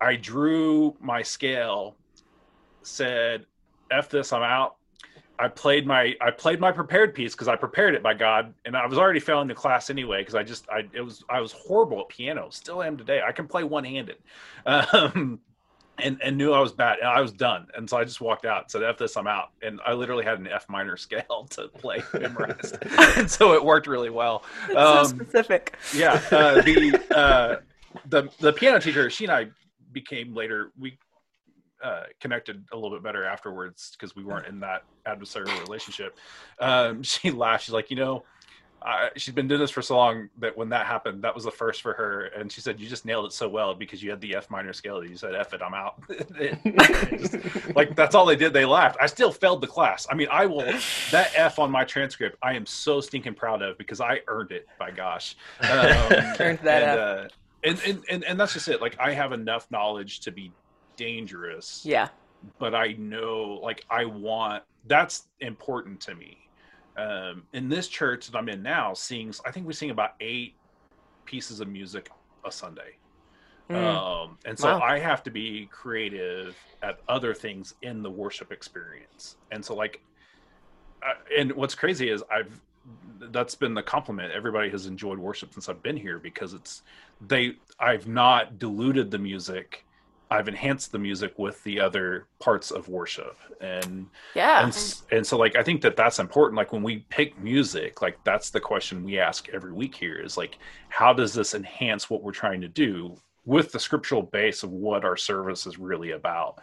I 0.01 0.15
drew 0.15 0.95
my 0.99 1.21
scale, 1.21 1.95
said 2.83 3.45
f 3.91 4.09
this, 4.09 4.33
I'm 4.33 4.43
out. 4.43 4.75
I 5.37 5.47
played 5.47 5.85
my 5.85 6.15
I 6.21 6.31
played 6.31 6.59
my 6.59 6.71
prepared 6.71 7.13
piece 7.13 7.33
because 7.33 7.47
I 7.47 7.55
prepared 7.55 7.95
it 7.95 8.03
by 8.03 8.13
God, 8.13 8.53
and 8.65 8.75
I 8.75 8.85
was 8.85 8.97
already 8.97 9.19
failing 9.19 9.47
the 9.47 9.55
class 9.55 9.89
anyway 9.89 10.21
because 10.21 10.35
I 10.35 10.43
just 10.43 10.67
I 10.69 10.83
it 10.93 11.01
was 11.01 11.23
I 11.29 11.41
was 11.41 11.51
horrible 11.51 12.01
at 12.01 12.09
piano, 12.09 12.49
still 12.51 12.81
am 12.81 12.97
today. 12.97 13.21
I 13.25 13.31
can 13.31 13.47
play 13.47 13.63
one 13.63 13.83
handed, 13.83 14.17
um, 14.65 15.39
and 15.97 16.19
and 16.23 16.37
knew 16.37 16.53
I 16.53 16.59
was 16.59 16.71
bad, 16.71 16.99
and 16.99 17.07
I 17.07 17.19
was 17.19 17.31
done, 17.31 17.67
and 17.75 17.89
so 17.89 17.97
I 17.97 18.05
just 18.05 18.21
walked 18.21 18.45
out, 18.45 18.71
said 18.71 18.83
"f 18.83 18.97
this, 18.97 19.17
I'm 19.17 19.27
out," 19.27 19.49
and 19.61 19.81
I 19.85 19.93
literally 19.93 20.23
had 20.23 20.39
an 20.39 20.47
F 20.47 20.67
minor 20.69 20.95
scale 20.97 21.47
to 21.51 21.67
play 21.67 22.01
memorized, 22.13 22.77
and 23.17 23.29
so 23.29 23.53
it 23.53 23.63
worked 23.63 23.87
really 23.87 24.09
well. 24.09 24.43
Um, 24.75 25.05
so 25.05 25.15
specific. 25.15 25.77
Yeah, 25.93 26.21
uh, 26.31 26.61
the 26.61 27.01
uh, 27.15 27.55
the 28.07 28.29
the 28.39 28.53
piano 28.53 28.79
teacher, 28.79 29.09
she 29.09 29.25
and 29.25 29.33
I 29.33 29.47
became 29.91 30.33
later 30.33 30.71
we 30.79 30.97
uh, 31.83 32.03
connected 32.19 32.63
a 32.71 32.75
little 32.75 32.91
bit 32.91 33.03
better 33.03 33.25
afterwards 33.25 33.91
because 33.91 34.15
we 34.15 34.23
weren't 34.23 34.47
in 34.47 34.59
that 34.61 34.83
adversarial 35.05 35.59
relationship. 35.61 36.17
Um, 36.59 37.03
she 37.03 37.31
laughed. 37.31 37.65
She's 37.65 37.73
like, 37.73 37.89
you 37.89 37.95
know, 37.95 38.23
uh, 38.85 39.09
she's 39.15 39.33
been 39.33 39.47
doing 39.47 39.59
this 39.59 39.71
for 39.71 39.81
so 39.81 39.95
long 39.95 40.29
that 40.37 40.55
when 40.55 40.69
that 40.69 40.85
happened, 40.85 41.23
that 41.23 41.33
was 41.33 41.43
the 41.43 41.51
first 41.51 41.81
for 41.81 41.93
her. 41.93 42.25
And 42.37 42.51
she 42.51 42.61
said, 42.61 42.79
"You 42.79 42.87
just 42.87 43.03
nailed 43.03 43.25
it 43.25 43.33
so 43.33 43.49
well 43.49 43.73
because 43.73 44.03
you 44.03 44.11
had 44.11 44.21
the 44.21 44.35
F 44.35 44.51
minor 44.51 44.73
scale. 44.73 45.03
You 45.03 45.17
said 45.17 45.33
F 45.33 45.53
it, 45.53 45.61
I'm 45.63 45.73
out." 45.73 45.99
just, 47.17 47.75
like 47.75 47.95
that's 47.95 48.13
all 48.13 48.27
they 48.27 48.35
did. 48.35 48.53
They 48.53 48.63
laughed. 48.63 48.97
I 49.01 49.07
still 49.07 49.31
failed 49.31 49.61
the 49.61 49.67
class. 49.67 50.05
I 50.09 50.13
mean, 50.13 50.27
I 50.29 50.45
will 50.45 50.65
that 51.11 51.31
F 51.35 51.57
on 51.57 51.71
my 51.71 51.83
transcript. 51.83 52.37
I 52.43 52.53
am 52.53 52.67
so 52.67 53.01
stinking 53.01 53.33
proud 53.33 53.63
of 53.63 53.75
because 53.79 54.01
I 54.01 54.19
earned 54.27 54.51
it. 54.51 54.67
By 54.77 54.91
gosh, 54.91 55.35
um, 55.61 55.69
earned 55.71 56.59
that 56.59 56.83
and, 56.83 56.99
uh, 56.99 57.27
and, 57.63 57.81
and 57.87 58.03
and 58.07 58.23
and 58.23 58.39
that's 58.39 58.53
just 58.53 58.67
it. 58.67 58.81
Like 58.81 58.97
I 58.99 59.13
have 59.13 59.31
enough 59.31 59.65
knowledge 59.71 60.19
to 60.21 60.31
be 60.31 60.51
dangerous. 60.95 61.81
Yeah. 61.85 62.09
But 62.59 62.75
I 62.75 62.93
know, 62.93 63.59
like, 63.63 63.85
I 63.89 64.05
want 64.05 64.63
that's 64.87 65.27
important 65.39 65.99
to 66.01 66.15
me. 66.15 66.37
Um, 66.97 67.43
in 67.53 67.67
this 67.69 67.87
church 67.87 68.27
that 68.29 68.37
I'm 68.37 68.47
in 68.49 68.61
now, 68.61 68.93
seeing, 68.93 69.33
I 69.45 69.51
think 69.51 69.67
we 69.67 69.73
sing 69.73 69.89
about 69.89 70.11
eight 70.19 70.55
pieces 71.25 71.59
of 71.59 71.67
music 71.67 72.09
a 72.45 72.51
Sunday. 72.51 72.97
Mm. 73.69 73.75
Um, 73.75 74.37
and 74.45 74.57
so 74.57 74.77
Wow. 74.77 74.81
I 74.81 74.99
have 74.99 75.23
to 75.23 75.31
be 75.31 75.67
creative 75.71 76.55
at 76.83 76.99
other 77.09 77.33
things 77.33 77.73
in 77.81 78.03
the 78.03 78.11
worship 78.11 78.51
experience. 78.51 79.37
And 79.51 79.65
so, 79.65 79.75
like, 79.75 80.01
uh, 81.01 81.15
and 81.35 81.51
what's 81.53 81.75
crazy 81.75 82.09
is 82.09 82.23
I've 82.31 82.61
that's 83.31 83.55
been 83.55 83.73
the 83.73 83.81
compliment. 83.81 84.31
Everybody 84.31 84.69
has 84.69 84.85
enjoyed 84.85 85.17
worship 85.17 85.53
since 85.53 85.67
I've 85.67 85.81
been 85.81 85.97
here 85.97 86.19
because 86.19 86.53
it's 86.53 86.83
they 87.27 87.55
I've 87.79 88.07
not 88.07 88.59
diluted 88.59 89.09
the 89.09 89.17
music. 89.17 89.85
I've 90.31 90.47
enhanced 90.47 90.91
the 90.91 90.97
music 90.99 91.37
with 91.37 91.63
the 91.63 91.79
other 91.79 92.25
parts 92.39 92.71
of 92.71 92.89
worship, 92.89 93.37
and 93.61 94.07
Yeah. 94.33 94.63
and 94.65 94.95
and 95.11 95.25
so 95.25 95.37
like 95.37 95.55
I 95.55 95.63
think 95.63 95.81
that 95.81 95.95
that's 95.95 96.19
important. 96.19 96.57
Like 96.57 96.73
when 96.73 96.81
we 96.83 97.05
pick 97.09 97.39
music, 97.39 98.01
like 98.01 98.17
that's 98.23 98.49
the 98.49 98.59
question 98.59 99.03
we 99.03 99.19
ask 99.19 99.47
every 99.49 99.71
week 99.71 99.93
here 99.95 100.15
is 100.17 100.35
like, 100.37 100.57
how 100.89 101.13
does 101.13 101.33
this 101.33 101.53
enhance 101.53 102.09
what 102.09 102.23
we're 102.23 102.31
trying 102.31 102.61
to 102.61 102.67
do 102.67 103.15
with 103.45 103.71
the 103.71 103.79
scriptural 103.79 104.23
base 104.23 104.63
of 104.63 104.71
what 104.71 105.05
our 105.05 105.15
service 105.15 105.67
is 105.67 105.77
really 105.77 106.11
about? 106.11 106.59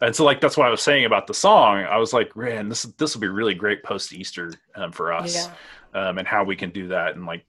And 0.00 0.16
so 0.16 0.24
like 0.24 0.40
that's 0.40 0.56
what 0.56 0.66
I 0.66 0.70
was 0.70 0.80
saying 0.82 1.04
about 1.04 1.26
the 1.26 1.34
song. 1.34 1.78
I 1.84 1.98
was 1.98 2.12
like, 2.14 2.34
man, 2.34 2.68
this 2.70 2.82
this 2.82 3.14
will 3.14 3.20
be 3.20 3.28
really 3.28 3.54
great 3.54 3.82
post 3.82 4.12
Easter 4.14 4.52
um, 4.74 4.90
for 4.90 5.12
us, 5.12 5.34
Yeah. 5.94 6.08
um, 6.08 6.18
and 6.18 6.26
how 6.26 6.44
we 6.44 6.56
can 6.56 6.70
do 6.70 6.88
that 6.88 7.14
and 7.14 7.26
like 7.26 7.44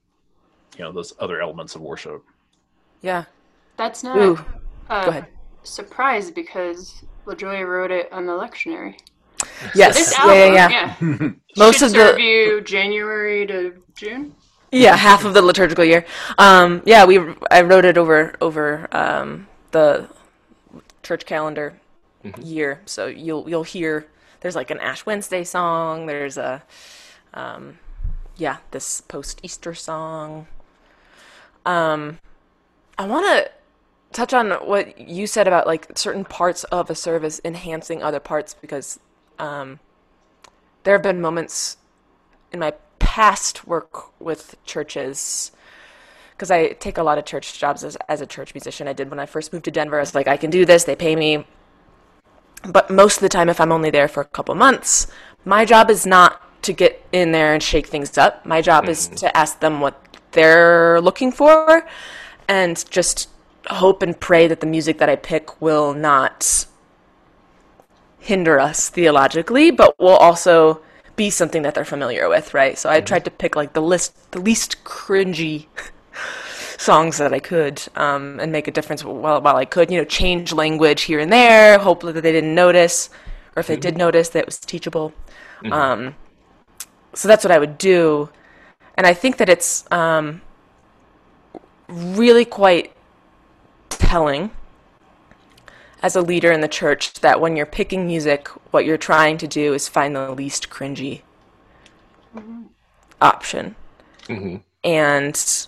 you 0.76 0.84
know 0.84 0.92
those 0.92 1.14
other 1.20 1.40
elements 1.40 1.74
of 1.74 1.80
worship. 1.80 2.22
Yeah. 3.00 3.24
That's 3.76 4.04
not 4.04 4.18
Ooh. 4.18 4.34
a 4.90 5.04
Go 5.04 5.10
ahead. 5.10 5.26
Surprise 5.64 6.30
because 6.30 7.02
LaJoy 7.26 7.66
wrote 7.66 7.90
it 7.90 8.12
on 8.12 8.26
the 8.26 8.32
lectionary. 8.32 8.98
Yes. 9.74 9.96
This 9.96 10.12
yeah, 10.12 10.20
album, 10.20 10.36
yeah, 10.36 10.68
yeah. 10.70 10.96
yeah. 11.00 11.30
Most 11.56 11.78
Should 11.78 11.86
of 11.86 11.90
serve 11.92 12.16
the 12.16 12.22
you 12.22 12.60
January 12.60 13.46
to 13.46 13.82
June. 13.94 14.34
yeah 14.72 14.96
half 14.96 15.24
of 15.24 15.34
the 15.34 15.42
liturgical 15.42 15.84
year. 15.84 16.04
Um, 16.38 16.82
yeah, 16.84 17.04
we 17.04 17.18
I 17.50 17.62
wrote 17.62 17.84
it 17.84 17.98
over 17.98 18.34
over 18.40 18.88
um, 18.92 19.46
the 19.70 20.08
church 21.02 21.26
calendar 21.26 21.78
year, 22.42 22.80
so 22.86 23.06
you'll 23.06 23.48
you'll 23.48 23.64
hear 23.64 24.06
there's 24.40 24.56
like 24.56 24.70
an 24.70 24.78
Ash 24.80 25.06
Wednesday 25.06 25.44
song. 25.44 26.06
There's 26.06 26.36
a 26.36 26.62
um, 27.32 27.78
yeah 28.36 28.58
this 28.70 29.00
post 29.00 29.40
Easter 29.42 29.74
song. 29.74 30.46
Um, 31.66 32.18
I 32.98 33.06
want 33.06 33.26
to 33.26 33.50
touch 34.14 34.32
on 34.32 34.52
what 34.52 34.98
you 34.98 35.26
said 35.26 35.46
about 35.46 35.66
like 35.66 35.98
certain 35.98 36.24
parts 36.24 36.64
of 36.64 36.88
a 36.88 36.94
service 36.94 37.40
enhancing 37.44 38.02
other 38.02 38.20
parts 38.20 38.54
because 38.54 38.98
um, 39.38 39.80
there 40.84 40.94
have 40.94 41.02
been 41.02 41.20
moments 41.20 41.76
in 42.52 42.60
my 42.60 42.72
past 42.98 43.66
work 43.66 44.18
with 44.20 44.56
churches 44.64 45.50
because 46.30 46.50
I 46.50 46.68
take 46.68 46.96
a 46.96 47.02
lot 47.02 47.18
of 47.18 47.24
church 47.24 47.58
jobs 47.58 47.84
as, 47.84 47.96
as 48.08 48.20
a 48.20 48.26
church 48.26 48.54
musician. 48.54 48.88
I 48.88 48.92
did 48.92 49.10
when 49.10 49.18
I 49.18 49.26
first 49.26 49.52
moved 49.52 49.64
to 49.66 49.70
Denver. 49.70 49.98
I 49.98 50.00
was 50.00 50.14
like, 50.14 50.28
I 50.28 50.36
can 50.36 50.50
do 50.50 50.64
this, 50.64 50.84
they 50.84 50.96
pay 50.96 51.14
me. 51.14 51.46
But 52.66 52.90
most 52.90 53.16
of 53.16 53.20
the 53.20 53.28
time, 53.28 53.48
if 53.48 53.60
I'm 53.60 53.72
only 53.72 53.90
there 53.90 54.08
for 54.08 54.22
a 54.22 54.26
couple 54.26 54.54
months, 54.54 55.06
my 55.44 55.64
job 55.64 55.90
is 55.90 56.06
not 56.06 56.40
to 56.62 56.72
get 56.72 57.04
in 57.12 57.32
there 57.32 57.52
and 57.52 57.62
shake 57.62 57.86
things 57.88 58.16
up. 58.16 58.46
My 58.46 58.62
job 58.62 58.88
is 58.88 59.08
to 59.08 59.36
ask 59.36 59.60
them 59.60 59.80
what 59.80 60.00
they're 60.32 61.00
looking 61.00 61.30
for 61.30 61.86
and 62.48 62.84
just 62.90 63.28
hope 63.68 64.02
and 64.02 64.18
pray 64.18 64.46
that 64.46 64.60
the 64.60 64.66
music 64.66 64.98
that 64.98 65.08
I 65.08 65.16
pick 65.16 65.60
will 65.60 65.94
not 65.94 66.66
hinder 68.18 68.58
us 68.58 68.88
theologically, 68.88 69.70
but 69.70 69.98
will 69.98 70.16
also 70.16 70.80
be 71.16 71.30
something 71.30 71.62
that 71.62 71.74
they're 71.74 71.84
familiar 71.84 72.28
with, 72.28 72.54
right? 72.54 72.76
So 72.76 72.90
I 72.90 73.00
tried 73.00 73.24
to 73.26 73.30
pick 73.30 73.54
like 73.54 73.72
the 73.72 73.82
list, 73.82 74.32
the 74.32 74.40
least 74.40 74.82
cringy 74.84 75.66
songs 76.78 77.18
that 77.18 77.32
I 77.32 77.38
could, 77.38 77.82
um, 77.94 78.40
and 78.40 78.50
make 78.50 78.66
a 78.66 78.70
difference 78.70 79.04
while 79.04 79.40
while 79.40 79.56
I 79.56 79.64
could. 79.64 79.90
You 79.90 79.98
know, 79.98 80.04
change 80.04 80.52
language 80.52 81.02
here 81.02 81.20
and 81.20 81.32
there, 81.32 81.78
hopefully 81.78 82.12
that 82.14 82.22
they 82.22 82.32
didn't 82.32 82.54
notice, 82.54 83.10
or 83.54 83.60
if 83.60 83.66
they 83.66 83.76
did 83.76 83.96
notice, 83.96 84.30
that 84.30 84.40
it 84.40 84.46
was 84.46 84.58
teachable. 84.58 85.12
Um, 85.70 86.14
so 87.14 87.28
that's 87.28 87.44
what 87.44 87.52
I 87.52 87.58
would 87.58 87.78
do, 87.78 88.28
and 88.96 89.06
I 89.06 89.14
think 89.14 89.36
that 89.38 89.48
it's 89.48 89.90
um, 89.90 90.42
really 91.88 92.44
quite 92.44 92.92
telling 93.98 94.50
as 96.02 96.14
a 96.14 96.20
leader 96.20 96.52
in 96.52 96.60
the 96.60 96.68
church 96.68 97.14
that 97.14 97.40
when 97.40 97.56
you're 97.56 97.66
picking 97.66 98.06
music, 98.06 98.48
what 98.72 98.84
you're 98.84 98.98
trying 98.98 99.38
to 99.38 99.48
do 99.48 99.72
is 99.72 99.88
find 99.88 100.14
the 100.14 100.30
least 100.32 100.68
cringy 100.70 101.22
option. 103.20 103.74
hmm 104.26 104.56
And 104.82 105.66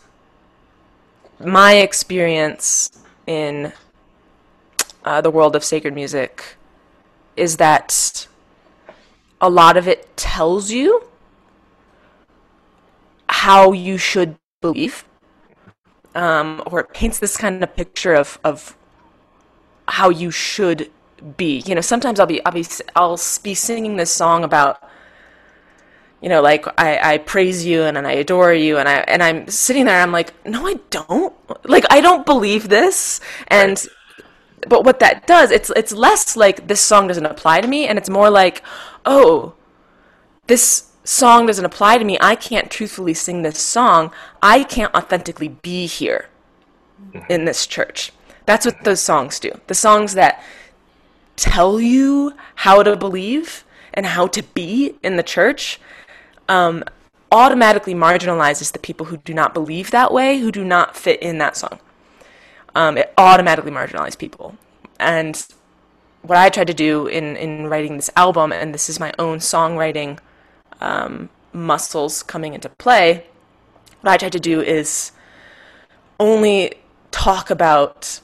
my 1.39 1.74
experience 1.74 2.91
in 3.27 3.72
uh, 5.05 5.20
the 5.20 5.31
world 5.31 5.57
of 5.57 5.64
sacred 5.64 5.95
music 5.95 6.57
is 7.37 7.57
that 7.57 8.27
a 9.41 9.49
lot 9.49 9.77
of 9.77 9.87
it 9.87 10.16
tells 10.16 10.70
you 10.70 11.05
how 13.29 13.72
you 13.72 13.99
should 13.99 14.37
believe, 14.61 15.05
um, 16.17 16.62
or 16.67 16.81
it 16.81 16.93
paints 16.93 17.19
this 17.19 17.37
kind 17.37 17.62
of 17.62 17.77
picture 17.77 18.14
of, 18.14 18.41
of 18.43 18.77
how 19.87 20.09
you 20.09 20.31
should 20.31 20.91
be. 21.37 21.62
You 21.67 21.75
know, 21.75 21.81
sometimes 21.81 22.19
I'll 22.19 22.27
be 22.27 22.45
I'll 22.45 22.53
be 22.53 22.64
I'll 22.97 23.21
be 23.43 23.55
singing 23.55 23.97
this 23.97 24.11
song 24.11 24.43
about 24.43 24.83
you 26.23 26.31
know, 26.31 26.41
like 26.41 26.67
I, 26.81 27.14
I 27.14 27.19
praise 27.19 27.64
you 27.67 27.83
and, 27.83 27.97
and 27.99 28.07
I 28.07 28.12
adore 28.12 28.53
you 28.53 28.79
and 28.79 28.89
I 28.89 28.97
and 29.01 29.23
I'm 29.23 29.49
sitting 29.49 29.85
there 29.85 30.01
I'm 30.01 30.11
like, 30.11 30.33
no, 30.47 30.67
I 30.67 30.81
don't. 30.91 31.35
Like 31.69 31.85
I 31.91 32.01
don't 32.01 32.25
believe 32.25 32.69
this. 32.69 33.21
And 33.49 33.87
but 34.67 34.85
what 34.85 34.99
that 35.01 35.27
does, 35.27 35.51
it's 35.51 35.71
it's 35.77 35.93
less 35.93 36.35
like 36.35 36.67
this 36.67 36.81
song 36.81 37.09
doesn't 37.09 37.27
apply 37.27 37.61
to 37.61 37.69
me 37.69 37.87
and 37.87 37.99
it's 37.99 38.09
more 38.09 38.31
like, 38.31 38.62
oh, 39.05 39.55
this 40.47 40.91
song 41.07 41.47
doesn't 41.47 41.65
apply 41.65 41.99
to 41.99 42.05
me. 42.05 42.19
I 42.21 42.35
can't 42.35 42.71
truthfully 42.71 43.15
sing 43.15 43.43
this 43.43 43.59
song. 43.59 44.13
I 44.43 44.65
can't 44.65 44.95
authentically 44.95 45.49
be 45.49 45.87
here 45.87 46.29
in 47.29 47.45
this 47.45 47.67
church. 47.67 48.13
That's 48.45 48.67
what 48.67 48.85
those 48.85 49.01
songs 49.01 49.41
do. 49.41 49.51
The 49.67 49.75
songs 49.75 50.15
that 50.15 50.43
tell 51.37 51.81
you 51.81 52.35
how 52.57 52.83
to 52.83 52.97
believe 52.97 53.65
and 53.95 54.07
how 54.07 54.27
to 54.29 54.43
be 54.43 54.97
in 55.03 55.17
the 55.17 55.23
church 55.23 55.81
um, 56.49 56.85
automatically 57.33 57.95
marginalizes 57.95 58.73
the 58.73 58.79
people 58.79 59.07
who 59.07 59.17
do 59.19 59.35
not 59.35 59.55
believe 59.55 59.91
that 59.91 60.13
way, 60.13 60.39
who 60.39 60.53
do 60.53 60.65
not 60.65 60.97
fit 60.97 61.21
in 61.23 61.39
that 61.39 61.57
song. 61.57 61.79
Um, 62.75 62.99
it 62.99 63.13
automatically 63.17 63.73
marginalizes 63.73 64.19
people. 64.19 64.57
And 65.01 65.47
what 66.23 66.39
I 66.39 66.49
tried 66.49 66.67
to 66.67 66.75
do 66.75 67.07
in, 67.07 67.37
in 67.37 67.69
writing 67.69 67.97
this 67.97 68.11
album, 68.17 68.53
and 68.53 68.75
this 68.75 68.89
is 68.89 69.01
my 69.01 69.13
own 69.19 69.39
songwriting 69.39 70.19
um, 70.81 71.29
muscles 71.53 72.22
coming 72.22 72.55
into 72.55 72.68
play, 72.68 73.27
what 74.01 74.12
I 74.12 74.16
tried 74.16 74.33
to 74.33 74.41
do 74.41 74.61
is 74.61 75.12
only 76.20 76.74
talk 77.11 77.51
about 77.51 78.20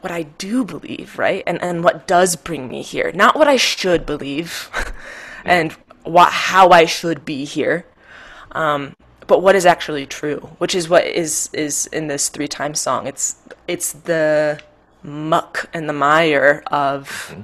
what 0.00 0.12
I 0.12 0.22
do 0.22 0.64
believe, 0.64 1.18
right? 1.18 1.42
And 1.46 1.60
and 1.62 1.82
what 1.82 2.06
does 2.06 2.36
bring 2.36 2.68
me 2.68 2.82
here, 2.82 3.10
not 3.12 3.36
what 3.36 3.48
I 3.48 3.56
should 3.56 4.06
believe, 4.06 4.70
and 5.44 5.72
what 6.04 6.32
how 6.32 6.70
I 6.70 6.84
should 6.84 7.24
be 7.24 7.44
here, 7.44 7.86
um, 8.52 8.94
but 9.26 9.42
what 9.42 9.56
is 9.56 9.66
actually 9.66 10.06
true, 10.06 10.38
which 10.58 10.74
is 10.74 10.88
what 10.88 11.04
is 11.06 11.50
is 11.52 11.86
in 11.88 12.06
this 12.06 12.28
three 12.28 12.48
times 12.48 12.80
song. 12.80 13.06
It's 13.06 13.36
it's 13.66 13.92
the 13.92 14.60
muck 15.02 15.68
and 15.72 15.88
the 15.88 15.92
mire 15.92 16.62
of, 16.68 17.36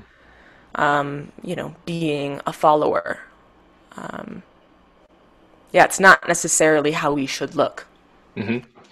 um, 0.74 1.32
you 1.43 1.57
know, 1.57 1.74
being 1.84 2.40
a 2.47 2.53
follower. 2.53 3.20
Um, 3.97 4.43
yeah, 5.72 5.84
it's 5.84 6.01
not 6.01 6.26
necessarily 6.28 6.93
how 6.93 7.12
we 7.12 7.26
should 7.26 7.55
look. 7.55 7.86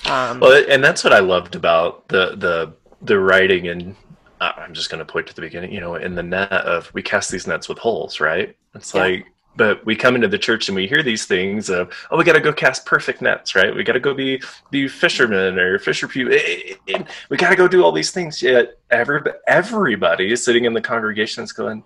Um, 0.07 0.41
Well, 0.41 0.65
and 0.69 0.83
that's 0.83 1.05
what 1.05 1.13
I 1.13 1.21
loved 1.21 1.55
about 1.55 2.09
the 2.09 2.37
the 2.37 2.73
the 3.03 3.19
writing 3.19 3.69
and 3.69 3.97
uh, 4.41 4.53
I'm 4.57 4.75
just 4.75 4.91
going 4.91 4.99
to 4.99 5.11
point 5.11 5.27
to 5.29 5.35
the 5.35 5.41
beginning, 5.43 5.73
you 5.73 5.81
know, 5.81 5.95
in 5.97 6.15
the 6.15 6.23
net 6.23 6.53
of 6.53 6.91
we 6.95 7.03
cast 7.03 7.31
these 7.31 7.47
nets 7.47 7.69
with 7.69 7.79
holes, 7.79 8.21
right? 8.21 8.57
It's 8.75 8.95
Yeah. 8.95 9.03
like, 9.03 9.27
but 9.57 9.85
we 9.85 9.97
come 9.97 10.15
into 10.15 10.29
the 10.29 10.39
church 10.39 10.69
and 10.69 10.77
we 10.77 10.87
hear 10.87 11.03
these 11.03 11.27
things 11.27 11.69
of, 11.71 11.93
oh, 12.11 12.17
we 12.17 12.25
got 12.25 12.35
to 12.35 12.41
go 12.41 12.53
cast 12.53 12.87
perfect 12.87 13.21
nets, 13.21 13.55
right? 13.55 13.75
We 13.75 13.85
got 13.85 13.95
to 13.95 14.01
go 14.01 14.15
be 14.15 14.43
be 14.71 14.89
fishermen 14.89 15.59
or 15.59 15.79
fisher 15.79 16.09
people. 16.09 16.33
We 17.31 17.37
got 17.37 17.51
to 17.51 17.57
go 17.57 17.69
do 17.69 17.83
all 17.85 17.93
these 17.93 18.11
things. 18.13 18.41
Yet 18.43 18.79
every 18.91 19.21
everybody 19.47 20.33
is 20.33 20.45
sitting 20.45 20.65
in 20.65 20.73
the 20.75 20.81
congregation 20.81 21.45
is 21.45 21.53
going, 21.53 21.85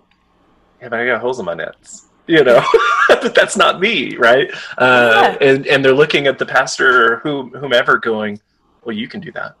yeah, 0.81 0.89
but 0.89 0.99
I 0.99 1.05
got 1.05 1.21
holes 1.21 1.39
in 1.39 1.45
my 1.45 1.53
nets, 1.55 2.09
you 2.27 2.43
know. 2.43 2.63
but 3.07 3.35
that's 3.35 3.57
not 3.57 3.79
me, 3.79 4.15
right? 4.17 4.49
Uh, 4.77 5.37
and 5.41 5.67
and 5.67 5.83
they're 5.83 5.93
looking 5.93 6.27
at 6.27 6.39
the 6.39 6.45
pastor 6.45 7.13
or 7.13 7.17
whom, 7.17 7.51
whomever, 7.51 7.97
going, 7.97 8.39
well, 8.83 8.95
you 8.95 9.07
can 9.07 9.19
do 9.19 9.31
that 9.31 9.55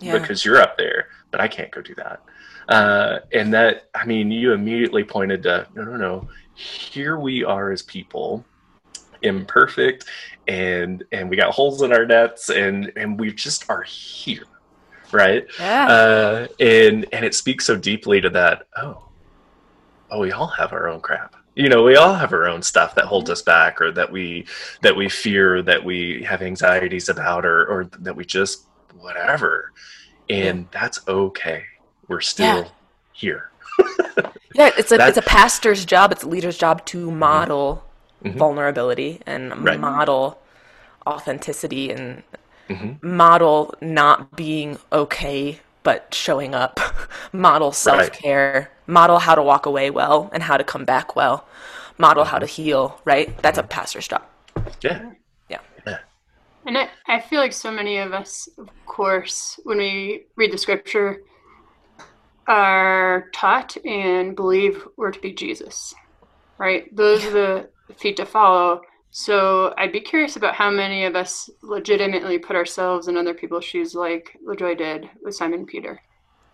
yeah. 0.00 0.18
because 0.18 0.44
you're 0.44 0.60
up 0.60 0.76
there, 0.76 1.08
but 1.30 1.40
I 1.40 1.48
can't 1.48 1.70
go 1.70 1.80
do 1.82 1.94
that. 1.96 2.22
Uh, 2.68 3.20
and 3.32 3.52
that, 3.54 3.88
I 3.94 4.04
mean, 4.04 4.30
you 4.30 4.52
immediately 4.52 5.04
pointed 5.04 5.42
to 5.44 5.66
no, 5.74 5.84
no, 5.84 5.96
no. 5.96 6.28
Here 6.54 7.18
we 7.18 7.44
are 7.44 7.70
as 7.70 7.82
people 7.82 8.44
imperfect 9.22 10.04
and 10.48 11.04
and 11.12 11.28
we 11.28 11.36
got 11.36 11.52
holes 11.52 11.82
in 11.82 11.92
our 11.92 12.06
nets 12.06 12.50
and 12.50 12.92
and 12.96 13.18
we 13.18 13.32
just 13.32 13.68
are 13.68 13.82
here 13.82 14.44
right 15.12 15.46
Yeah. 15.58 15.86
uh 15.86 16.46
and 16.60 17.06
and 17.12 17.24
it 17.24 17.34
speaks 17.34 17.64
so 17.64 17.76
deeply 17.76 18.20
to 18.20 18.30
that 18.30 18.66
oh 18.76 19.08
oh 20.10 20.20
we 20.20 20.32
all 20.32 20.46
have 20.48 20.72
our 20.72 20.88
own 20.88 21.00
crap 21.00 21.35
you 21.56 21.68
know 21.68 21.82
we 21.82 21.96
all 21.96 22.14
have 22.14 22.32
our 22.32 22.46
own 22.46 22.62
stuff 22.62 22.94
that 22.94 23.06
holds 23.06 23.30
us 23.30 23.42
back 23.42 23.80
or 23.80 23.90
that 23.92 24.10
we 24.12 24.46
that 24.82 24.94
we 24.94 25.08
fear 25.08 25.62
that 25.62 25.82
we 25.84 26.22
have 26.22 26.42
anxieties 26.42 27.08
about 27.08 27.44
or 27.44 27.66
or 27.66 27.84
that 28.00 28.14
we 28.14 28.24
just 28.24 28.66
whatever. 29.00 29.72
And 30.28 30.66
that's 30.70 31.00
okay. 31.08 31.64
We're 32.08 32.20
still 32.20 32.46
Yeah. 32.64 32.68
here. 33.12 33.50
Yeah, 34.54 34.70
it's 34.78 34.90
a 34.90 34.96
That- 34.96 35.08
it's 35.10 35.18
a 35.18 35.22
pastor's 35.22 35.84
job, 35.84 36.12
it's 36.12 36.22
a 36.22 36.28
leader's 36.28 36.56
job 36.56 36.84
to 36.86 37.10
model 37.10 37.84
Mhm. 38.24 38.36
vulnerability 38.38 39.20
and 39.26 39.42
Right. 39.64 39.78
model 39.78 40.38
authenticity 41.06 41.90
and 41.90 42.22
Mhm. 42.70 43.02
model 43.02 43.74
not 43.82 44.34
being 44.34 44.78
okay 44.92 45.60
but 45.82 46.12
showing 46.14 46.52
up, 46.54 46.80
model 47.32 47.70
self 47.70 48.10
care, 48.12 48.70
model 48.86 49.18
how 49.18 49.34
to 49.34 49.42
walk 49.42 49.66
away 49.66 49.90
well 49.90 50.30
and 50.32 50.42
how 50.42 50.56
to 50.56 50.64
come 50.64 50.84
back 50.84 51.16
well, 51.16 51.46
model 51.98 52.24
how 52.24 52.38
to 52.38 52.46
mm-hmm. 52.46 52.62
heal. 52.62 53.00
Right, 53.04 53.36
that's 53.42 53.58
a 53.58 53.62
pastor's 53.62 54.08
job. 54.08 54.22
yeah 54.80 55.12
Yeah, 55.48 55.60
And 56.64 56.78
I, 56.78 56.88
I 57.06 57.20
feel 57.20 57.40
like 57.40 57.52
so 57.52 57.70
many 57.70 57.98
of 57.98 58.12
us, 58.12 58.48
of 58.58 58.68
course, 58.86 59.58
when 59.64 59.78
we 59.78 60.26
read 60.36 60.52
the 60.52 60.58
scripture, 60.58 61.22
are 62.46 63.28
taught 63.32 63.76
and 63.84 64.36
believe 64.36 64.86
we're 64.96 65.10
to 65.10 65.20
be 65.20 65.32
Jesus, 65.32 65.94
right? 66.58 66.94
Those 66.94 67.24
are 67.24 67.30
the 67.30 67.68
feet 67.96 68.16
to 68.18 68.26
follow. 68.26 68.82
So 69.10 69.74
I'd 69.78 69.92
be 69.92 70.00
curious 70.00 70.36
about 70.36 70.54
how 70.54 70.70
many 70.70 71.04
of 71.04 71.16
us 71.16 71.48
legitimately 71.62 72.38
put 72.38 72.54
ourselves 72.54 73.08
in 73.08 73.16
other 73.16 73.34
people's 73.34 73.64
shoes, 73.64 73.94
like 73.94 74.36
LaJoy 74.46 74.76
did 74.76 75.08
with 75.22 75.34
Simon 75.34 75.64
Peter. 75.66 76.00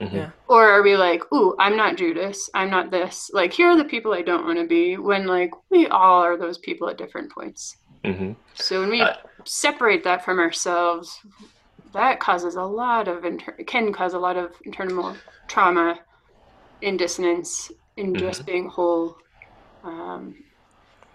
Mhm. 0.03 0.13
Yeah. 0.13 0.31
Or 0.49 0.69
are 0.69 0.83
we 0.83 0.97
like, 0.97 1.23
ooh, 1.33 1.55
I'm 1.59 1.77
not 1.77 1.97
Judas, 1.97 2.51
I'm 2.55 2.71
not 2.71 2.91
this. 2.91 3.31
Like, 3.33 3.53
here 3.53 3.69
are 3.69 3.77
the 3.77 3.85
people 3.85 4.13
I 4.13 4.23
don't 4.23 4.45
want 4.45 4.59
to 4.59 4.67
be, 4.67 4.97
when 4.97 5.27
like 5.27 5.53
we 5.71 5.87
all 5.87 6.23
are 6.23 6.37
those 6.37 6.59
people 6.59 6.89
at 6.89 6.99
different 6.99 7.31
points. 7.31 7.77
Mhm. 8.05 8.35
So 8.55 8.81
when 8.81 8.91
we 8.91 9.01
Uh, 9.03 9.15
separate 9.45 10.03
that 10.05 10.25
from 10.25 10.39
ourselves, 10.41 11.19
that 11.93 12.19
causes 12.21 12.57
a 12.57 12.63
lot 12.63 13.07
of 13.07 13.25
inter- 13.25 13.57
can 13.67 13.93
cause 13.93 14.15
a 14.15 14.19
lot 14.19 14.37
of 14.37 14.53
internal 14.65 15.17
trauma, 15.49 16.01
in 16.81 16.97
dissonance, 16.97 17.71
in 17.97 18.17
just 18.17 18.45
being 18.45 18.69
whole, 18.69 19.17
um, 19.85 20.35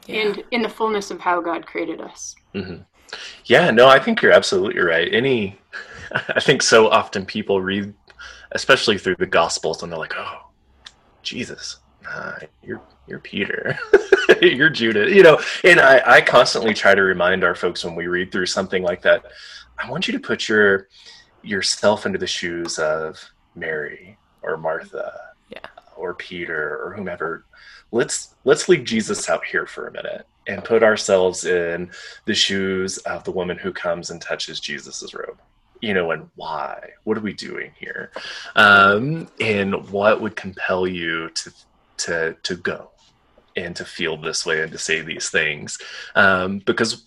yeah. 0.06 0.22
and 0.22 0.44
in 0.52 0.62
the 0.62 0.70
fullness 0.70 1.12
of 1.12 1.20
how 1.20 1.42
God 1.42 1.66
created 1.66 2.00
us. 2.00 2.36
hmm 2.54 2.78
Yeah, 3.46 3.72
no, 3.72 3.88
I 3.88 4.00
think 4.00 4.22
you're 4.22 4.32
absolutely 4.32 4.82
right. 4.82 5.14
Any, 5.14 5.60
I 6.30 6.40
think 6.40 6.62
so 6.62 6.90
often 6.90 7.26
people 7.26 7.62
read, 7.62 7.94
especially 8.52 8.98
through 8.98 9.16
the 9.18 9.26
Gospels, 9.26 9.84
and 9.84 9.92
they're 9.92 10.00
like, 10.00 10.14
"Oh, 10.18 10.50
Jesus, 11.24 11.78
uh, 12.10 12.34
you're 12.64 12.82
you're 13.08 13.20
Peter, 13.20 13.78
you're 14.42 14.70
Judas," 14.70 15.14
you 15.14 15.24
know. 15.24 15.40
And 15.64 15.80
I, 15.80 16.02
I 16.18 16.22
constantly 16.22 16.74
try 16.74 16.96
to 16.96 17.02
remind 17.02 17.44
our 17.44 17.56
folks 17.56 17.84
when 17.84 17.96
we 17.96 18.08
read 18.08 18.32
through 18.32 18.46
something 18.48 18.84
like 18.84 19.02
that, 19.04 19.26
I 19.78 19.90
want 19.90 20.08
you 20.08 20.14
to 20.14 20.20
put 20.20 20.48
your 20.48 20.88
yourself 21.44 22.06
into 22.06 22.18
the 22.18 22.28
shoes 22.28 22.80
of 22.80 23.20
Mary 23.56 24.18
or 24.42 24.58
Martha, 24.58 25.14
Yeah. 25.50 25.60
or 25.96 26.14
Peter 26.14 26.80
or 26.84 26.94
whomever. 26.96 27.46
Let's 27.92 28.36
let's 28.44 28.68
leave 28.70 28.84
Jesus 28.84 29.30
out 29.30 29.46
here 29.46 29.66
for 29.66 29.88
a 29.88 29.92
minute 29.92 30.26
and 30.48 30.64
put 30.64 30.84
ourselves 30.84 31.46
in 31.46 31.92
the 32.26 32.34
shoes 32.34 32.98
of 33.00 33.24
the 33.24 33.32
woman 33.32 33.58
who 33.58 33.72
comes 33.74 34.10
and 34.10 34.22
touches 34.22 34.60
Jesus's 34.60 35.14
robe. 35.14 35.40
You 35.82 35.94
know, 35.94 36.12
and 36.12 36.30
why? 36.36 36.92
What 37.04 37.18
are 37.18 37.22
we 37.22 37.34
doing 37.34 37.72
here? 37.80 38.12
Um, 38.56 39.28
and 39.40 39.90
what 39.90 40.22
would 40.22 40.36
compel 40.36 40.88
you 40.88 41.30
to 41.30 41.54
to 41.98 42.36
to 42.44 42.56
go 42.56 42.92
and 43.56 43.76
to 43.76 43.86
feel 43.86 44.18
this 44.18 44.46
way 44.46 44.62
and 44.62 44.72
to 44.72 44.78
say 44.78 45.02
these 45.02 45.30
things? 45.30 45.78
Um, 46.16 46.60
because 46.60 47.04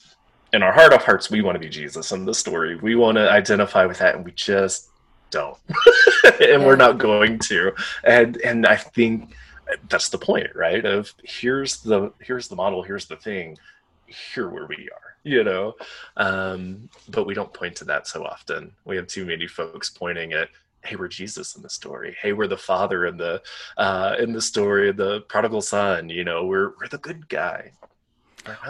in 0.52 0.62
our 0.62 0.72
heart 0.72 0.92
of 0.92 1.02
hearts, 1.02 1.30
we 1.30 1.42
want 1.42 1.56
to 1.56 1.60
be 1.60 1.68
Jesus 1.68 2.12
in 2.12 2.24
the 2.24 2.34
story. 2.34 2.76
We 2.76 2.96
want 2.96 3.16
to 3.16 3.30
identify 3.30 3.86
with 3.86 3.98
that, 3.98 4.16
and 4.16 4.24
we 4.24 4.32
just 4.32 4.88
don't, 5.30 5.56
and 6.40 6.64
we're 6.64 6.76
not 6.76 6.98
going 6.98 7.38
to. 7.40 7.72
And 8.04 8.36
and 8.38 8.66
I 8.66 8.76
think 8.76 9.34
that's 9.88 10.08
the 10.08 10.18
point, 10.18 10.48
right? 10.54 10.84
Of 10.84 11.14
here's 11.22 11.78
the 11.78 12.12
here's 12.20 12.48
the 12.48 12.56
model, 12.56 12.82
here's 12.82 13.06
the 13.06 13.16
thing, 13.16 13.56
here 14.06 14.48
where 14.48 14.66
we 14.66 14.88
are, 14.92 15.09
you 15.24 15.44
know. 15.44 15.74
Um, 16.16 16.88
but 17.08 17.26
we 17.26 17.34
don't 17.34 17.52
point 17.52 17.76
to 17.76 17.84
that 17.86 18.06
so 18.06 18.24
often. 18.24 18.72
We 18.84 18.96
have 18.96 19.06
too 19.06 19.24
many 19.26 19.46
folks 19.46 19.90
pointing 19.90 20.32
at, 20.32 20.48
hey, 20.84 20.96
we're 20.96 21.08
Jesus 21.08 21.56
in 21.56 21.62
the 21.62 21.70
story. 21.70 22.16
Hey, 22.20 22.32
we're 22.32 22.46
the 22.46 22.56
father 22.56 23.06
in 23.06 23.16
the 23.16 23.42
uh, 23.76 24.16
in 24.18 24.32
the 24.32 24.40
story, 24.42 24.92
the 24.92 25.20
prodigal 25.22 25.62
son. 25.62 26.08
You 26.08 26.24
know, 26.24 26.46
we're 26.46 26.70
we're 26.80 26.88
the 26.90 26.98
good 26.98 27.28
guy. 27.28 27.72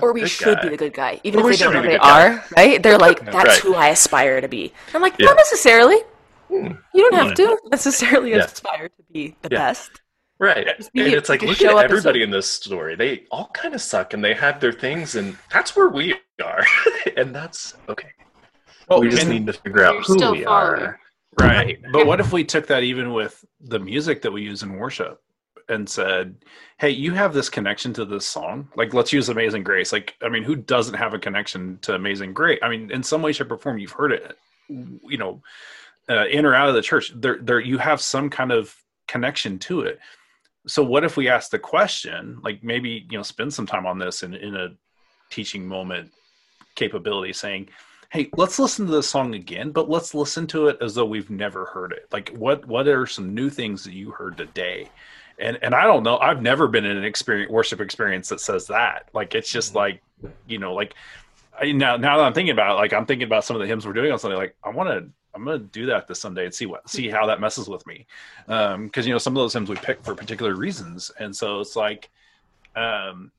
Or 0.03 0.13
we 0.13 0.27
should 0.27 0.57
guy. 0.57 0.63
be 0.65 0.69
the 0.71 0.77
good 0.77 0.93
guy, 0.95 1.21
even 1.23 1.41
Or 1.41 1.45
we 1.45 1.53
if 1.53 1.61
they 1.61 1.65
don't 1.67 1.75
know 1.75 1.83
be 1.83 1.89
they 1.89 1.95
the 1.95 1.99
good 2.01 2.05
guy. 2.05 2.29
are. 2.35 2.45
Right? 2.57 2.83
They're 2.83 2.99
like, 2.99 3.25
that's 3.25 3.35
Right. 3.37 3.59
who 3.61 3.75
I 3.77 3.89
aspire 3.91 4.41
to 4.41 4.49
be. 4.49 4.73
I'm 4.93 5.01
like, 5.01 5.15
Yeah. 5.17 5.27
not 5.27 5.37
necessarily. 5.37 5.99
Hmm. 6.49 6.73
You 6.93 7.09
don't 7.09 7.15
have 7.15 7.35
to 7.35 7.57
necessarily 7.71 8.31
Yeah. 8.33 8.39
aspire 8.39 8.89
to 8.89 9.03
be 9.13 9.37
the 9.43 9.49
Yeah. 9.53 9.59
best. 9.59 10.01
Right. 10.41 10.67
Just 10.79 10.93
be- 10.95 11.03
and 11.03 11.13
it's 11.13 11.29
like, 11.29 11.41
just 11.41 11.61
look 11.61 11.71
show 11.71 11.79
at 11.79 11.85
everybody 11.85 12.23
in 12.23 12.31
this 12.31 12.51
story. 12.51 12.97
They 12.97 13.27
all 13.31 13.51
kind 13.53 13.75
of 13.75 13.83
suck 13.83 14.15
and 14.15 14.25
they 14.25 14.33
have 14.33 14.59
their 14.59 14.73
things, 14.73 15.15
and 15.15 15.37
that's 15.53 15.77
where 15.77 15.91
we 15.91 16.15
are. 16.43 16.65
and 17.17 17.35
that's 17.35 17.75
okay. 17.89 18.09
Well, 18.89 19.01
we 19.01 19.11
just 19.11 19.29
need 19.29 19.47
to 19.47 19.53
figure 19.53 19.85
out 19.85 20.05
who 20.07 20.15
we 20.15 20.21
following. 20.21 20.47
are. 20.47 20.99
Right. 21.39 21.49
Right. 21.49 21.79
But 21.93 22.07
what 22.07 22.21
if 22.21 22.33
we 22.33 22.43
took 22.43 22.67
that 22.69 22.83
even 22.83 23.13
with 23.13 23.45
the 23.61 23.79
music 23.79 24.23
that 24.23 24.33
we 24.33 24.43
use 24.43 24.63
in 24.63 24.77
worship 24.77 25.23
and 25.69 25.89
said, 25.89 26.35
hey, 26.79 26.91
you 26.91 27.13
have 27.15 27.33
this 27.33 27.49
connection 27.49 27.93
to 27.95 28.05
this 28.05 28.27
song? 28.27 28.69
Like, 28.77 28.95
let's 28.95 29.13
use 29.13 29.29
Amazing 29.29 29.63
Grace. 29.63 29.93
Like, 29.93 30.17
I 30.23 30.29
mean, 30.29 30.43
who 30.43 30.57
doesn't 30.57 30.95
have 30.95 31.15
a 31.15 31.19
connection 31.19 31.79
to 31.83 31.95
Amazing 31.95 32.33
Grace? 32.33 32.59
I 32.63 32.69
mean, 32.69 32.91
in 32.91 33.03
some 33.03 33.23
way, 33.23 33.33
shape, 33.33 33.53
or 33.53 33.59
form, 33.59 33.79
you've 33.79 33.93
heard 33.93 34.13
it, 34.13 34.37
you 34.69 35.19
know, 35.19 35.41
uh, 36.09 36.27
in 36.27 36.45
or 36.45 36.55
out 36.55 36.69
of 36.69 36.75
the 36.75 36.83
church. 36.83 37.13
There, 37.15 37.39
there, 37.41 37.61
you 37.61 37.79
have 37.79 38.01
some 38.01 38.29
kind 38.29 38.51
of 38.51 38.75
connection 39.07 39.59
to 39.61 39.83
it. 39.83 40.01
So, 40.67 40.83
what 40.83 41.05
if 41.05 41.17
we 41.17 41.29
ask 41.29 41.51
the 41.51 41.59
question, 41.59 42.39
like 42.43 42.63
maybe, 42.63 43.07
you 43.11 43.17
know, 43.17 43.23
spend 43.23 43.53
some 43.53 43.67
time 43.67 43.87
on 43.87 43.99
this 43.99 44.23
in, 44.23 44.35
in 44.35 44.57
a 44.57 44.69
teaching 45.31 45.67
moment 45.67 46.13
capability 46.75 47.33
saying, 47.33 47.69
hey 48.11 48.29
let's 48.37 48.59
listen 48.59 48.87
to 48.87 48.93
this 48.93 49.09
song 49.09 49.35
again 49.35 49.71
but 49.71 49.89
let's 49.89 50.15
listen 50.15 50.45
to 50.45 50.67
it 50.67 50.77
as 50.81 50.95
though 50.95 51.05
we've 51.05 51.31
never 51.31 51.65
heard 51.67 51.93
it. 51.93 52.07
Like 52.13 52.31
what 52.31 52.67
what 52.67 52.87
are 52.89 53.07
some 53.07 53.35
new 53.35 53.49
things 53.49 53.85
that 53.85 53.95
you 53.95 54.11
heard 54.11 54.37
today? 54.37 54.89
And 55.39 55.59
and 55.63 55.75
i 55.75 55.85
don't 55.85 56.03
know 56.03 56.19
i've 56.19 56.43
never 56.43 56.69
been 56.69 56.85
in 56.85 56.97
an 56.97 57.05
experience 57.05 57.51
worship 57.51 57.81
experience 57.81 58.29
that 58.29 58.41
says 58.41 58.67
that. 58.67 59.09
Like 59.15 59.35
it's 59.35 59.51
just 59.51 59.71
mm-hmm. 59.71 59.79
like 59.79 60.03
you 60.47 60.59
know 60.59 60.75
like 60.75 60.95
I, 61.59 61.73
now 61.73 61.97
now 61.97 62.19
that 62.19 62.25
i'm 62.25 62.35
thinking 62.35 62.53
about 62.53 62.73
it 62.73 62.81
like 62.81 62.93
i'm 62.93 63.07
thinking 63.07 63.27
about 63.27 63.45
some 63.45 63.57
of 63.57 63.61
the 63.61 63.67
hymns 63.67 63.87
we're 63.87 63.93
doing 63.93 64.13
on 64.13 64.19
sunday 64.19 64.37
like 64.37 64.57
i 64.63 64.71
want 64.71 64.89
to 64.91 65.11
i'm 65.35 65.45
gonna 65.45 65.59
do 65.59 65.87
that 65.87 66.07
this 66.07 66.21
sunday 66.21 66.45
and 66.45 66.55
see 66.55 66.67
what 66.67 66.89
see 66.89 67.09
how 67.09 67.27
that 67.27 67.41
messes 67.41 67.69
with 67.69 67.87
me. 67.87 68.07
Um 68.49 68.85
because 68.85 69.07
you 69.07 69.13
know 69.13 69.19
some 69.19 69.37
of 69.37 69.41
those 69.41 69.53
hymns 69.53 69.69
we 69.69 69.77
pick 69.77 70.03
for 70.03 70.15
particular 70.15 70.55
reasons. 70.55 71.11
And 71.19 71.35
so 71.35 71.61
it's 71.61 71.77
like 71.77 72.11
um 72.77 73.31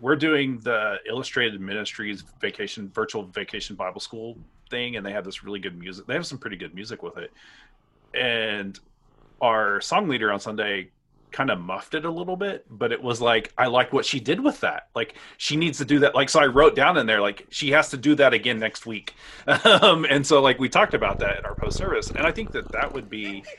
we're 0.00 0.16
doing 0.16 0.58
the 0.60 0.96
illustrated 1.08 1.60
ministries 1.60 2.24
vacation 2.40 2.90
virtual 2.92 3.24
vacation 3.24 3.76
bible 3.76 4.00
school 4.00 4.36
thing 4.68 4.96
and 4.96 5.06
they 5.06 5.12
have 5.12 5.24
this 5.24 5.44
really 5.44 5.60
good 5.60 5.78
music 5.78 6.06
they 6.06 6.14
have 6.14 6.26
some 6.26 6.38
pretty 6.38 6.56
good 6.56 6.74
music 6.74 7.02
with 7.02 7.16
it. 7.18 7.32
And 8.14 8.78
our 9.40 9.80
song 9.80 10.08
leader 10.08 10.32
on 10.32 10.40
sunday 10.40 10.90
kind 11.32 11.50
of 11.50 11.60
muffed 11.60 11.94
it 11.94 12.04
a 12.04 12.10
little 12.10 12.36
bit 12.36 12.64
but 12.70 12.92
it 12.92 13.02
was 13.02 13.20
like 13.20 13.52
i 13.58 13.66
like 13.66 13.92
what 13.92 14.04
she 14.04 14.20
did 14.20 14.40
with 14.40 14.60
that 14.60 14.88
like 14.94 15.14
she 15.38 15.56
needs 15.56 15.78
to 15.78 15.84
do 15.84 15.98
that 15.98 16.14
like 16.14 16.28
so 16.28 16.40
i 16.40 16.46
wrote 16.46 16.76
down 16.76 16.96
in 16.96 17.06
there 17.06 17.20
like 17.20 17.46
she 17.50 17.70
has 17.70 17.88
to 17.88 17.96
do 17.96 18.14
that 18.14 18.32
again 18.32 18.58
next 18.58 18.86
week 18.86 19.14
um, 19.64 20.04
and 20.08 20.26
so 20.26 20.40
like 20.40 20.58
we 20.58 20.68
talked 20.68 20.94
about 20.94 21.18
that 21.18 21.38
in 21.38 21.44
our 21.44 21.54
post 21.54 21.76
service 21.76 22.10
and 22.10 22.26
i 22.26 22.30
think 22.30 22.52
that 22.52 22.70
that 22.72 22.92
would 22.92 23.08
be 23.08 23.42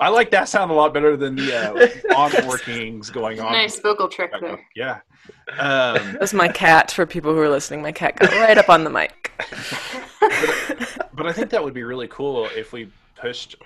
I 0.00 0.08
like 0.08 0.30
that 0.32 0.48
sound 0.48 0.70
a 0.70 0.74
lot 0.74 0.92
better 0.92 1.16
than 1.16 1.36
the 1.36 1.54
uh, 1.54 2.14
on 2.16 2.46
workings 2.46 3.10
going 3.10 3.40
on. 3.40 3.52
Nice 3.52 3.78
vocal 3.80 4.08
trick 4.08 4.32
there. 4.40 4.60
Yeah. 4.74 5.00
Um, 5.58 6.16
That's 6.20 6.34
my 6.34 6.48
cat 6.48 6.90
for 6.90 7.06
people 7.06 7.32
who 7.32 7.40
are 7.40 7.48
listening. 7.48 7.82
My 7.82 7.92
cat 7.92 8.16
got 8.16 8.30
right 8.32 8.58
up 8.58 8.68
on 8.68 8.84
the 8.84 8.90
mic. 8.90 9.32
but 11.14 11.26
I 11.26 11.32
think 11.32 11.50
that 11.50 11.64
would 11.64 11.74
be 11.74 11.84
really 11.84 12.08
cool 12.08 12.46
if 12.54 12.72
we 12.72 12.90
pushed 13.16 13.56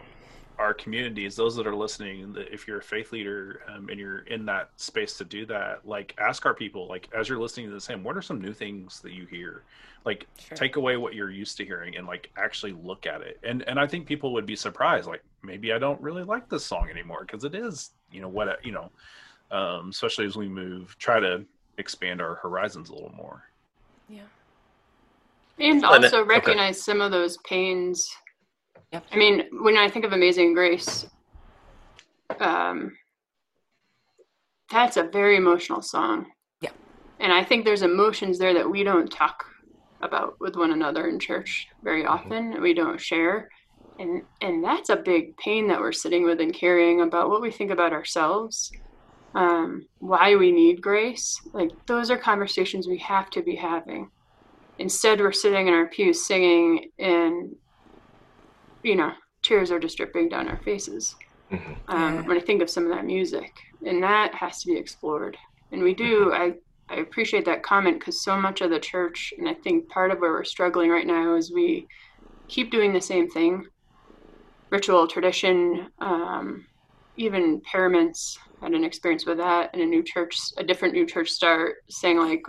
our 0.61 0.74
communities, 0.74 1.34
those 1.34 1.56
that 1.56 1.66
are 1.66 1.74
listening, 1.74 2.36
if 2.52 2.68
you're 2.68 2.78
a 2.78 2.82
faith 2.82 3.12
leader 3.12 3.62
um, 3.74 3.88
and 3.88 3.98
you're 3.98 4.20
in 4.20 4.44
that 4.44 4.68
space 4.76 5.16
to 5.16 5.24
do 5.24 5.46
that, 5.46 5.80
like 5.86 6.14
ask 6.18 6.44
our 6.44 6.52
people, 6.52 6.86
like 6.86 7.08
as 7.16 7.28
you're 7.30 7.40
listening 7.40 7.66
to 7.66 7.72
the 7.72 7.80
same, 7.80 8.04
what 8.04 8.14
are 8.14 8.20
some 8.22 8.40
new 8.40 8.52
things 8.52 9.00
that 9.00 9.12
you 9.12 9.24
hear? 9.24 9.62
Like 10.04 10.26
Sure. 10.38 10.56
take 10.56 10.76
away 10.76 10.98
what 10.98 11.14
you're 11.14 11.30
used 11.30 11.56
to 11.56 11.64
hearing 11.64 11.96
and 11.96 12.06
like 12.06 12.30
actually 12.36 12.72
look 12.72 13.06
at 13.06 13.22
it. 13.22 13.38
And 13.42 13.62
and 13.62 13.80
I 13.80 13.86
think 13.86 14.06
people 14.06 14.32
would 14.34 14.44
be 14.46 14.54
surprised, 14.56 15.06
like 15.08 15.22
maybe 15.42 15.72
I 15.72 15.78
don't 15.78 16.00
really 16.00 16.24
like 16.24 16.48
this 16.50 16.64
song 16.64 16.88
anymore 16.90 17.22
because 17.26 17.44
it 17.44 17.54
is, 17.54 17.90
you 18.12 18.20
know, 18.20 18.28
what 18.28 18.62
you 18.64 18.72
know, 18.72 18.90
um, 19.50 19.88
especially 19.88 20.26
as 20.26 20.36
we 20.36 20.48
move, 20.48 20.94
try 20.98 21.20
to 21.20 21.44
expand 21.78 22.20
our 22.20 22.34
horizons 22.36 22.90
a 22.90 22.94
little 22.94 23.14
more. 23.16 23.44
Yeah. 24.11 24.20
And 25.58 25.82
And 25.84 26.04
it- 26.04 26.04
also 26.04 26.20
okay. 26.20 26.28
recognize 26.28 26.82
some 26.82 27.00
of 27.00 27.11
those 27.12 27.38
pains. 27.38 28.14
Yep. 28.93 29.05
I 29.12 29.16
mean, 29.16 29.45
when 29.53 29.76
I 29.76 29.88
think 29.88 30.05
of 30.05 30.12
Amazing 30.12 30.55
Grace, 30.55 31.07
um, 32.41 32.97
that's 34.70 34.97
a 34.97 35.05
very 35.05 35.36
emotional 35.36 35.82
song. 35.82 36.26
Yeah. 36.61 36.70
And 37.20 37.32
I 37.32 37.45
think 37.45 37.64
there's 37.64 37.82
emotions 37.82 38.38
there 38.38 38.55
that 38.55 38.68
we 38.68 38.82
don't 38.82 39.11
talk 39.11 39.45
about 40.03 40.34
with 40.41 40.57
one 40.57 40.72
another 40.72 41.07
in 41.09 41.18
church 41.18 41.68
very 41.82 42.05
often. 42.05 42.61
We 42.61 42.74
don't 42.74 43.01
share. 43.01 43.49
And 43.99 44.22
and 44.41 44.64
that's 44.64 44.88
a 44.88 44.97
big 44.97 45.36
pain 45.36 45.68
that 45.68 45.80
we're 45.80 45.93
sitting 45.93 46.24
with 46.24 46.41
and 46.41 46.55
carrying 46.55 47.03
about 47.03 47.28
what 47.28 47.43
we 47.43 47.51
think 47.51 47.70
about 47.70 47.93
ourselves. 47.93 48.72
Um, 49.34 49.86
why 49.99 50.34
we 50.34 50.51
need 50.51 50.82
grace. 50.82 51.41
Like 51.53 51.70
those 51.86 52.11
are 52.11 52.18
conversations 52.18 52.88
we 52.88 52.99
have 52.99 53.30
to 53.30 53.43
be 53.43 53.55
having 53.55 54.11
instead 54.80 55.20
we're 55.20 55.30
sitting 55.30 55.68
in 55.68 55.74
our 55.74 55.86
pews 55.86 56.24
singing 56.24 56.91
and 56.99 57.55
you 58.82 58.96
know 58.96 59.12
tears 59.42 59.70
are 59.70 59.78
just 59.80 59.96
dripping 59.96 60.28
down 60.28 60.48
our 60.48 60.58
faces. 60.62 61.14
Mhm. 61.50 61.76
um, 61.88 62.14
Yeah. 62.14 62.22
when 62.22 62.36
i 62.36 62.40
think 62.40 62.62
of 62.62 62.70
some 62.70 62.84
of 62.84 62.90
that 62.92 63.04
music 63.04 63.50
and 63.84 64.02
that 64.02 64.34
has 64.34 64.60
to 64.62 64.68
be 64.72 64.78
explored. 64.78 65.36
And 65.72 65.82
we 65.82 65.94
do 65.94 66.32
i 66.32 66.54
i 66.88 66.96
appreciate 66.96 67.44
that 67.46 67.62
comment 67.62 67.98
because 67.98 68.22
so 68.22 68.36
much 68.36 68.60
of 68.60 68.70
the 68.70 68.78
church 68.80 69.32
and 69.38 69.48
i 69.48 69.54
think 69.54 69.88
part 69.88 70.10
of 70.12 70.18
where 70.20 70.32
we're 70.32 70.44
struggling 70.44 70.90
right 70.90 71.06
now 71.06 71.34
is 71.34 71.52
we 71.52 71.86
keep 72.48 72.70
doing 72.70 72.92
the 72.92 73.00
same 73.00 73.28
thing. 73.30 73.64
Ritual 74.70 75.06
tradition 75.08 75.88
um, 75.98 76.66
even 77.16 77.60
paraments. 77.70 78.38
Had 78.60 78.72
an 78.72 78.84
experience 78.84 79.24
with 79.26 79.38
that 79.38 79.70
and 79.72 79.82
a 79.82 79.86
new 79.86 80.02
church 80.02 80.36
a 80.58 80.62
different 80.62 80.94
new 80.94 81.06
church 81.06 81.30
start 81.30 81.76
saying 81.88 82.18
like 82.18 82.42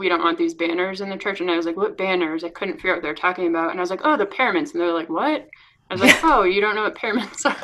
we 0.00 0.08
don't 0.08 0.22
want 0.24 0.38
these 0.38 0.54
banners 0.54 1.02
in 1.02 1.10
the 1.10 1.16
church. 1.18 1.40
And 1.40 1.50
I 1.50 1.56
was 1.56 1.66
like, 1.66 1.76
what 1.76 1.98
banners? 1.98 2.42
I 2.42 2.48
couldn't 2.48 2.76
figure 2.76 2.92
out 2.92 2.96
what 2.96 3.02
they're 3.02 3.14
talking 3.14 3.46
about. 3.48 3.70
And 3.70 3.78
I 3.78 3.82
was 3.82 3.90
like, 3.90 4.00
oh, 4.02 4.16
the 4.16 4.24
paraments. 4.24 4.72
And 4.72 4.80
they're 4.80 4.94
like, 4.94 5.10
what? 5.10 5.46
I 5.90 5.94
was 5.94 6.00
like, 6.00 6.18
oh, 6.24 6.42
you 6.44 6.60
don't 6.62 6.74
know 6.74 6.84
what 6.84 6.94
paraments 6.96 7.44
are. 7.50 7.56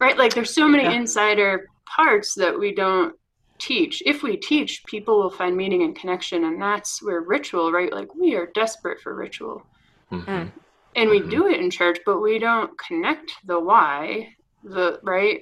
right? 0.00 0.16
Like 0.16 0.32
there's 0.34 0.54
so 0.54 0.66
many 0.66 0.84
Yeah. 0.84 0.92
insider 0.92 1.68
parts 1.94 2.34
that 2.36 2.58
we 2.58 2.74
don't 2.74 3.14
teach. 3.60 4.02
If 4.06 4.22
we 4.22 4.38
teach, 4.38 4.82
people 4.86 5.18
will 5.18 5.30
find 5.30 5.54
meaning 5.54 5.82
and 5.82 5.94
connection. 5.94 6.44
And 6.44 6.60
that's 6.60 7.02
where 7.02 7.20
ritual, 7.20 7.70
right? 7.70 7.92
Like 7.92 8.14
we 8.14 8.34
are 8.36 8.48
desperate 8.54 9.00
for 9.02 9.14
ritual. 9.14 9.62
Mhm. 10.10 10.50
And 10.96 11.10
we 11.10 11.20
Mhm. 11.20 11.30
do 11.30 11.46
it 11.48 11.60
in 11.60 11.70
church, 11.70 11.98
but 12.06 12.20
we 12.20 12.38
don't 12.38 12.76
connect 12.78 13.32
the 13.44 13.60
why, 13.60 14.34
the 14.62 14.98
right? 15.02 15.40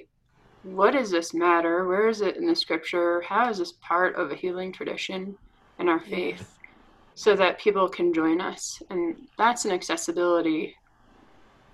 What 0.63 0.91
does 0.91 1.11
this 1.11 1.33
matter? 1.33 1.87
Where 1.87 2.07
is 2.09 2.19
it 2.21 2.35
in 2.37 2.45
the 2.45 2.55
scripture? 2.55 3.21
How 3.21 3.49
is 3.49 3.57
this 3.59 3.73
part 3.87 4.15
of 4.15 4.31
a 4.31 4.35
healing 4.35 4.73
tradition 4.73 5.37
in 5.79 5.89
our 5.89 5.99
faith? 5.99 6.57
So 7.15 7.35
that 7.35 7.59
people 7.59 7.87
can 7.87 8.13
join 8.13 8.41
us. 8.41 8.81
And 8.89 9.15
that's 9.37 9.65
an 9.65 9.71
accessibility 9.71 10.75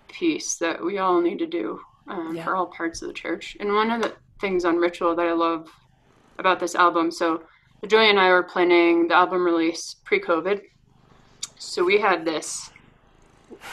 piece 0.10 0.58
that 0.58 0.84
we 0.84 0.98
all 0.98 1.22
need 1.22 1.40
to 1.40 1.48
do 1.48 1.80
um, 2.08 2.36
Yeah. 2.36 2.44
for 2.44 2.56
all 2.56 2.68
parts 2.68 3.02
of 3.02 3.08
the 3.08 3.14
church. 3.14 3.56
And 3.60 3.74
one 3.74 3.92
of 3.92 4.02
the 4.02 4.14
things 4.42 4.66
on 4.66 4.78
ritual 4.78 5.16
that 5.16 5.26
I 5.28 5.34
love 5.34 5.70
about 6.40 6.60
this 6.60 6.76
album, 6.76 7.12
so 7.12 7.44
Joy 7.88 8.10
and 8.10 8.20
I 8.20 8.30
were 8.30 8.44
planning 8.44 9.08
the 9.08 9.16
album 9.16 9.46
release 9.46 9.96
pre 10.04 10.20
COVID. 10.20 10.62
So 11.58 11.84
we 11.84 12.00
had 12.00 12.26
this 12.26 12.72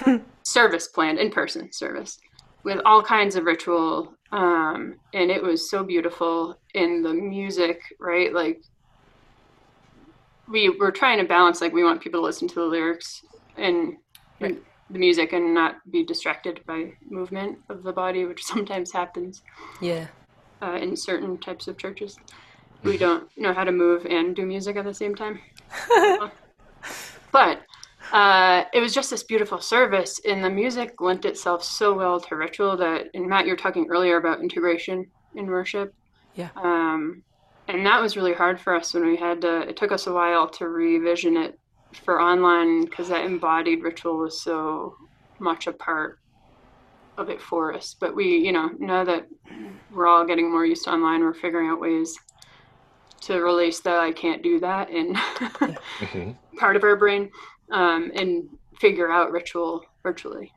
service 0.45 0.89
planned, 0.89 1.19
in 1.19 1.31
person 1.31 1.73
service, 1.73 2.19
with 2.63 2.81
all 2.85 3.03
kinds 3.03 3.35
of 3.37 3.45
ritual. 3.45 4.15
Um, 4.33 4.97
and 5.15 5.31
it 5.31 5.43
was 5.43 5.71
so 5.71 5.83
beautiful 5.85 6.59
in 6.75 7.03
the 7.03 7.15
music, 7.15 7.81
right? 8.01 8.33
Like, 8.33 8.63
we 10.49 10.71
were 10.71 10.93
trying 10.93 11.19
to 11.19 11.25
balance, 11.25 11.61
like, 11.61 11.73
we 11.73 11.85
want 11.85 12.01
people 12.01 12.21
to 12.21 12.25
listen 12.25 12.49
to 12.49 12.55
the 12.55 12.67
lyrics 12.67 13.23
and, 13.57 13.95
and 14.41 14.59
the 14.91 14.99
music 14.99 15.33
and 15.33 15.55
not 15.55 15.77
be 15.91 16.05
distracted 16.05 16.61
by 16.67 16.93
movement 17.09 17.59
of 17.69 17.83
the 17.83 17.93
body, 17.93 18.25
which 18.25 18.45
sometimes 18.53 18.93
happens 18.93 19.43
Yeah. 19.81 20.07
uh, 20.63 20.79
in 20.81 20.97
certain 20.97 21.39
types 21.39 21.69
of 21.69 21.79
churches. 21.79 22.17
We 22.85 22.99
don't 22.99 23.29
know 23.37 23.53
how 23.53 23.65
to 23.65 23.73
move 23.73 24.07
and 24.07 24.37
do 24.37 24.47
music 24.47 24.77
at 24.77 24.85
the 24.85 24.95
same 24.95 25.15
time. 25.15 25.41
but 27.33 27.63
uh, 28.13 28.65
it 28.73 28.81
was 28.81 28.95
just 28.95 29.11
this 29.11 29.25
beautiful 29.25 29.61
service, 29.61 30.21
and 30.25 30.45
the 30.45 30.51
music 30.51 31.01
lent 31.01 31.25
itself 31.25 31.65
so 31.65 31.95
well 31.95 32.21
to 32.21 32.37
ritual 32.37 32.77
that. 32.77 33.07
And 33.15 33.27
Matt, 33.27 33.47
you 33.47 33.53
were 33.53 33.57
talking 33.57 33.89
earlier 33.91 34.19
about 34.19 34.41
integration 34.41 35.07
in 35.35 35.47
worship. 35.47 35.93
Yeah. 36.35 36.51
Um, 36.55 37.23
and 37.69 37.85
that 37.87 38.01
was 38.01 38.17
really 38.17 38.33
hard 38.35 38.61
for 38.61 38.75
us 38.75 38.95
when 38.95 39.05
we 39.07 39.17
had 39.17 39.41
to. 39.43 39.61
It 39.69 39.77
took 39.77 39.93
us 39.93 40.07
a 40.07 40.13
while 40.13 40.49
to 40.51 40.69
revision 40.69 41.37
it 41.37 41.59
for 42.05 42.21
online 42.21 42.85
because 42.85 43.09
that 43.09 43.25
embodied 43.25 43.83
ritual 43.83 44.19
was 44.19 44.43
so 44.43 44.97
much 45.39 45.67
a 45.67 45.73
part 45.73 46.19
of 47.19 47.29
it 47.31 47.41
for 47.41 47.73
us. 47.75 47.95
But 47.99 48.15
we, 48.15 48.37
you 48.37 48.53
know, 48.53 48.71
now 48.79 49.05
that 49.05 49.27
we're 49.93 50.07
all 50.07 50.27
getting 50.27 50.51
more 50.51 50.67
used 50.67 50.85
to 50.85 50.91
online, 50.93 51.21
we're 51.23 51.35
figuring 51.35 51.69
out 51.71 51.81
ways 51.81 52.15
to 53.23 53.41
release 53.41 53.81
the 53.81 53.91
I 53.91 54.13
can't 54.13 54.43
do 54.43 54.61
that 54.61 54.91
in 54.91 55.15
Mhm. 56.01 56.37
part 56.59 56.77
of 56.77 56.85
our 56.85 56.97
brain 56.97 57.31
um, 57.73 58.13
and 58.15 58.49
figure 58.79 59.11
out 59.11 59.33
ritual 59.33 59.85
virtually. 60.03 60.53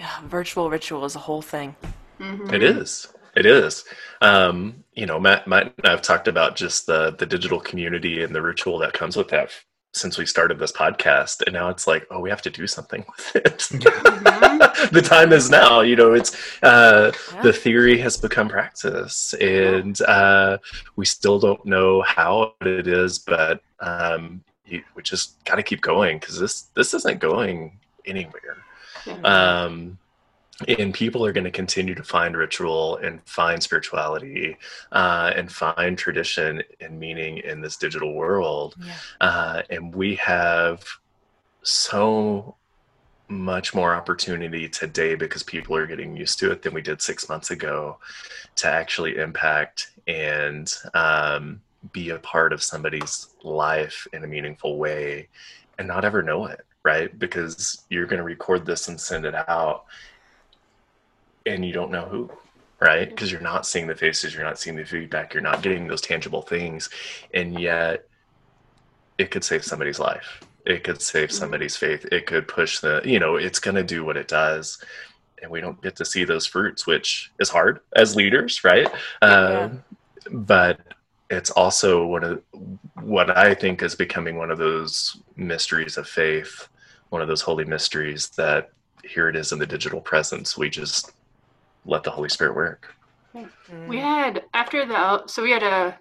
Yeah. 0.00 0.10
Virtual 0.24 0.70
ritual 0.70 1.04
is 1.04 1.14
a 1.14 1.20
whole 1.20 1.42
thing. 1.42 1.76
Mhm. 2.18 2.52
It 2.52 2.62
is. 2.62 3.08
It 3.36 3.46
is. 3.46 3.84
Um, 4.20 4.81
you 4.94 5.06
know, 5.06 5.18
Matt, 5.18 5.46
Matt 5.46 5.72
and 5.78 5.86
I 5.86 5.90
have 5.90 6.02
talked 6.02 6.28
about 6.28 6.56
just 6.56 6.86
the 6.86 7.14
the 7.18 7.26
digital 7.26 7.60
community 7.60 8.22
and 8.22 8.34
the 8.34 8.42
ritual 8.42 8.78
that 8.78 8.92
comes 8.92 9.16
with 9.16 9.28
that 9.28 9.50
since 9.94 10.16
we 10.16 10.24
started 10.24 10.58
this 10.58 10.72
podcast, 10.72 11.42
and 11.42 11.52
now 11.52 11.68
it's 11.68 11.86
like, 11.86 12.06
oh, 12.10 12.18
we 12.20 12.30
have 12.30 12.40
to 12.42 12.50
do 12.50 12.66
something 12.66 13.04
with 13.16 13.36
it. 13.36 13.58
Mhm. 13.58 14.90
the 14.90 15.02
time 15.02 15.32
is 15.32 15.50
now. 15.50 15.80
You 15.82 15.96
know, 15.96 16.14
it's 16.14 16.34
uh, 16.62 17.12
Yeah. 17.34 17.42
the 17.42 17.52
theory 17.52 17.98
has 17.98 18.16
become 18.16 18.48
practice, 18.48 19.34
and 19.34 20.00
uh, 20.02 20.58
we 20.96 21.04
still 21.04 21.38
don't 21.38 21.64
know 21.66 22.00
how 22.02 22.54
it 22.62 22.86
is, 22.86 23.18
but 23.18 23.62
um, 23.80 24.42
you, 24.64 24.82
we 24.94 25.02
just 25.02 25.44
got 25.44 25.56
to 25.56 25.62
keep 25.62 25.80
going 25.82 26.18
because 26.18 26.38
this 26.38 26.62
this 26.74 26.94
isn't 26.94 27.18
going 27.20 27.78
anywhere 28.06 28.56
um, 29.24 29.98
and 30.68 30.94
people 30.94 31.24
are 31.24 31.32
going 31.32 31.44
to 31.44 31.50
continue 31.50 31.94
to 31.94 32.02
find 32.02 32.36
ritual 32.36 32.96
and 32.96 33.20
find 33.26 33.62
spirituality 33.62 34.56
uh, 34.92 35.32
and 35.34 35.50
find 35.50 35.98
tradition 35.98 36.62
and 36.80 36.98
meaning 36.98 37.38
in 37.38 37.60
this 37.60 37.76
digital 37.76 38.14
world 38.14 38.74
Yeah. 38.78 38.94
uh, 39.20 39.62
and 39.70 39.94
we 39.94 40.14
have 40.16 40.84
so 41.62 42.56
much 43.28 43.74
more 43.74 43.94
opportunity 43.94 44.68
today 44.68 45.14
because 45.14 45.42
people 45.42 45.76
are 45.76 45.86
getting 45.86 46.16
used 46.16 46.38
to 46.40 46.50
it 46.50 46.62
than 46.62 46.74
we 46.74 46.82
did 46.82 47.00
six 47.00 47.28
months 47.28 47.50
ago 47.50 47.98
to 48.56 48.68
actually 48.68 49.16
impact 49.16 49.92
and 50.06 50.74
um, 50.94 51.62
be 51.92 52.10
a 52.10 52.18
part 52.18 52.52
of 52.52 52.62
somebody's 52.62 53.28
life 53.42 54.06
in 54.12 54.24
a 54.24 54.26
meaningful 54.26 54.76
way 54.78 55.28
and 55.78 55.88
not 55.88 56.04
ever 56.04 56.22
know 56.22 56.46
it 56.46 56.60
right 56.84 57.18
because 57.18 57.84
you're 57.88 58.06
going 58.06 58.18
to 58.18 58.24
record 58.24 58.66
this 58.66 58.88
and 58.88 59.00
send 59.00 59.24
it 59.24 59.34
out 59.48 59.84
and 61.46 61.64
you 61.64 61.72
don't 61.72 61.90
know 61.90 62.04
who 62.06 62.30
right? 62.80 63.08
Because 63.08 63.30
you're 63.30 63.40
not 63.40 63.64
seeing 63.64 63.86
the 63.86 63.94
faces 63.94 64.34
you're 64.34 64.44
not 64.44 64.58
seeing 64.58 64.76
the 64.76 64.84
feedback 64.84 65.34
you're 65.34 65.42
not 65.42 65.62
getting 65.62 65.86
those 65.86 66.00
tangible 66.00 66.42
things 66.42 66.90
and 67.32 67.58
yet 67.60 68.04
it 69.18 69.30
could 69.30 69.44
save 69.44 69.64
somebody's 69.64 70.00
life. 70.00 70.40
It 70.66 70.82
could 70.84 71.00
save 71.00 71.28
Mhm. 71.28 71.32
somebody's 71.32 71.76
faith. 71.76 72.06
It 72.10 72.26
could 72.26 72.48
push 72.48 72.80
the 72.80 73.00
you 73.04 73.18
know 73.20 73.36
it's 73.36 73.60
going 73.60 73.76
to 73.76 73.84
do 73.84 74.04
what 74.04 74.16
it 74.16 74.26
does 74.28 74.82
and 75.40 75.50
we 75.50 75.60
don't 75.60 75.80
get 75.82 75.96
to 75.96 76.04
see 76.04 76.24
those 76.24 76.46
fruits 76.46 76.86
which 76.86 77.30
is 77.40 77.48
hard 77.48 77.80
as 77.94 78.16
leaders 78.16 78.64
right? 78.64 78.88
Yeah. 79.22 79.28
um, 79.28 79.84
but 80.30 80.80
it's 81.30 81.50
also 81.50 82.06
one 82.06 82.22
of 82.24 82.42
what 83.00 83.36
i 83.36 83.54
think 83.54 83.82
is 83.82 83.94
becoming 83.96 84.36
one 84.36 84.50
of 84.50 84.58
those 84.58 85.16
mysteries 85.36 85.96
of 85.96 86.06
faith 86.06 86.68
one 87.08 87.22
of 87.22 87.26
those 87.28 87.40
holy 87.40 87.64
mysteries 87.64 88.28
that 88.36 88.70
here 89.04 89.28
it 89.28 89.34
is 89.36 89.50
in 89.52 89.58
the 89.58 89.66
digital 89.66 90.00
presence. 90.00 90.56
We 90.56 90.70
just 90.70 91.12
let 91.84 92.02
the 92.02 92.10
holy 92.10 92.28
spirit 92.28 92.54
work. 92.54 92.94
Mm. 93.34 93.88
We 93.88 93.98
had 93.98 94.44
after 94.54 94.84
the 94.86 95.26
so 95.26 95.42
we 95.42 95.50
had 95.50 95.62
a 95.62 95.98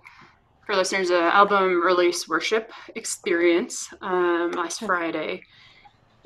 for 0.65 0.75
listeners 0.75 1.09
a 1.09 1.33
album 1.33 1.81
release 1.81 2.27
worship 2.27 2.71
experience 2.95 3.89
um, 4.01 4.51
last 4.51 4.83
Friday, 4.83 5.43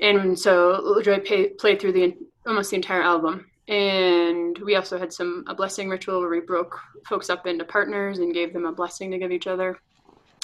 and 0.00 0.38
so 0.38 1.00
Joy 1.02 1.20
pay, 1.20 1.48
played 1.48 1.80
through 1.80 1.92
the 1.92 2.16
almost 2.46 2.70
the 2.70 2.76
entire 2.76 3.02
album, 3.02 3.50
and 3.68 4.58
we 4.58 4.74
also 4.74 4.98
had 4.98 5.12
some 5.12 5.44
a 5.46 5.54
blessing 5.54 5.88
ritual 5.88 6.20
where 6.20 6.30
we 6.30 6.40
broke 6.40 6.78
folks 7.06 7.30
up 7.30 7.46
into 7.46 7.64
partners 7.64 8.18
and 8.18 8.34
gave 8.34 8.52
them 8.52 8.66
a 8.66 8.72
blessing 8.72 9.10
to 9.12 9.18
give 9.18 9.32
each 9.32 9.46
other. 9.46 9.78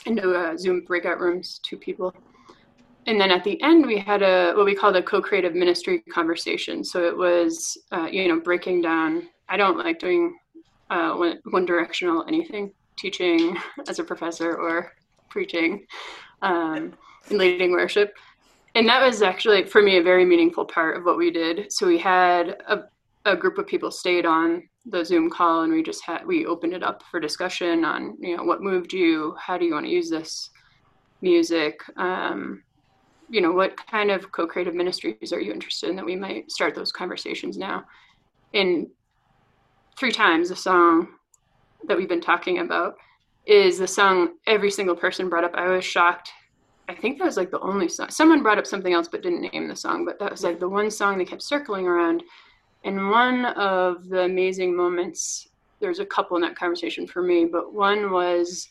Into 0.04 0.34
uh, 0.34 0.56
Zoom 0.56 0.80
breakout 0.84 1.20
rooms, 1.20 1.60
two 1.62 1.76
people. 1.76 2.12
And 3.06 3.20
then 3.20 3.30
at 3.30 3.42
the 3.42 3.60
end, 3.62 3.84
we 3.86 3.98
had 3.98 4.22
a 4.22 4.52
what 4.54 4.64
we 4.64 4.74
called 4.74 4.96
a 4.96 5.02
co-creative 5.02 5.54
ministry 5.54 6.00
conversation. 6.12 6.84
So 6.84 7.04
it 7.04 7.16
was, 7.16 7.76
uh, 7.90 8.06
you 8.10 8.28
know, 8.28 8.40
breaking 8.40 8.82
down. 8.82 9.28
I 9.48 9.56
don't 9.56 9.78
like 9.78 9.98
doing 9.98 10.38
uh, 10.90 11.14
one, 11.14 11.40
one 11.50 11.66
directional 11.66 12.24
anything 12.28 12.72
teaching 12.96 13.56
as 13.88 13.98
a 13.98 14.04
professor 14.04 14.54
or 14.54 14.92
preaching 15.28 15.86
um, 16.42 16.92
and 17.28 17.38
leading 17.38 17.72
worship. 17.72 18.14
And 18.74 18.88
that 18.88 19.04
was 19.04 19.20
actually, 19.20 19.64
for 19.64 19.82
me, 19.82 19.98
a 19.98 20.02
very 20.02 20.24
meaningful 20.24 20.64
part 20.64 20.96
of 20.96 21.04
what 21.04 21.18
we 21.18 21.30
did. 21.30 21.72
So 21.72 21.86
we 21.86 21.98
had 21.98 22.56
a, 22.68 22.84
a 23.26 23.36
group 23.36 23.58
of 23.58 23.66
people 23.66 23.90
stayed 23.90 24.24
on 24.24 24.68
the 24.86 25.04
Zoom 25.04 25.28
call 25.30 25.62
and 25.62 25.72
we 25.72 25.82
just 25.82 26.04
had, 26.04 26.26
we 26.26 26.46
opened 26.46 26.72
it 26.72 26.82
up 26.82 27.02
for 27.10 27.20
discussion 27.20 27.84
on, 27.84 28.16
you 28.18 28.36
know, 28.36 28.44
what 28.44 28.62
moved 28.62 28.92
you? 28.92 29.34
How 29.38 29.58
do 29.58 29.64
you 29.64 29.74
want 29.74 29.86
to 29.86 29.92
use 29.92 30.08
this 30.08 30.50
music? 31.20 31.80
Um, 31.96 32.62
you 33.32 33.40
know, 33.40 33.50
what 33.50 33.74
kind 33.86 34.10
of 34.10 34.30
co-creative 34.30 34.74
ministries 34.74 35.32
are 35.32 35.40
you 35.40 35.52
interested 35.52 35.88
in 35.88 35.96
that 35.96 36.04
we 36.04 36.16
might 36.16 36.52
start 36.52 36.74
those 36.74 36.92
conversations 36.92 37.56
now? 37.56 37.82
And 38.52 38.88
three 39.98 40.12
times 40.12 40.50
the 40.50 40.56
song 40.56 41.08
that 41.88 41.96
we've 41.96 42.10
been 42.10 42.20
talking 42.20 42.58
about 42.58 42.96
is 43.46 43.78
the 43.78 43.88
song 43.88 44.34
every 44.46 44.70
single 44.70 44.94
person 44.94 45.30
brought 45.30 45.44
up. 45.44 45.54
I 45.54 45.68
was 45.68 45.82
shocked. 45.82 46.30
I 46.90 46.94
think 46.94 47.18
that 47.18 47.24
was 47.24 47.38
like 47.38 47.50
the 47.50 47.60
only 47.60 47.88
song. 47.88 48.10
Someone 48.10 48.42
brought 48.42 48.58
up 48.58 48.66
something 48.66 48.92
else 48.92 49.08
but 49.08 49.22
didn't 49.22 49.50
name 49.50 49.66
the 49.66 49.76
song, 49.76 50.04
but 50.04 50.18
that 50.18 50.30
was 50.30 50.44
like 50.44 50.60
the 50.60 50.68
one 50.68 50.90
song 50.90 51.16
they 51.16 51.24
kept 51.24 51.42
circling 51.42 51.86
around. 51.86 52.22
And 52.84 53.08
one 53.10 53.46
of 53.46 54.10
the 54.10 54.24
amazing 54.24 54.76
moments, 54.76 55.48
there's 55.80 56.00
a 56.00 56.06
couple 56.06 56.36
in 56.36 56.42
that 56.42 56.54
conversation 56.54 57.06
for 57.06 57.22
me, 57.22 57.46
but 57.46 57.72
one 57.72 58.10
was 58.10 58.68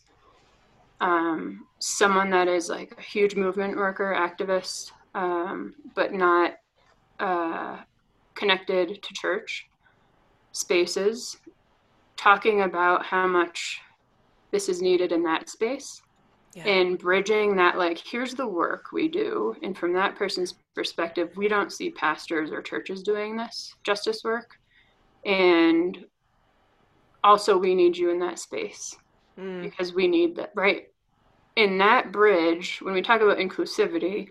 um, 1.02 1.66
someone 1.80 2.30
that 2.30 2.48
is 2.48 2.70
like 2.70 2.96
a 2.98 3.02
huge 3.02 3.36
movement 3.36 3.76
worker, 3.76 4.16
activist, 4.18 4.92
um, 5.16 5.74
but 5.96 6.14
not 6.14 6.54
uh, 7.20 7.78
connected 8.36 9.02
to 9.02 9.14
church 9.14 9.68
spaces, 10.54 11.38
talking 12.16 12.62
about 12.62 13.06
how 13.06 13.28
much 13.28 13.82
this 14.52 14.70
is 14.70 14.82
needed 14.82 15.12
in 15.12 15.24
that 15.24 15.50
space 15.50 16.02
yeah. 16.54 16.68
and 16.68 17.00
bridging 17.00 17.56
that 17.56 17.78
like 17.78 17.98
here's 17.98 18.34
the 18.34 18.46
work 18.46 18.92
we 18.92 19.08
do 19.08 19.56
and 19.64 19.78
from 19.78 19.94
that 19.94 20.16
person's 20.16 20.56
perspective 20.76 21.32
we 21.38 21.48
don't 21.48 21.72
see 21.72 21.90
pastors 21.90 22.52
or 22.52 22.62
churches 22.62 23.02
doing 23.02 23.38
this 23.38 23.74
justice 23.84 24.22
work 24.24 24.58
and 25.26 26.06
also 27.24 27.58
we 27.58 27.74
need 27.74 27.96
you 27.96 28.10
in 28.10 28.20
that 28.20 28.38
space 28.38 28.96
mm. 29.40 29.64
because 29.64 29.94
we 29.94 30.08
need 30.08 30.36
that 30.36 30.52
right 30.56 30.91
in 31.62 31.78
that 31.78 32.12
bridge 32.12 32.80
when 32.82 32.94
we 32.94 33.02
talk 33.02 33.22
about 33.22 33.38
inclusivity 33.38 34.30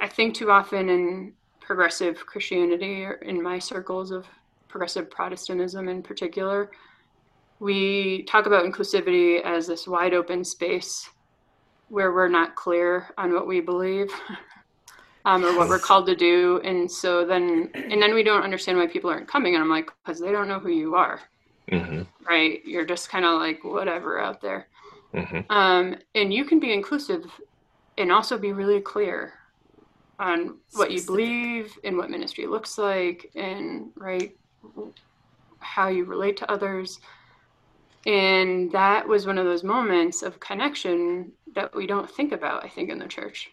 i 0.00 0.08
think 0.08 0.34
too 0.34 0.50
often 0.50 0.88
in 0.88 1.32
progressive 1.60 2.24
christianity 2.26 3.04
or 3.04 3.12
in 3.22 3.42
my 3.42 3.58
circles 3.58 4.10
of 4.10 4.26
progressive 4.68 5.10
protestantism 5.10 5.88
in 5.88 6.02
particular 6.02 6.70
we 7.62 8.24
talk 8.24 8.46
about 8.46 8.64
inclusivity 8.64 9.40
as 9.42 9.68
this 9.68 9.86
wide 9.86 10.14
open 10.14 10.44
space 10.44 11.08
where 11.90 12.12
we're 12.12 12.28
not 12.28 12.56
clear 12.56 13.08
on 13.18 13.32
what 13.32 13.46
we 13.46 13.60
believe 13.60 14.08
um, 15.26 15.44
or 15.44 15.56
what 15.56 15.68
we're 15.68 15.78
called 15.78 16.06
to 16.06 16.16
do. 16.16 16.60
And 16.64 16.90
so 16.90 17.24
then 17.24 17.70
and 17.74 18.02
then 18.02 18.14
we 18.14 18.24
don't 18.24 18.42
understand 18.42 18.78
why 18.78 18.88
people 18.88 19.10
aren't 19.10 19.28
coming. 19.28 19.54
And 19.54 19.62
i'm 19.62 19.70
like 19.70 19.90
because 20.04 20.18
they 20.18 20.32
don't 20.32 20.48
know 20.48 20.58
who 20.58 20.70
you 20.70 20.96
are. 20.96 21.20
Mm-hmm. 21.70 22.02
right? 22.28 22.60
You're 22.66 22.84
just 22.84 23.08
kind 23.08 23.24
of 23.24 23.38
like 23.38 23.62
whatever 23.62 24.20
out 24.20 24.40
there 24.40 24.66
mm-hmm. 25.14 25.52
um, 25.52 25.96
and 26.14 26.32
you 26.32 26.44
can 26.44 26.60
be 26.60 26.72
inclusive 26.72 27.24
and 27.98 28.10
also 28.10 28.38
be 28.38 28.52
really 28.52 28.80
clear 28.80 29.34
on 30.18 30.58
what 30.74 30.90
you 30.90 31.02
believe 31.02 31.72
and 31.84 31.96
what 31.96 32.10
ministry 32.10 32.46
looks 32.46 32.78
like 32.78 33.30
and 33.34 33.90
right 33.96 34.36
how 35.58 35.88
you 35.88 36.04
relate 36.04 36.36
to 36.36 36.50
others 36.50 37.00
and 38.06 38.72
that 38.72 39.06
was 39.06 39.26
one 39.26 39.38
of 39.38 39.44
those 39.44 39.62
moments 39.62 40.22
of 40.22 40.40
connection 40.40 41.32
that 41.54 41.74
we 41.74 41.86
don't 41.86 42.10
think 42.10 42.32
about, 42.32 42.64
I 42.64 42.68
think, 42.68 42.90
in 42.90 42.98
the 42.98 43.06
church. 43.06 43.50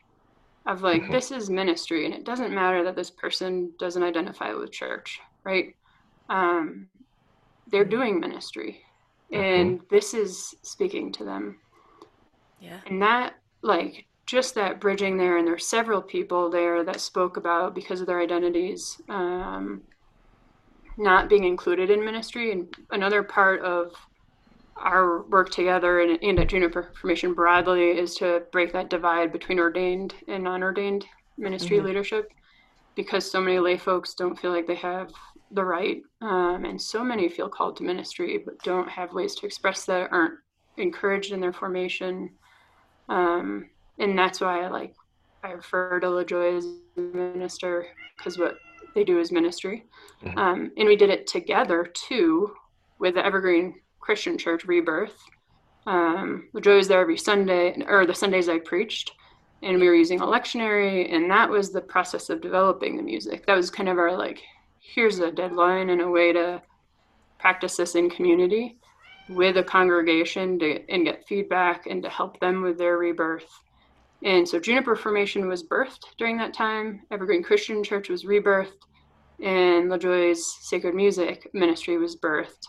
Of 0.66 0.82
like, 0.82 1.03
mm-hmm. 1.03 1.12
this 1.12 1.32
is 1.32 1.49
ministry, 1.49 2.05
and 2.05 2.14
it 2.14 2.26
doesn't 2.26 2.53
matter 2.53 2.84
that 2.84 2.95
this 2.95 3.10
person 3.10 3.72
doesn't 3.80 4.03
identify 4.03 4.53
with 4.53 4.72
church, 4.72 5.20
right? 5.43 5.76
Um, 6.30 6.88
they're 7.68 7.86
doing 7.86 8.20
ministry, 8.20 8.84
mm-hmm. 9.32 9.43
and 9.43 9.82
this 9.89 10.13
is 10.13 10.55
speaking 10.61 11.11
to 11.13 11.23
them. 11.23 11.59
Yeah. 12.59 12.80
And 12.88 13.01
that, 13.01 13.36
like, 13.61 14.05
just 14.25 14.55
that 14.55 14.80
bridging 14.80 15.17
there, 15.17 15.38
and 15.38 15.47
there's 15.47 15.65
several 15.65 16.01
people 16.01 16.49
there 16.49 16.84
that 16.84 17.01
spoke 17.01 17.38
about 17.38 17.73
because 17.73 18.01
of 18.01 18.07
their 18.07 18.21
identities 18.21 19.01
um, 19.09 19.82
not 20.97 21.30
being 21.30 21.45
included 21.45 21.89
in 21.89 22.03
ministry. 22.03 22.51
And 22.51 22.73
another 22.91 23.23
part 23.23 23.61
of 23.61 23.93
our 24.75 25.23
work 25.23 25.49
together 25.49 26.01
and, 26.01 26.21
and 26.21 26.39
at 26.39 26.47
Juniper 26.47 26.91
Formation 27.01 27.34
broadly 27.34 27.91
is 27.91 28.15
to 28.15 28.43
break 28.51 28.71
that 28.73 28.89
divide 28.89 29.32
between 29.32 29.59
ordained 29.59 30.13
and 30.27 30.43
non-ordained 30.43 31.05
ministry 31.38 31.77
mm-hmm. 31.77 31.88
leadership 31.88 32.32
because 32.95 33.30
so 33.30 33.41
many 33.41 33.59
lay 33.59 33.77
folks 33.77 34.13
don't 34.13 34.38
feel 34.39 34.51
like 34.51 34.67
they 34.67 34.75
have 34.75 35.11
the 35.51 35.63
right 35.63 36.01
um, 36.21 36.65
and 36.65 36.81
so 36.81 37.03
many 37.03 37.27
feel 37.27 37.49
called 37.49 37.75
to 37.75 37.83
ministry 37.83 38.39
but 38.43 38.61
don't 38.63 38.89
have 38.89 39.13
ways 39.13 39.35
to 39.35 39.45
express 39.45 39.85
that 39.85 40.11
aren't 40.11 40.35
encouraged 40.77 41.31
in 41.31 41.39
their 41.39 41.53
formation 41.53 42.29
um, 43.09 43.69
and 43.97 44.17
that's 44.17 44.41
why 44.41 44.63
i 44.63 44.67
like 44.67 44.93
i 45.43 45.51
refer 45.51 45.99
to 45.99 46.07
lajoy 46.07 46.57
as 46.57 46.67
minister 46.95 47.87
because 48.17 48.37
what 48.37 48.57
they 48.95 49.03
do 49.03 49.19
is 49.19 49.31
ministry 49.31 49.85
mm-hmm. 50.23 50.37
um, 50.37 50.71
and 50.77 50.87
we 50.87 50.95
did 50.95 51.09
it 51.09 51.27
together 51.27 51.91
too 51.93 52.53
with 52.99 53.15
the 53.15 53.25
evergreen 53.25 53.73
Christian 53.99 54.37
church, 54.37 54.65
Rebirth. 54.65 55.17
Um, 55.85 56.49
Joy 56.61 56.77
was 56.77 56.87
there 56.87 56.99
every 56.99 57.17
Sunday, 57.17 57.79
or 57.87 58.05
the 58.05 58.13
Sundays 58.13 58.49
I 58.49 58.59
preached, 58.59 59.11
and 59.61 59.79
we 59.79 59.87
were 59.87 59.95
using 59.95 60.19
a 60.19 60.25
lectionary, 60.25 61.13
and 61.13 61.29
that 61.29 61.49
was 61.49 61.71
the 61.71 61.81
process 61.81 62.29
of 62.29 62.41
developing 62.41 62.97
the 62.97 63.03
music. 63.03 63.45
That 63.45 63.55
was 63.55 63.69
kind 63.69 63.89
of 63.89 63.97
our 63.97 64.17
like, 64.17 64.41
here's 64.93 65.19
a 65.19 65.31
deadline 65.31 65.89
and 65.89 66.01
a 66.01 66.09
way 66.09 66.33
to 66.33 66.61
practice 67.39 67.77
this 67.77 67.95
in 67.95 68.09
community 68.09 68.77
with 69.29 69.57
a 69.57 69.63
congregation 69.63 70.57
to 70.59 70.79
and 70.89 71.05
get 71.05 71.27
feedback 71.27 71.85
and 71.87 72.01
to 72.03 72.09
help 72.09 72.39
them 72.39 72.61
with 72.61 72.77
their 72.77 72.97
rebirth. 72.97 73.47
And 74.23 74.47
so 74.47 74.59
Juniper 74.59 74.95
Formation 74.95 75.47
was 75.47 75.63
birthed 75.63 76.03
during 76.17 76.37
that 76.37 76.53
time. 76.53 77.01
Evergreen 77.11 77.43
Christian 77.43 77.83
Church 77.83 78.09
was 78.09 78.25
rebirthed, 78.25 78.73
and 79.41 79.89
LaJoy's 79.89 80.57
Sacred 80.61 80.95
Music 80.95 81.49
Ministry 81.53 81.97
was 81.97 82.17
birthed. 82.17 82.67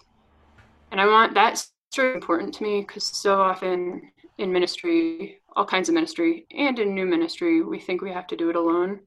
And 0.92 1.00
I 1.00 1.06
want 1.06 1.34
that's 1.34 1.72
very 1.96 2.14
important 2.14 2.54
to 2.54 2.62
me 2.62 2.82
because 2.82 3.04
so 3.04 3.40
often 3.40 4.12
in 4.38 4.52
ministry, 4.52 5.40
all 5.56 5.64
kinds 5.64 5.88
of 5.88 5.94
ministry, 5.94 6.46
and 6.56 6.78
in 6.78 6.94
new 6.94 7.06
ministry, 7.06 7.62
we 7.62 7.80
think 7.80 8.00
we 8.00 8.12
have 8.12 8.26
to 8.28 8.36
do 8.36 8.50
it 8.50 8.56
alone. 8.56 9.00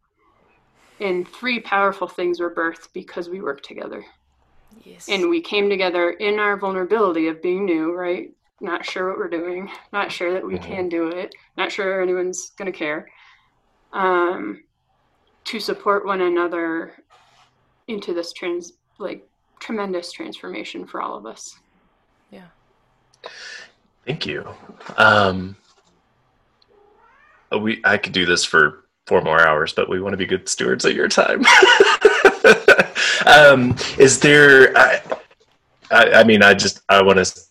And 1.00 1.28
three 1.28 1.60
powerful 1.60 2.08
things 2.08 2.39
were 2.39 2.54
birthed 2.54 2.89
because 2.94 3.30
we 3.30 3.41
worked 3.41 3.66
together. 3.66 4.06
Yes. 4.84 5.08
And 5.10 5.30
we 5.30 5.41
came 5.41 5.70
together 5.70 6.12
in 6.12 6.39
our 6.39 6.58
vulnerability 6.58 7.28
of 7.28 7.41
being 7.41 7.66
new, 7.66 7.94
right? 7.94 8.32
Not 8.62 8.86
sure 8.86 9.10
what 9.10 9.18
we're 9.18 9.30
doing, 9.30 9.70
not 9.91 10.12
sure 10.12 10.34
that 10.34 10.46
we 10.46 10.56
mm-hmm. 10.56 10.72
can 10.72 10.89
do 10.89 11.10
it, 11.10 11.34
not 11.58 11.72
sure 11.72 12.02
anyone's 12.02 12.52
going 12.58 12.72
to 12.72 12.78
care. 12.78 13.10
Um, 13.91 14.64
to 15.46 15.60
support 15.60 16.06
one 16.06 16.22
another 16.22 16.94
into 17.88 18.14
this 18.14 18.32
trans, 18.34 18.74
like 18.98 19.28
tremendous 19.60 20.12
transformation 20.12 20.86
for 20.86 21.02
all 21.02 21.18
of 21.18 21.26
us. 21.26 21.58
Yeah. 22.32 22.48
Thank 24.06 24.26
you. 24.26 24.48
Um, 24.98 25.56
we 27.52 27.82
I 27.84 27.98
could 27.98 28.14
do 28.14 28.26
this 28.26 28.44
for 28.44 28.83
four 29.06 29.22
more 29.22 29.45
hours, 29.45 29.74
but 29.74 29.89
we 29.89 30.01
want 30.01 30.14
to 30.14 30.18
be 30.18 30.26
good 30.26 30.47
stewards 30.47 30.86
of 30.86 30.95
your 30.95 31.08
time. 31.08 31.43
um, 33.26 33.76
is 33.97 34.20
there? 34.20 34.76
I, 34.78 35.01
I, 35.91 36.12
I, 36.12 36.24
mean, 36.24 36.43
I 36.43 36.54
just 36.54 36.82
I 36.89 37.01
want 37.01 37.24
to. 37.24 37.41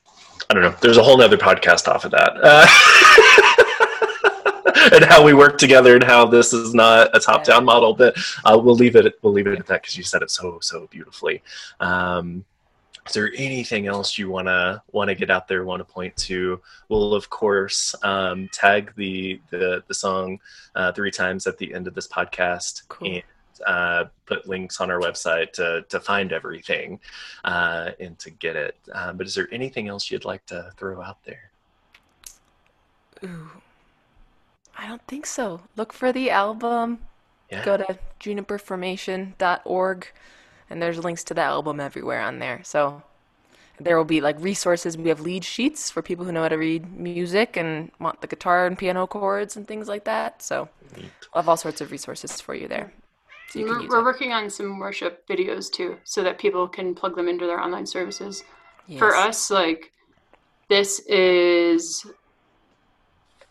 I 0.50 0.54
don't 0.54 0.62
know. 0.62 0.74
There's 0.80 0.98
a 0.98 1.02
whole 1.02 1.20
other 1.20 1.38
podcast 1.38 1.88
off 1.88 2.04
of 2.04 2.10
that. 2.10 2.32
Uh, 2.42 2.66
and 4.92 5.04
how 5.04 5.24
we 5.24 5.32
work 5.32 5.58
together 5.58 5.94
and 5.94 6.04
how 6.04 6.26
this 6.26 6.52
is 6.52 6.74
not 6.74 7.16
a 7.16 7.20
top-down 7.20 7.64
model 7.64 7.94
but 7.94 8.16
uh, 8.44 8.58
we'll 8.58 8.74
leave 8.74 8.96
it 8.96 9.18
we'll 9.22 9.32
leave 9.32 9.46
it 9.46 9.58
at 9.58 9.66
that 9.66 9.80
because 9.80 9.96
you 9.96 10.02
said 10.02 10.22
it 10.22 10.30
so 10.30 10.58
so 10.60 10.88
beautifully 10.90 11.42
um, 11.80 12.44
is 13.06 13.14
there 13.14 13.32
anything 13.36 13.86
else 13.86 14.16
you 14.16 14.30
want 14.30 14.46
to 14.48 14.82
want 14.92 15.08
to 15.08 15.14
get 15.14 15.30
out 15.30 15.48
there 15.48 15.64
want 15.64 15.80
to 15.80 15.84
point 15.84 16.16
to? 16.16 16.60
We'll 16.88 17.14
of 17.14 17.30
course 17.30 17.94
um, 18.02 18.48
tag 18.52 18.92
the 18.96 19.40
the, 19.50 19.82
the 19.86 19.94
song 19.94 20.38
uh, 20.74 20.92
three 20.92 21.10
times 21.10 21.46
at 21.46 21.58
the 21.58 21.74
end 21.74 21.88
of 21.88 21.94
this 21.94 22.06
podcast 22.06 22.86
cool. 22.88 23.08
and 23.08 23.22
uh, 23.66 24.04
put 24.26 24.48
links 24.48 24.80
on 24.80 24.90
our 24.90 25.00
website 25.00 25.52
to, 25.52 25.84
to 25.88 26.00
find 26.00 26.32
everything 26.32 26.98
uh, 27.44 27.90
and 28.00 28.18
to 28.18 28.30
get 28.30 28.56
it. 28.56 28.76
Um, 28.92 29.16
but 29.16 29.26
is 29.26 29.34
there 29.34 29.48
anything 29.52 29.88
else 29.88 30.10
you'd 30.10 30.24
like 30.24 30.44
to 30.46 30.70
throw 30.76 31.00
out 31.00 31.22
there? 31.24 31.50
Ooh, 33.24 33.50
i 34.76 34.88
don't 34.88 35.06
think 35.06 35.26
so. 35.26 35.60
Look 35.76 35.92
for 35.92 36.12
the 36.12 36.30
album. 36.30 37.00
Yeah. 37.50 37.64
go 37.64 37.76
to 37.76 37.98
juniperformation.org 38.18 40.06
and 40.72 40.80
there's 40.82 40.98
links 40.98 41.22
to 41.24 41.34
the 41.34 41.42
album 41.42 41.78
everywhere 41.78 42.22
on 42.22 42.38
there. 42.38 42.60
So 42.64 43.02
there 43.78 43.96
will 43.96 44.04
be 44.04 44.20
like 44.22 44.36
resources. 44.40 44.96
We 44.96 45.10
have 45.10 45.20
lead 45.20 45.44
sheets 45.44 45.90
for 45.90 46.00
people 46.02 46.24
who 46.24 46.32
know 46.32 46.42
how 46.42 46.48
to 46.48 46.56
read 46.56 46.98
music 46.98 47.56
and 47.56 47.92
want 48.00 48.22
the 48.22 48.26
guitar 48.26 48.66
and 48.66 48.76
piano 48.76 49.06
chords 49.06 49.56
and 49.56 49.68
things 49.68 49.86
like 49.86 50.04
that. 50.04 50.42
So 50.42 50.68
we'll 50.96 51.06
have 51.34 51.48
all 51.48 51.58
sorts 51.58 51.80
of 51.82 51.90
resources 51.90 52.40
for 52.40 52.54
you 52.54 52.68
there. 52.68 52.90
So 53.50 53.58
you 53.58 53.66
We're, 53.66 53.86
we're 53.86 54.04
working 54.04 54.32
on 54.32 54.48
some 54.48 54.78
worship 54.78 55.28
videos 55.28 55.70
too, 55.70 55.98
so 56.04 56.22
that 56.22 56.38
people 56.38 56.66
can 56.66 56.94
plug 56.94 57.16
them 57.16 57.28
into 57.28 57.46
their 57.46 57.60
online 57.60 57.86
services. 57.86 58.42
For 58.98 59.14
us, 59.14 59.50
like 59.50 59.92
this 60.68 61.00
is 61.00 62.06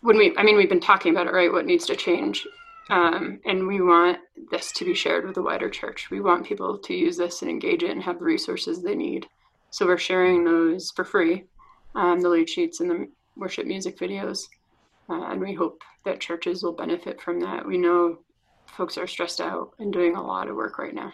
when 0.01 0.17
we. 0.17 0.35
I 0.37 0.43
mean, 0.43 0.57
we've 0.57 0.69
been 0.69 0.79
talking 0.79 1.13
about 1.13 1.27
it, 1.27 1.33
right? 1.33 1.51
What 1.51 1.65
needs 1.65 1.85
to 1.85 1.95
change, 1.95 2.47
um, 2.89 3.39
and 3.45 3.67
we 3.67 3.81
want 3.81 4.17
this 4.49 4.71
to 4.73 4.85
be 4.85 4.93
shared 4.93 5.25
with 5.25 5.35
the 5.35 5.41
wider 5.41 5.69
church. 5.69 6.09
We 6.09 6.21
want 6.21 6.45
people 6.45 6.77
to 6.77 6.93
use 6.93 7.17
this 7.17 7.41
and 7.41 7.49
engage 7.49 7.83
it 7.83 7.91
and 7.91 8.03
have 8.03 8.19
the 8.19 8.25
resources 8.25 8.81
they 8.81 8.95
need. 8.95 9.27
So 9.69 9.85
we're 9.85 9.97
sharing 9.97 10.43
those 10.43 10.91
for 10.91 11.05
free, 11.05 11.45
um, 11.95 12.19
the 12.19 12.29
lead 12.29 12.49
sheets 12.49 12.79
and 12.79 12.89
the 12.89 13.07
worship 13.37 13.65
music 13.65 13.97
videos, 13.97 14.47
uh, 15.09 15.23
and 15.25 15.39
we 15.39 15.53
hope 15.53 15.81
that 16.05 16.19
churches 16.19 16.63
will 16.63 16.73
benefit 16.73 17.21
from 17.21 17.39
that. 17.41 17.65
We 17.65 17.77
know 17.77 18.19
folks 18.65 18.97
are 18.97 19.07
stressed 19.07 19.39
out 19.39 19.71
and 19.79 19.93
doing 19.93 20.15
a 20.15 20.23
lot 20.23 20.49
of 20.49 20.55
work 20.55 20.77
right 20.77 20.93
now. 20.93 21.13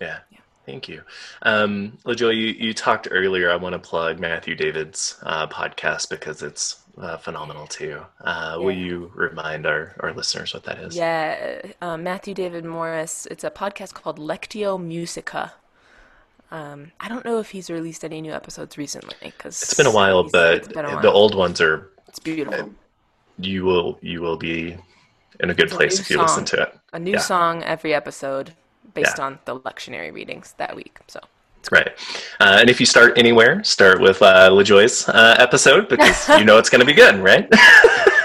Yeah. 0.00 0.18
yeah. 0.30 0.38
Thank 0.66 0.88
you. 0.88 1.02
Um, 1.42 1.98
LaJoy, 2.06 2.34
you, 2.34 2.66
you 2.66 2.74
talked 2.74 3.08
earlier. 3.10 3.50
I 3.50 3.56
want 3.56 3.74
to 3.74 3.78
plug 3.78 4.18
Matthew 4.18 4.54
David's 4.54 5.18
uh, 5.22 5.46
podcast 5.46 6.08
because 6.08 6.42
it's 6.42 6.83
uh, 6.98 7.16
phenomenal 7.18 7.66
too. 7.66 8.00
Uh, 8.20 8.56
Will 8.58 8.72
you 8.72 9.10
remind 9.14 9.66
our, 9.66 9.94
our 10.00 10.12
listeners 10.12 10.54
what 10.54 10.64
that 10.64 10.78
is? 10.78 10.96
Yeah, 10.96 11.60
uh, 11.80 11.96
Matthew 11.96 12.34
David 12.34 12.64
Morris. 12.64 13.26
It's 13.30 13.44
a 13.44 13.50
podcast 13.50 13.94
called 13.94 14.18
Lectio 14.18 14.80
Musica. 14.82 15.54
Um, 16.50 16.92
I 17.00 17.08
don't 17.08 17.24
know 17.24 17.40
if 17.40 17.50
he's 17.50 17.68
released 17.70 18.04
any 18.04 18.20
new 18.20 18.32
episodes 18.32 18.78
recently 18.78 19.16
because 19.20 19.60
It's 19.62 19.74
been 19.74 19.86
a 19.86 19.90
while, 19.92 20.22
but 20.30 20.76
a 20.76 20.82
while. 20.82 21.00
the 21.00 21.10
old 21.10 21.34
ones 21.34 21.60
are 21.60 21.90
it's 22.06 22.18
beautiful. 22.20 22.70
you 23.38 23.64
will 23.64 23.98
you 24.02 24.20
will 24.20 24.36
be 24.36 24.76
in 25.40 25.50
a 25.50 25.54
good 25.54 25.66
It's 25.66 25.74
place 25.74 25.96
new 25.98 26.02
if 26.02 26.10
you 26.10 26.20
listen 26.22 26.44
to 26.44 26.62
it. 26.62 26.78
A 26.92 26.98
new 26.98 27.12
Yeah. 27.12 27.18
song 27.18 27.64
every 27.64 27.92
episode 27.92 28.52
based 28.92 29.18
Yeah. 29.18 29.24
on 29.24 29.38
the 29.46 29.58
lectionary 29.58 30.12
readings 30.12 30.54
that 30.58 30.76
week. 30.76 30.98
So 31.08 31.18
Right. 31.72 31.92
Uh, 32.40 32.58
and 32.60 32.68
if 32.70 32.78
you 32.80 32.86
start 32.86 33.16
anywhere, 33.18 33.62
start 33.64 34.00
with 34.00 34.20
uh, 34.22 34.50
LaJoy's 34.50 35.08
uh, 35.08 35.36
episode 35.38 35.88
because 35.88 36.28
you 36.38 36.44
know 36.44 36.58
it's 36.58 36.68
going 36.70 36.80
to 36.80 36.86
be 36.86 36.92
good, 36.92 37.16
right? 37.16 37.48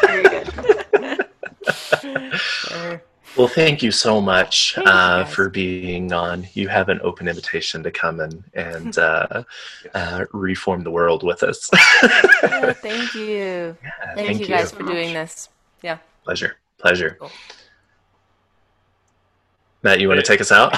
Very 0.06 0.24
good. 0.24 1.26
uh, 2.72 2.98
Well, 3.38 3.48
thank 3.48 3.82
you 3.82 3.92
so 3.92 4.20
much 4.20 4.74
Thank 4.76 4.88
you, 4.88 4.94
uh, 4.94 5.26
for 5.26 5.50
being 5.50 6.12
on. 6.12 6.48
You 6.54 6.68
have 6.68 6.90
an 6.90 7.00
open 7.04 7.28
invitation 7.30 7.82
to 7.84 7.92
come 7.92 8.20
and, 8.20 8.44
and 8.54 8.98
uh, 8.98 9.44
uh, 9.94 10.26
reform 10.34 10.84
the 10.84 10.92
world 10.92 11.24
with 11.24 11.44
us. 11.44 11.70
yeah, 12.04 12.74
thank 12.74 13.14
you. 13.16 13.78
Yeah, 13.82 14.16
Thank, 14.16 14.40
you 14.42 14.48
guys 14.48 14.72
for 14.72 14.84
doing 14.84 15.14
this. 15.14 15.48
Yeah. 15.82 16.00
Pleasure. 16.26 16.58
Pleasure. 16.80 17.16
Cool. 17.20 17.32
Matt, 19.84 20.02
you 20.02 20.10
want 20.10 20.20
to 20.20 20.26
take 20.26 20.42
us 20.42 20.52
out? 20.52 20.76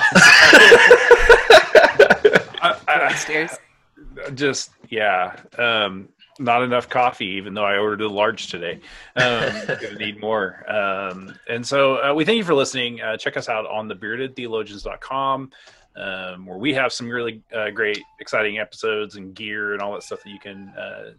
I, 2.99 3.49
just 4.33 4.71
yeah 4.89 5.35
um 5.57 6.09
not 6.39 6.63
enough 6.63 6.89
coffee 6.89 7.27
even 7.27 7.53
though 7.53 7.63
i 7.63 7.77
ordered 7.77 8.01
a 8.01 8.07
large 8.07 8.47
today. 8.47 8.79
Um 9.15 9.51
gonna 9.67 9.95
need 9.97 10.19
more. 10.19 10.69
Um 10.71 11.35
and 11.47 11.65
so 11.65 12.03
uh, 12.03 12.13
we 12.13 12.25
thank 12.25 12.37
you 12.37 12.43
for 12.43 12.55
listening. 12.55 13.01
Uh, 13.01 13.17
check 13.17 13.37
us 13.37 13.49
out 13.49 13.65
on 13.67 13.87
the 13.87 13.95
beardedtheologians.com 13.95 15.51
um, 15.95 16.45
where 16.45 16.57
we 16.57 16.73
have 16.73 16.93
some 16.93 17.09
really 17.09 17.41
uh, 17.53 17.69
great 17.69 18.01
exciting 18.19 18.59
episodes 18.59 19.15
and 19.15 19.35
gear 19.35 19.73
and 19.73 19.81
all 19.81 19.93
that 19.93 20.03
stuff 20.03 20.23
that 20.23 20.29
you 20.29 20.39
can 20.39 20.69
uh, 20.69 21.11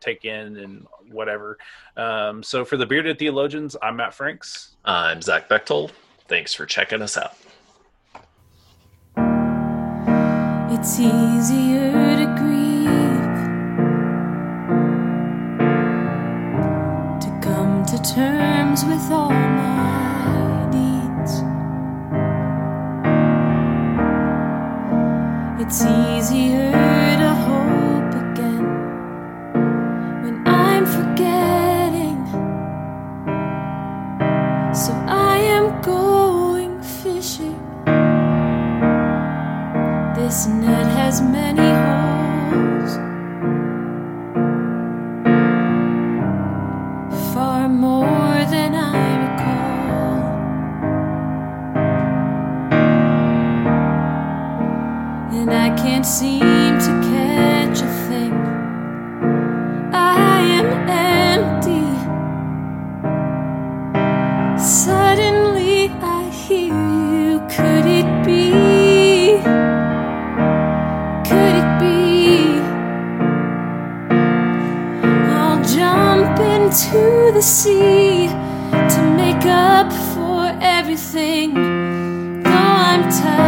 take 0.00 0.24
in 0.24 0.56
and 0.56 0.86
whatever. 1.10 1.58
Um, 1.96 2.42
so 2.42 2.64
for 2.64 2.76
the 2.76 2.86
bearded 2.86 3.18
theologians 3.18 3.76
i'm 3.82 3.96
matt 3.96 4.14
franks. 4.14 4.76
I'm 4.84 5.22
Zach 5.22 5.48
Bechtold. 5.48 5.92
Thanks 6.28 6.52
for 6.52 6.66
checking 6.66 7.02
us 7.02 7.16
out. 7.16 7.34
It's 10.78 11.00
easier 11.00 11.90
to 11.90 12.26
grieve, 12.38 13.38
to 17.22 17.30
come 17.40 17.82
to 17.86 17.96
terms 18.02 18.84
with 18.84 19.10
all 19.10 19.30
my 19.30 20.68
needs. 20.70 21.42
It's 25.62 25.80
easier 25.82 26.95
jump 76.36 76.62
into 76.62 77.32
the 77.32 77.40
sea 77.40 78.28
to 78.28 79.14
make 79.16 79.46
up 79.46 79.92
for 80.14 80.56
everything. 80.60 81.54
Though 82.42 82.50
I'm 82.50 83.02
tired, 83.10 83.45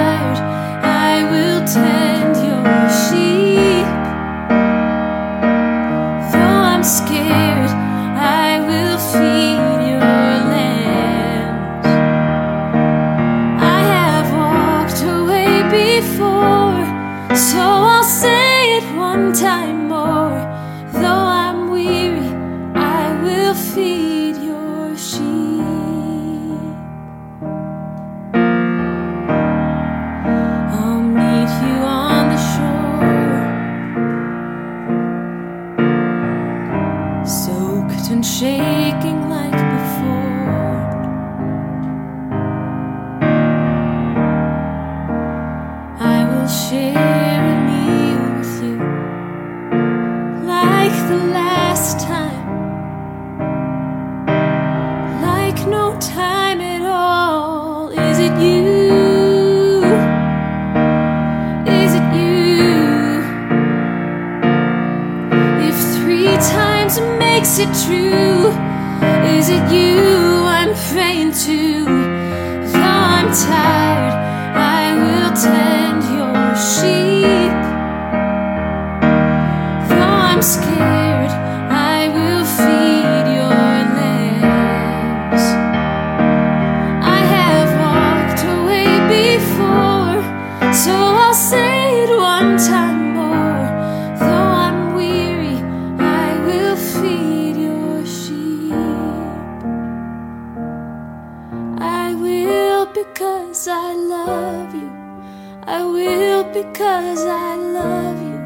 will 106.08 106.44
because 106.44 107.24
I 107.24 107.56
love 107.56 108.18
you. 108.28 108.38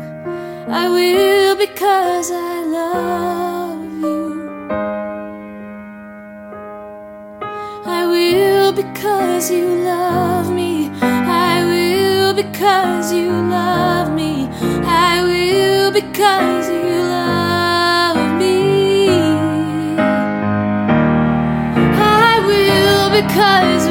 I 0.80 0.84
will 0.94 1.54
because 1.56 2.30
I 2.30 2.54
love 2.78 3.82
you. 4.04 4.20
I 8.00 8.00
will 8.12 8.72
because 8.72 9.50
you 9.50 9.66
love 9.92 10.48
me. 10.60 10.90
I 11.50 11.54
will 11.70 12.34
because 12.42 13.12
you 13.12 13.30
love 13.58 14.08
me. 14.20 14.32
I 15.10 15.14
will 15.28 15.90
because 16.00 16.68
you 16.76 16.90
love 17.18 18.20
me. 18.42 19.08
I 22.26 22.32
will 22.48 23.06
because 23.18 23.82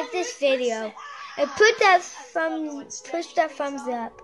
like 0.00 0.12
this 0.12 0.38
video 0.38 0.92
and 1.38 1.50
put 1.50 1.78
that 1.80 2.02
thumb 2.02 2.84
push 3.10 3.32
that 3.34 3.50
thumbs 3.50 3.82
up. 3.88 4.20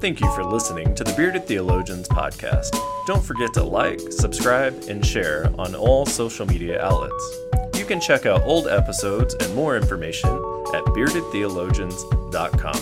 Thank 0.00 0.20
you 0.20 0.32
for 0.34 0.44
listening 0.44 0.94
to 0.94 1.02
the 1.04 1.12
Bearded 1.14 1.46
Theologians 1.46 2.08
podcast. 2.08 2.70
Don't 3.06 3.22
forget 3.22 3.52
to 3.54 3.64
like, 3.64 4.00
subscribe, 4.12 4.84
and 4.88 5.04
share 5.04 5.50
on 5.58 5.74
all 5.74 6.06
social 6.06 6.46
media 6.46 6.80
outlets. 6.82 7.36
You 7.74 7.84
can 7.84 8.00
check 8.00 8.24
out 8.24 8.42
old 8.42 8.68
episodes 8.68 9.34
and 9.34 9.54
more 9.54 9.76
information 9.76 10.30
at 10.74 10.84
beardedtheologians.com. 10.94 12.80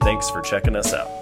Thanks 0.00 0.30
for 0.30 0.42
checking 0.42 0.74
us 0.74 0.92
out. 0.92 1.21